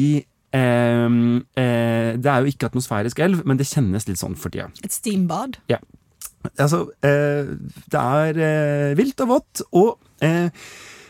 eh, 0.54 2.16
Det 2.16 2.30
er 2.30 2.42
jo 2.42 2.52
ikke 2.52 2.70
atmosfærisk 2.70 3.18
elv, 3.24 3.42
men 3.46 3.58
det 3.58 3.68
kjennes 3.68 4.06
litt 4.08 4.20
sånn 4.20 4.36
for 4.38 4.54
tida. 4.54 4.68
Et 4.84 4.92
steambad. 4.92 5.58
Altså, 6.54 6.84
eh, 7.02 7.56
det 7.90 8.02
er 8.02 8.38
eh, 8.38 8.92
vilt 8.98 9.20
og 9.24 9.32
vått, 9.32 9.64
og 9.74 9.96
eh, 10.22 10.46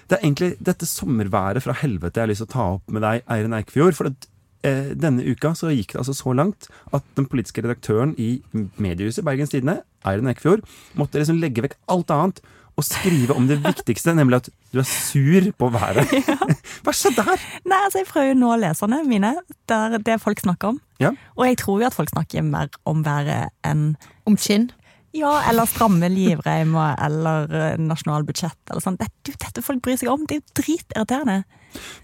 det 0.09 0.16
er 0.16 0.22
egentlig 0.22 0.55
dette 0.64 0.87
sommerværet 0.88 1.64
fra 1.64 1.75
helvete 1.77 2.20
jeg 2.20 2.25
har 2.25 2.31
lyst 2.31 2.44
til 2.44 2.49
å 2.49 2.55
ta 2.55 2.66
opp 2.79 2.90
med 2.94 3.05
deg, 3.05 3.25
Eirin 3.29 3.57
Eikefjord. 3.59 3.96
For 3.99 4.09
at, 4.12 4.29
eh, 4.64 4.92
denne 4.96 5.27
uka 5.27 5.53
så 5.59 5.72
gikk 5.75 5.92
det 5.92 6.01
altså 6.03 6.14
så 6.16 6.33
langt 6.38 6.68
at 6.94 7.05
den 7.18 7.27
politiske 7.29 7.64
redaktøren 7.64 8.14
i 8.16 8.38
mediehuset 8.55 9.27
Bergens 9.27 9.53
Tidende, 9.53 9.81
Eirin 10.07 10.31
Eikefjord, 10.31 10.64
måtte 10.96 11.20
liksom 11.20 11.40
legge 11.42 11.66
vekk 11.66 11.77
alt 11.92 12.14
annet 12.14 12.40
og 12.77 12.85
skrive 12.85 13.35
om 13.37 13.47
det 13.49 13.57
viktigste, 13.65 14.15
nemlig 14.15 14.37
at 14.43 14.49
du 14.73 14.81
er 14.83 14.89
sur 14.89 15.51
på 15.59 15.69
været. 15.73 16.11
Hva 16.85 16.93
skjedde 16.93 17.25
her? 17.25 17.45
Nei, 17.65 17.79
altså 17.85 18.03
Jeg 18.03 18.09
prøver 18.11 18.29
jo 18.29 18.39
nå 18.41 18.57
leserne 18.61 18.99
mine, 19.09 19.33
der 19.69 19.97
det 19.99 20.21
folk 20.21 20.41
snakker 20.45 20.75
om. 20.75 20.81
Ja. 21.01 21.15
Og 21.37 21.47
jeg 21.49 21.59
tror 21.59 21.81
jo 21.81 21.87
at 21.87 21.97
folk 21.97 22.12
snakker 22.12 22.45
mer 22.45 22.69
om 22.85 23.05
været 23.05 23.49
enn 23.65 23.97
Om 24.27 24.37
kinn. 24.37 24.71
Ja, 25.16 25.35
eller 25.50 25.68
stramme 25.70 26.09
livreimer 26.12 26.96
eller 27.07 27.52
eh, 27.52 27.76
nasjonalbudsjett 27.81 28.72
eller 28.72 28.85
sånn. 28.85 28.98
Dette, 29.00 29.37
dette 29.37 29.64
folk 29.64 29.83
bryr 29.85 29.98
seg 30.00 30.12
om. 30.12 30.26
Det 30.29 30.38
er 30.38 30.42
jo 30.42 30.61
dritirriterende. 30.62 31.42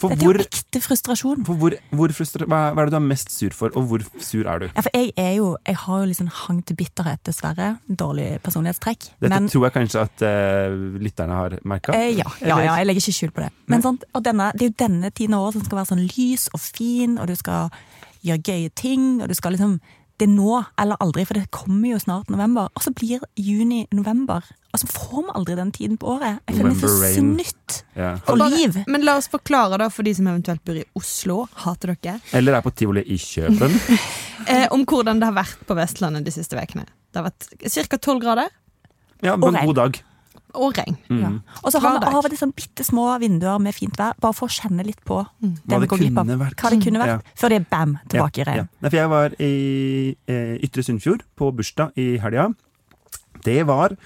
For 0.00 0.12
Dette 0.12 0.26
er 0.26 0.36
jo 0.36 0.44
ekte 0.44 0.80
frustrasjon. 0.84 1.44
for 1.46 1.56
hvor, 1.60 1.76
hvor 1.96 2.12
frustra- 2.12 2.46
hva, 2.48 2.60
er 2.72 2.88
det 2.88 2.92
du 2.92 2.96
er 2.98 3.04
mest 3.06 3.30
sur 3.32 3.54
for, 3.56 3.72
og 3.78 3.86
hvor 3.88 4.04
sur 4.20 4.44
er 4.44 4.58
du? 4.58 4.66
Ja, 4.68 4.82
for 4.82 4.90
jeg 4.92 5.12
er 5.16 5.34
jo 5.38 5.56
Jeg 5.66 5.76
har 5.76 6.00
jo 6.00 6.06
liksom 6.10 6.28
hang 6.28 6.62
til 6.66 6.76
bitterhet, 6.76 7.22
dessverre. 7.24 7.78
Dårlig 7.88 8.40
personlighetstrekk. 8.42 9.08
Dette 9.20 9.30
Men 9.30 9.48
tror 9.48 9.64
jeg 9.64 9.72
kanskje 9.72 10.02
at 10.02 10.24
uh, 10.26 10.98
lytterne 11.00 11.32
har 11.38 11.58
merka. 11.64 11.92
Uh, 11.92 12.10
ja, 12.12 12.28
ja, 12.40 12.58
ja, 12.58 12.76
jeg 12.80 12.86
legger 12.86 13.00
ikke 13.00 13.18
skjul 13.18 13.32
på 13.32 13.44
det. 13.44 13.50
Men 13.66 13.82
sånt, 13.82 14.04
denne, 14.24 14.50
det 14.52 14.66
er 14.66 14.72
jo 14.72 14.78
denne 14.84 15.10
tiden 15.10 15.34
av 15.34 15.46
året 15.46 15.58
som 15.58 15.64
skal 15.64 15.80
være 15.80 15.92
sånn 15.94 16.06
lys 16.10 16.48
og 16.52 16.60
fin, 16.60 17.18
og 17.18 17.28
du 17.28 17.36
skal 17.38 17.70
gjøre 18.22 18.42
gøye 18.42 18.70
ting, 18.74 19.22
og 19.22 19.28
du 19.28 19.34
skal 19.34 19.56
liksom 19.56 19.80
Det 20.22 20.28
er 20.28 20.34
nå 20.36 20.60
eller 20.78 21.00
aldri, 21.02 21.24
for 21.26 21.34
det 21.34 21.48
kommer 21.50 21.96
jo 21.96 21.98
snart 21.98 22.28
november. 22.30 22.68
Og 22.78 22.84
så 22.84 22.92
blir 22.94 23.24
juni-november. 23.34 24.44
Og 24.72 24.78
så 24.80 24.86
får 24.88 25.24
vi 25.26 25.32
aldri 25.34 25.56
den 25.58 25.72
tiden 25.74 25.96
på 25.98 26.12
året. 26.14 26.38
Jeg 26.46 26.60
føler 26.60 26.68
meg 26.70 26.78
så 26.78 27.10
snytt 27.16 27.78
yeah. 27.98 28.20
for 28.22 28.38
Bare- 28.38 28.54
liv. 28.54 28.78
Men 28.86 29.02
la 29.04 29.16
oss 29.18 29.26
forklare 29.32 29.80
da 29.82 29.88
for 29.90 30.06
de 30.06 30.14
som 30.14 30.28
eventuelt 30.30 30.62
bor 30.64 30.78
i 30.78 30.84
Oslo, 30.98 31.40
hater 31.64 31.96
dere, 31.96 32.20
Eller 32.38 32.54
er 32.54 32.62
på 32.62 32.70
tivoli 32.78 33.02
i 33.02 33.18
Kjøpen. 33.18 33.74
eh, 34.52 34.68
om 34.70 34.86
hvordan 34.86 35.18
det 35.18 35.26
har 35.32 35.36
vært 35.42 35.66
på 35.66 35.76
Vestlandet 35.76 36.24
de 36.28 36.36
siste 36.38 36.54
ukene. 36.56 36.86
Det 37.10 37.18
har 37.20 37.26
vært 37.26 37.50
ca. 37.90 37.98
12 37.98 38.22
grader 38.22 38.48
Ja, 39.22 39.34
på 39.36 39.42
Og 39.42 39.48
en 39.50 39.58
regn. 39.58 39.72
god 39.72 39.80
dag. 39.82 40.00
Og 40.54 40.76
regn. 40.78 40.96
Ja. 41.20 41.30
Og 41.62 41.72
så 41.74 41.80
har 41.82 41.98
vi 41.98 42.06
av 42.10 42.18
og 42.24 42.36
sånn 42.38 42.52
bitte 42.56 42.84
små 42.86 43.06
vinduer 43.22 43.58
med 43.62 43.74
fint 43.76 43.96
vær, 43.98 44.16
bare 44.20 44.36
for 44.36 44.50
å 44.50 44.52
kjenne 44.52 44.84
litt 44.86 45.00
på 45.08 45.20
det 45.40 45.52
Hva 45.66 45.78
vi 45.78 45.86
det 45.86 45.90
går 45.92 46.02
glipp 46.02 46.18
av. 46.22 46.32
Hva 46.42 46.72
det 46.74 46.80
kunne 46.84 47.02
vært. 47.02 47.14
Ja. 47.14 47.36
Før 47.40 47.54
det 47.54 47.60
er 47.60 47.66
bam, 47.70 47.94
tilbake 48.08 48.42
i 48.42 48.48
regn. 48.48 48.68
ja. 48.68 48.88
For 48.88 48.98
jeg 48.98 49.12
var 49.12 49.36
i 49.38 49.52
eh, 50.28 50.54
Ytre 50.68 50.84
Sunnfjord 50.86 51.24
på 51.38 51.52
bursdag 51.56 51.96
i 52.00 52.08
helga. 52.22 52.50
Det 53.46 53.62
var 53.66 53.96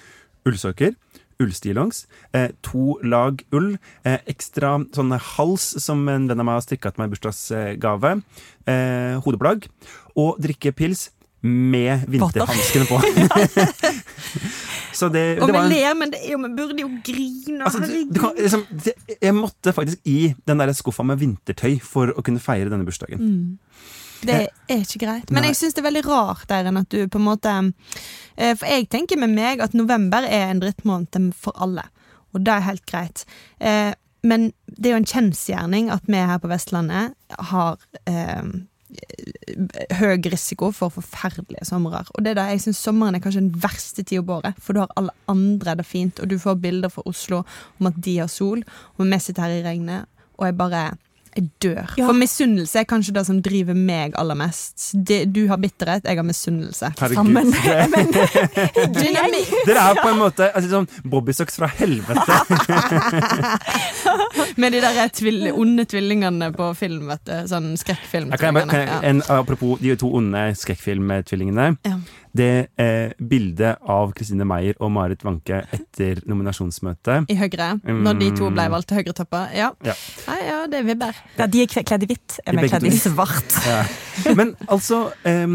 ullsokker, 0.46 0.94
ullstillongs, 1.42 2.06
eh, 2.32 2.48
to 2.64 2.96
lag 3.04 3.42
ull, 3.52 3.74
eh, 4.06 4.18
ekstra 4.30 4.76
sånn 4.96 5.12
hals 5.34 5.66
som 5.84 6.06
en 6.08 6.28
venn 6.30 6.40
av 6.40 6.46
meg 6.48 6.56
har 6.60 6.64
strikka 6.64 6.94
til 6.94 7.02
meg 7.02 7.10
i 7.10 7.16
bursdagsgave, 7.16 8.14
eh, 8.66 9.18
hodeplagg, 9.26 9.66
og 10.16 10.38
drikke 10.40 10.72
pils 10.72 11.10
med 11.42 12.06
vinterhanskene 12.08 12.86
på. 12.88 12.96
Så 14.96 15.10
det, 15.12 15.24
Og 15.44 15.50
det 15.50 15.58
vi 15.60 15.74
ler, 15.74 15.92
men 15.98 16.12
det 16.14 16.22
er 16.24 16.32
jo, 16.32 16.38
vi 16.40 16.48
burde 16.56 16.80
jo 16.80 16.88
grine. 17.04 17.58
Altså, 17.66 17.82
du, 17.84 17.96
du 18.08 18.20
kan, 18.22 18.32
liksom, 18.40 18.62
jeg 19.20 19.34
måtte 19.36 19.74
faktisk 19.76 20.08
i 20.08 20.32
den 20.48 20.62
der 20.62 20.72
skuffa 20.76 21.04
med 21.04 21.20
vintertøy 21.20 21.76
for 21.84 22.14
å 22.16 22.24
kunne 22.24 22.40
feire 22.40 22.72
denne 22.72 22.86
bursdagen. 22.88 23.20
Det 24.26 24.38
er 24.72 24.80
ikke 24.80 25.02
greit. 25.04 25.28
Men 25.30 25.44
Nei. 25.44 25.50
jeg 25.52 25.58
syns 25.60 25.76
det 25.76 25.82
er 25.82 25.90
veldig 25.90 26.04
rart 26.08 26.50
Eiren, 26.56 26.80
at 26.80 26.88
du 26.90 27.02
på 27.12 27.20
en 27.20 27.26
måte 27.26 27.52
eh, 27.60 28.54
For 28.56 28.64
jeg 28.64 28.88
tenker 28.90 29.20
med 29.20 29.34
meg 29.36 29.60
at 29.60 29.76
november 29.76 30.24
er 30.24 30.48
en 30.48 30.62
drittmåned 30.64 31.34
for 31.36 31.52
alle. 31.60 31.84
Og 32.32 32.40
det 32.46 32.54
er 32.54 32.64
helt 32.70 32.86
greit. 32.88 33.26
Eh, 33.60 33.92
Men 34.26 34.48
det 34.66 34.88
er 34.88 34.96
jo 34.96 35.02
en 35.02 35.10
kjensgjerning 35.12 35.90
at 35.94 36.08
vi 36.08 36.16
her 36.18 36.40
på 36.42 36.48
Vestlandet 36.50 37.12
har 37.52 37.76
eh, 38.08 38.42
høy 39.98 40.20
risiko 40.32 40.70
for 40.74 40.92
forferdelige 40.94 41.66
somre. 41.68 42.02
Og 42.14 42.24
det 42.24 42.32
er 42.32 42.40
da 42.40 42.46
jeg 42.50 42.64
syns 42.66 42.82
sommeren 42.82 43.16
er 43.16 43.22
kanskje 43.24 43.44
den 43.44 43.62
verste 43.62 44.04
tida 44.04 44.24
på 44.26 44.38
året. 44.40 44.58
For 44.62 44.76
du 44.76 44.82
har 44.82 44.94
alle 44.96 45.14
andre 45.30 45.76
det 45.80 45.86
fint, 45.88 46.20
og 46.20 46.30
du 46.30 46.38
får 46.42 46.60
bilder 46.62 46.92
fra 46.92 47.04
Oslo 47.06 47.42
om 47.80 47.90
at 47.90 47.98
de 48.04 48.18
har 48.20 48.30
sol, 48.32 48.64
og 48.96 49.06
vi 49.06 49.20
sitter 49.22 49.46
her 49.46 49.58
i 49.58 49.66
regnet, 49.66 50.08
og 50.36 50.48
jeg 50.48 50.58
bare 50.58 50.84
jeg 51.36 51.48
dør. 51.62 51.92
Ja. 51.98 52.06
For 52.06 52.16
misunnelse 52.16 52.80
er 52.80 52.86
kanskje 52.88 53.14
det 53.16 53.24
som 53.28 53.40
driver 53.44 53.76
meg 53.76 54.16
aller 54.18 54.38
mest. 54.38 54.90
Det, 55.08 55.24
du 55.34 55.46
har 55.50 55.60
bitterhet, 55.60 56.06
jeg 56.08 56.18
har 56.18 56.26
misunnelse. 56.26 56.90
Sammen. 56.96 57.52
Dynamikk! 58.96 59.52
Dere 59.68 59.84
er 59.90 60.00
på 60.00 60.08
en 60.10 60.20
måte 60.20 60.48
altså, 60.50 60.70
sånn 60.72 61.10
bobbysocks 61.12 61.58
fra 61.60 61.68
helvete. 61.76 62.38
Med 64.60 64.72
de 64.72 64.82
der 64.84 65.08
tvil 65.14 65.50
onde 65.52 65.86
tvillingene 65.88 66.50
på 66.56 66.70
film, 66.78 67.10
vet 67.12 67.24
du. 67.28 67.34
Sånn 67.50 67.74
skrekkfilm. 67.80 68.32
Jeg 68.34 68.42
kan 68.42 68.56
jeg 68.56 68.70
kan 68.70 68.86
jeg, 68.86 69.02
en, 69.10 69.24
apropos 69.32 69.80
de 69.82 69.96
to 70.00 70.12
onde 70.16 70.48
skrekkfilmtvillingene. 70.56 71.74
Ja. 71.86 71.98
Det 72.36 72.68
eh, 72.82 73.12
bildet 73.18 73.82
av 73.92 74.12
Kristine 74.16 74.46
Meyer 74.48 74.78
og 74.82 74.90
Marit 74.94 75.22
Wanke 75.26 75.62
etter 75.74 76.22
nominasjonsmøtet 76.28 77.30
I 77.32 77.36
Høyre. 77.38 77.68
Når 77.86 78.20
de 78.20 78.30
to 78.36 78.50
ble 78.54 78.66
valgt 78.72 78.90
til 78.90 79.00
Høyre-topper. 79.00 79.52
Ja. 79.56 79.70
Ja. 79.86 79.94
Nei, 80.26 80.40
ja, 80.48 80.62
det 80.70 80.80
er 80.80 80.88
vibber. 80.88 81.20
Ja, 81.38 81.46
de 81.50 81.62
er 81.64 81.70
kledd 81.76 82.06
i 82.06 82.10
hvitt, 82.10 82.40
er 82.42 82.56
vi 82.56 82.64
begge 82.64 82.74
kledd 82.74 82.88
i 82.90 82.96
svart. 82.98 83.60
Ja. 83.66 83.84
Men 84.38 84.56
altså 84.66 85.06
eh, 85.28 85.46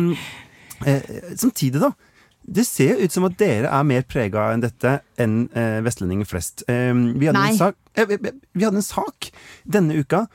eh, 0.87 1.11
Samtidig, 1.35 1.81
da. 1.83 1.93
Det 2.41 2.65
ser 2.65 2.97
ut 2.97 3.13
som 3.13 3.27
at 3.27 3.37
dere 3.39 3.69
er 3.69 3.87
mer 3.87 4.05
prega 4.09 4.49
enn 4.51 4.63
dette 4.63 4.97
enn 5.21 5.43
eh, 5.53 5.79
vestlendinger 5.85 6.27
flest. 6.27 6.65
Ehm, 6.71 7.11
vi, 7.19 7.29
hadde 7.29 7.37
Nei. 7.37 7.51
en 7.53 7.59
sak, 7.59 7.77
eh, 7.93 8.07
vi, 8.09 8.17
vi 8.57 8.65
hadde 8.65 8.81
en 8.81 8.87
sak 8.87 9.29
denne 9.69 9.99
uka 10.01 10.25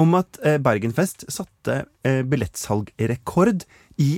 om 0.00 0.16
at 0.16 0.40
eh, 0.46 0.56
Bergenfest 0.62 1.26
satte 1.28 1.82
eh, 2.06 2.22
billettsalgrekord 2.24 3.66
i 4.00 4.14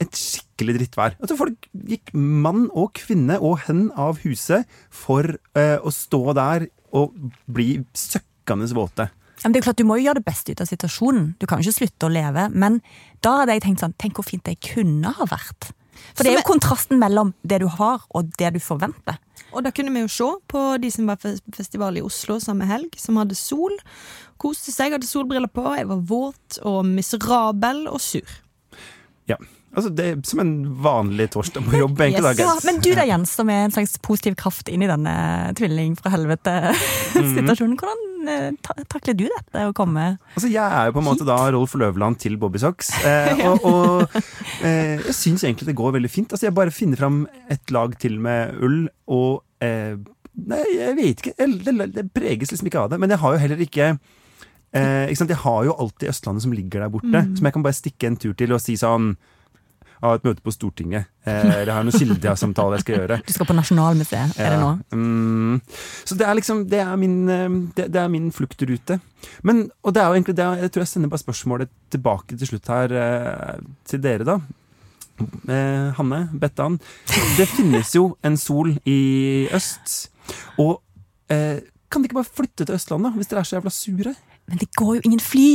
et 0.00 0.16
skikkelig 0.16 0.76
drittvær. 0.78 1.16
Altså 1.20 1.36
Folk 1.38 1.68
gikk 1.88 2.12
mann 2.16 2.68
og 2.72 2.92
kvinne 2.98 3.38
og 3.38 3.62
hen 3.66 3.88
av 3.98 4.20
huset 4.24 4.68
for 4.88 5.36
eh, 5.58 5.78
å 5.78 5.92
stå 5.94 6.22
der 6.38 6.68
og 6.96 7.16
bli 7.50 7.80
søkkende 7.96 8.68
våte. 8.76 9.10
Ja, 9.40 9.48
men 9.48 9.54
det 9.54 9.62
er 9.62 9.68
klart, 9.70 9.80
Du 9.80 9.88
må 9.88 9.96
jo 9.96 10.08
gjøre 10.08 10.20
det 10.20 10.28
beste 10.28 10.52
ut 10.52 10.60
av 10.60 10.68
situasjonen. 10.68 11.34
Du 11.40 11.46
kan 11.48 11.60
jo 11.60 11.68
ikke 11.68 11.80
slutte 11.84 12.08
å 12.08 12.12
leve. 12.12 12.48
Men 12.52 12.80
da 13.24 13.38
hadde 13.40 13.56
jeg 13.56 13.64
tenkt 13.64 13.84
sånn 13.84 13.96
Tenk 14.00 14.18
hvor 14.20 14.28
fint 14.28 14.44
det 14.44 14.58
kunne 14.64 15.14
ha 15.16 15.28
vært. 15.28 15.70
For 16.14 16.24
det 16.24 16.32
er 16.32 16.38
jo 16.40 16.48
kontrasten 16.48 17.00
mellom 17.00 17.32
det 17.44 17.60
du 17.60 17.66
har, 17.68 18.04
og 18.16 18.30
det 18.40 18.54
du 18.54 18.60
forventer. 18.62 19.18
Og 19.50 19.64
da 19.66 19.72
kunne 19.74 19.92
vi 19.92 20.04
jo 20.04 20.10
se 20.12 20.28
på 20.48 20.62
de 20.80 20.90
som 20.92 21.08
var 21.10 21.18
på 21.20 21.32
festival 21.56 21.98
i 21.98 22.04
Oslo 22.04 22.38
samme 22.40 22.68
helg, 22.68 22.94
som 23.00 23.18
hadde 23.20 23.36
sol. 23.38 23.74
Koste 24.40 24.72
seg, 24.72 24.94
hadde 24.94 25.08
solbriller 25.08 25.50
på. 25.52 25.64
Jeg 25.76 25.88
var 25.90 26.04
våt 26.08 26.60
og 26.68 26.84
miserabel 26.88 27.86
og 27.90 28.00
sur. 28.04 28.36
Ja, 29.28 29.36
altså 29.74 29.90
Det 29.94 30.06
er 30.06 30.20
som 30.26 30.42
en 30.42 30.52
vanlig 30.82 31.28
torsdag 31.34 31.64
på 31.66 31.78
jobb. 31.78 32.00
Yes. 32.02 32.38
Ja, 32.40 32.52
men 32.66 32.80
du 32.82 32.90
da, 32.96 33.06
Jens, 33.08 33.32
som 33.38 33.50
er 33.52 33.66
en 33.66 33.74
slags 33.74 33.96
positiv 34.02 34.36
kraft 34.40 34.70
inn 34.72 34.84
i 34.84 34.90
denne 34.90 35.14
tvilling 35.58 35.96
fra 35.98 36.12
helvete-situasjonen. 36.14 37.76
Hvordan 37.80 38.30
eh, 38.34 38.46
ta 38.64 38.76
takler 38.90 39.16
du 39.18 39.26
dette 39.28 39.66
å 39.68 39.74
komme 39.76 40.12
Altså, 40.34 40.50
jeg 40.50 40.64
er 40.64 40.88
jo 40.88 40.96
på 40.96 41.02
en 41.02 41.08
måte 41.08 41.26
da 41.28 41.38
Rolf 41.54 41.76
Løvland 41.78 42.20
til 42.22 42.38
Bobby 42.40 42.62
Socks. 42.62 42.92
Eh, 43.10 43.40
og 43.48 43.64
og 43.66 44.14
eh, 44.66 45.00
jeg 45.08 45.14
syns 45.16 45.42
egentlig 45.44 45.70
det 45.70 45.78
går 45.78 45.94
veldig 45.96 46.10
fint. 46.12 46.32
Altså, 46.32 46.46
Jeg 46.46 46.56
bare 46.56 46.74
finner 46.74 47.00
fram 47.00 47.22
et 47.50 47.72
lag 47.74 47.94
til 48.00 48.18
med 48.22 48.56
ull, 48.62 48.84
og 49.10 49.42
eh, 49.64 49.98
Nei, 50.40 50.62
jeg 50.72 50.96
vet 50.96 51.20
ikke. 51.20 51.46
Det, 51.66 51.74
det, 51.92 52.04
preges 52.14 52.52
liksom 52.52 52.70
ikke 52.70 52.84
av 52.84 52.92
det. 52.92 53.00
Men 53.02 53.12
jeg 53.12 53.20
har 53.20 53.34
jo 53.34 53.40
heller 53.42 53.60
ikke 53.64 53.88
eh, 53.90 55.10
ikke 55.10 55.18
sant? 55.20 55.34
Jeg 55.34 55.42
har 55.42 55.66
jo 55.66 55.74
alltid 55.82 56.12
Østlandet 56.12 56.44
som 56.46 56.54
ligger 56.54 56.84
der 56.84 56.92
borte, 56.92 57.24
som 57.36 57.48
jeg 57.48 57.56
kan 57.56 57.66
bare 57.66 57.76
stikke 57.76 58.08
en 58.08 58.18
tur 58.20 58.36
til 58.38 58.54
og 58.54 58.62
si 58.62 58.76
sånn 58.80 59.12
Har 60.00 60.16
et 60.16 60.24
møte 60.24 60.40
på 60.40 60.52
Stortinget. 60.54 61.10
Eh, 61.28 61.48
jeg 61.60 61.68
har 61.68 61.84
noen 61.84 61.92
kildesamtale 61.92 62.78
jeg 62.78 62.84
skal 62.86 62.94
gjøre. 62.96 63.18
Du 63.26 63.32
skal 63.34 63.48
på 63.50 63.56
Nasjonalmuseet, 63.58 64.38
er 64.40 64.54
det 64.54 64.60
nå? 64.62 64.70
Ja. 64.80 64.96
Mm. 64.96 65.58
Så 66.08 66.16
det 66.16 66.24
er 66.24 66.38
liksom 66.38 66.62
Det 66.72 66.80
er 66.80 66.94
min, 66.96 67.18
eh, 67.28 67.48
det, 67.76 67.88
det 67.92 68.00
er 68.00 68.08
min 68.08 68.30
fluktrute. 68.32 68.96
Men, 69.44 69.66
og 69.84 69.92
det 69.92 70.00
er 70.00 70.06
jo 70.08 70.16
egentlig 70.16 70.36
det 70.38 70.46
Jeg 70.62 70.70
tror 70.72 70.84
jeg 70.86 70.88
sender 70.94 71.12
bare 71.12 71.20
spørsmålet 71.24 71.68
tilbake 71.92 72.38
til 72.40 72.48
slutt 72.48 72.70
her 72.72 72.94
eh, 72.96 73.58
til 73.84 74.00
dere, 74.00 74.24
da. 74.24 74.38
eh, 75.52 75.90
Hanne, 75.98 76.22
Bettan. 76.40 76.78
Det 77.36 77.48
finnes 77.52 77.92
jo 77.94 78.14
en 78.24 78.36
sol 78.40 78.72
i 78.88 79.48
øst. 79.52 80.08
Og 80.56 80.78
eh, 81.28 81.60
kan 81.90 82.00
de 82.00 82.08
ikke 82.08 82.20
bare 82.22 82.32
flytte 82.40 82.64
til 82.64 82.76
Østlandet 82.78 83.18
hvis 83.18 83.28
dere 83.28 83.44
er 83.44 83.50
så 83.50 83.58
jævla 83.58 83.70
sure? 83.74 84.14
Men 84.48 84.58
det 84.64 84.70
går 84.80 84.94
jo 84.96 85.04
ingen 85.04 85.20
fly! 85.20 85.50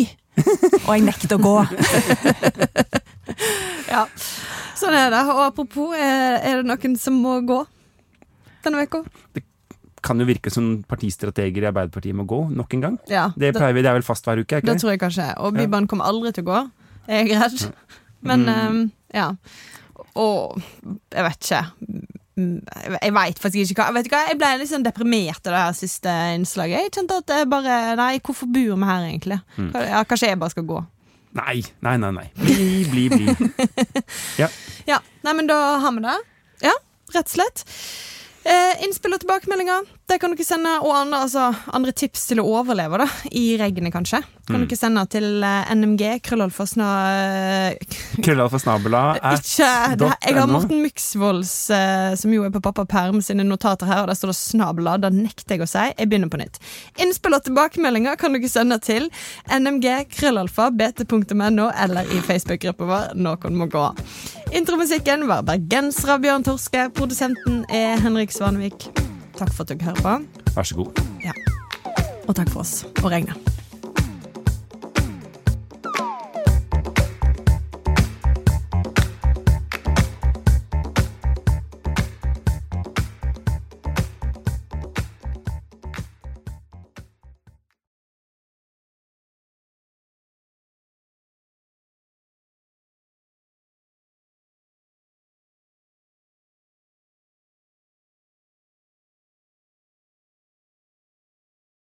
Og 0.85 0.89
jeg 0.91 1.01
nekter 1.07 1.37
å 1.37 1.41
gå. 1.41 1.55
Ja, 3.95 4.05
sånn 4.77 4.95
er 4.97 5.11
det. 5.13 5.19
Og 5.29 5.41
apropos, 5.45 5.93
er, 5.97 6.39
er 6.41 6.61
det 6.61 6.69
noen 6.71 6.95
som 6.99 7.17
må 7.21 7.35
gå 7.45 7.59
denne 8.65 8.81
uka? 8.87 9.03
Kan 10.05 10.21
jo 10.21 10.25
virke 10.29 10.51
som 10.53 10.83
partistrateger 10.89 11.63
i 11.65 11.69
Arbeiderpartiet 11.69 12.13
må 12.17 12.25
gå 12.29 12.39
nok 12.53 12.73
en 12.77 12.81
gang. 12.87 12.97
Ja, 13.09 13.27
Det 13.37 13.53
pleier 13.55 13.73
vi, 13.77 13.81
det 13.85 13.89
er 13.93 13.97
vel 13.99 14.05
fast 14.05 14.25
hver 14.27 14.41
uke? 14.41 14.59
ikke 14.59 14.65
det 14.65 14.75
det? 14.75 14.81
tror 14.83 14.93
jeg 14.95 15.01
kanskje. 15.01 15.29
Og 15.41 15.53
Bybanen 15.57 15.87
kommer 15.89 16.05
aldri 16.09 16.33
til 16.33 16.45
å 16.45 16.49
gå, 16.51 16.59
er 17.07 17.23
jeg 17.25 17.39
redd. 17.41 17.65
Men 18.27 18.45
Mm. 18.45 18.67
um, 18.77 18.91
ja. 19.13 19.27
Og 20.17 20.57
jeg 21.13 21.23
vet 21.25 21.45
ikke. 21.45 21.63
Jeg 22.35 23.13
veit 23.15 23.39
faktisk 23.39 23.71
ikke 23.71 23.83
hva. 23.85 23.93
Vet 23.95 24.07
du 24.09 24.11
hva? 24.15 24.23
Jeg 24.31 24.37
ble 24.41 24.49
litt 24.59 24.69
sånn 24.71 24.83
deprimert 24.85 25.45
av 25.47 25.53
det 25.53 25.61
her 25.61 25.75
siste 25.77 26.11
innslaget. 26.35 26.81
Jeg 26.87 26.93
kjente 26.97 27.19
at 27.21 27.31
jeg 27.37 27.47
bare 27.51 27.77
Nei, 27.99 28.17
hvorfor 28.19 28.49
bor 28.51 28.73
vi 28.75 28.89
her, 28.89 29.05
egentlig? 29.07 29.37
Mm. 29.57 29.69
Ja, 29.77 30.01
kanskje 30.09 30.31
jeg 30.33 30.39
bare 30.41 30.51
skal 30.55 30.65
gå. 30.67 30.81
Nei, 31.35 31.63
nei, 31.83 31.97
nei. 31.99 32.11
nei. 32.15 32.29
Bli, 32.35 32.85
bli, 32.89 33.09
bli. 33.09 33.25
Ja, 34.41 34.47
ja. 34.87 35.01
nei, 35.25 35.33
men 35.33 35.47
da 35.49 35.57
har 35.83 35.91
vi 35.95 36.03
det. 36.05 36.15
Ja, 36.63 36.75
rett 37.15 37.27
og 37.27 37.33
slett. 37.33 37.65
Eh, 38.45 38.83
innspill 38.85 39.15
og 39.17 39.23
tilbakemeldinger 39.23 39.87
Det 40.05 40.19
kan 40.21 40.35
dere 40.35 40.45
sende, 40.45 40.69
og 40.85 40.91
andre, 40.93 41.23
altså, 41.25 41.47
andre 41.73 41.91
tips 41.97 42.27
til 42.29 42.37
å 42.37 42.43
overleve 42.59 42.99
da 43.01 43.07
i 43.33 43.55
regnet, 43.57 43.89
kanskje. 43.93 44.19
Kan 44.45 44.59
Mm. 44.61 44.67
dere 44.67 44.77
sende 44.77 45.01
til 45.09 45.43
eh, 45.43 45.71
NMG, 45.73 46.01
krøllalfasna 46.21 46.87
Krøllalfa 48.23 48.59
snabela 48.61 48.99
Ikke 49.17 49.69
det, 49.97 50.09
Jeg 50.21 50.35
har 50.37 50.45
Morten 50.51 50.83
Myksvolds, 50.83 51.53
eh, 51.73 52.13
som 52.21 52.29
jo 52.35 52.43
er 52.45 52.51
på 52.53 52.61
Pappa 52.61 52.85
Perm 52.85 53.17
sine 53.25 53.41
notater 53.47 53.89
her, 53.89 54.03
og 54.03 54.11
der 54.11 54.13
står 54.19 54.29
det 54.29 54.37
'snabela'. 54.37 54.99
Det 55.01 55.11
nekter 55.13 55.55
jeg 55.57 55.65
å 55.65 55.67
si. 55.71 55.85
Jeg 55.97 56.09
begynner 56.09 56.29
på 56.29 56.37
nytt. 56.37 56.59
Innspill 57.01 57.33
og 57.33 57.43
tilbakemeldinger 57.43 58.15
kan 58.21 58.33
dere 58.37 58.49
sende 58.49 58.77
til 58.79 59.09
nmg, 59.49 60.05
krøllalfa, 60.13 60.69
bt.no, 60.77 61.71
eller 61.73 62.03
i 62.13 62.21
Facebook-gruppa 62.21 62.85
vår 62.85 63.15
Noen 63.17 63.57
må 63.57 63.65
gå. 63.65 63.87
Intromusikken 64.53 65.25
var 65.27 65.41
bergensere 65.41 66.19
Bjørn 66.21 66.43
Torske. 66.45 66.89
Produsenten 66.93 67.65
er 67.73 67.97
Henrik 67.97 68.29
Svanvik. 68.31 68.91
Takk 69.35 69.51
for 69.53 69.63
at 69.63 69.69
dere 69.69 69.83
hører 69.83 70.01
på, 70.01 70.15
Vær 70.55 70.63
så 70.63 70.75
god. 70.75 71.01
og 72.27 72.35
takk 72.35 72.49
for 72.49 72.59
oss 72.63 72.85
og 73.03 73.11
regnet. 73.11 73.54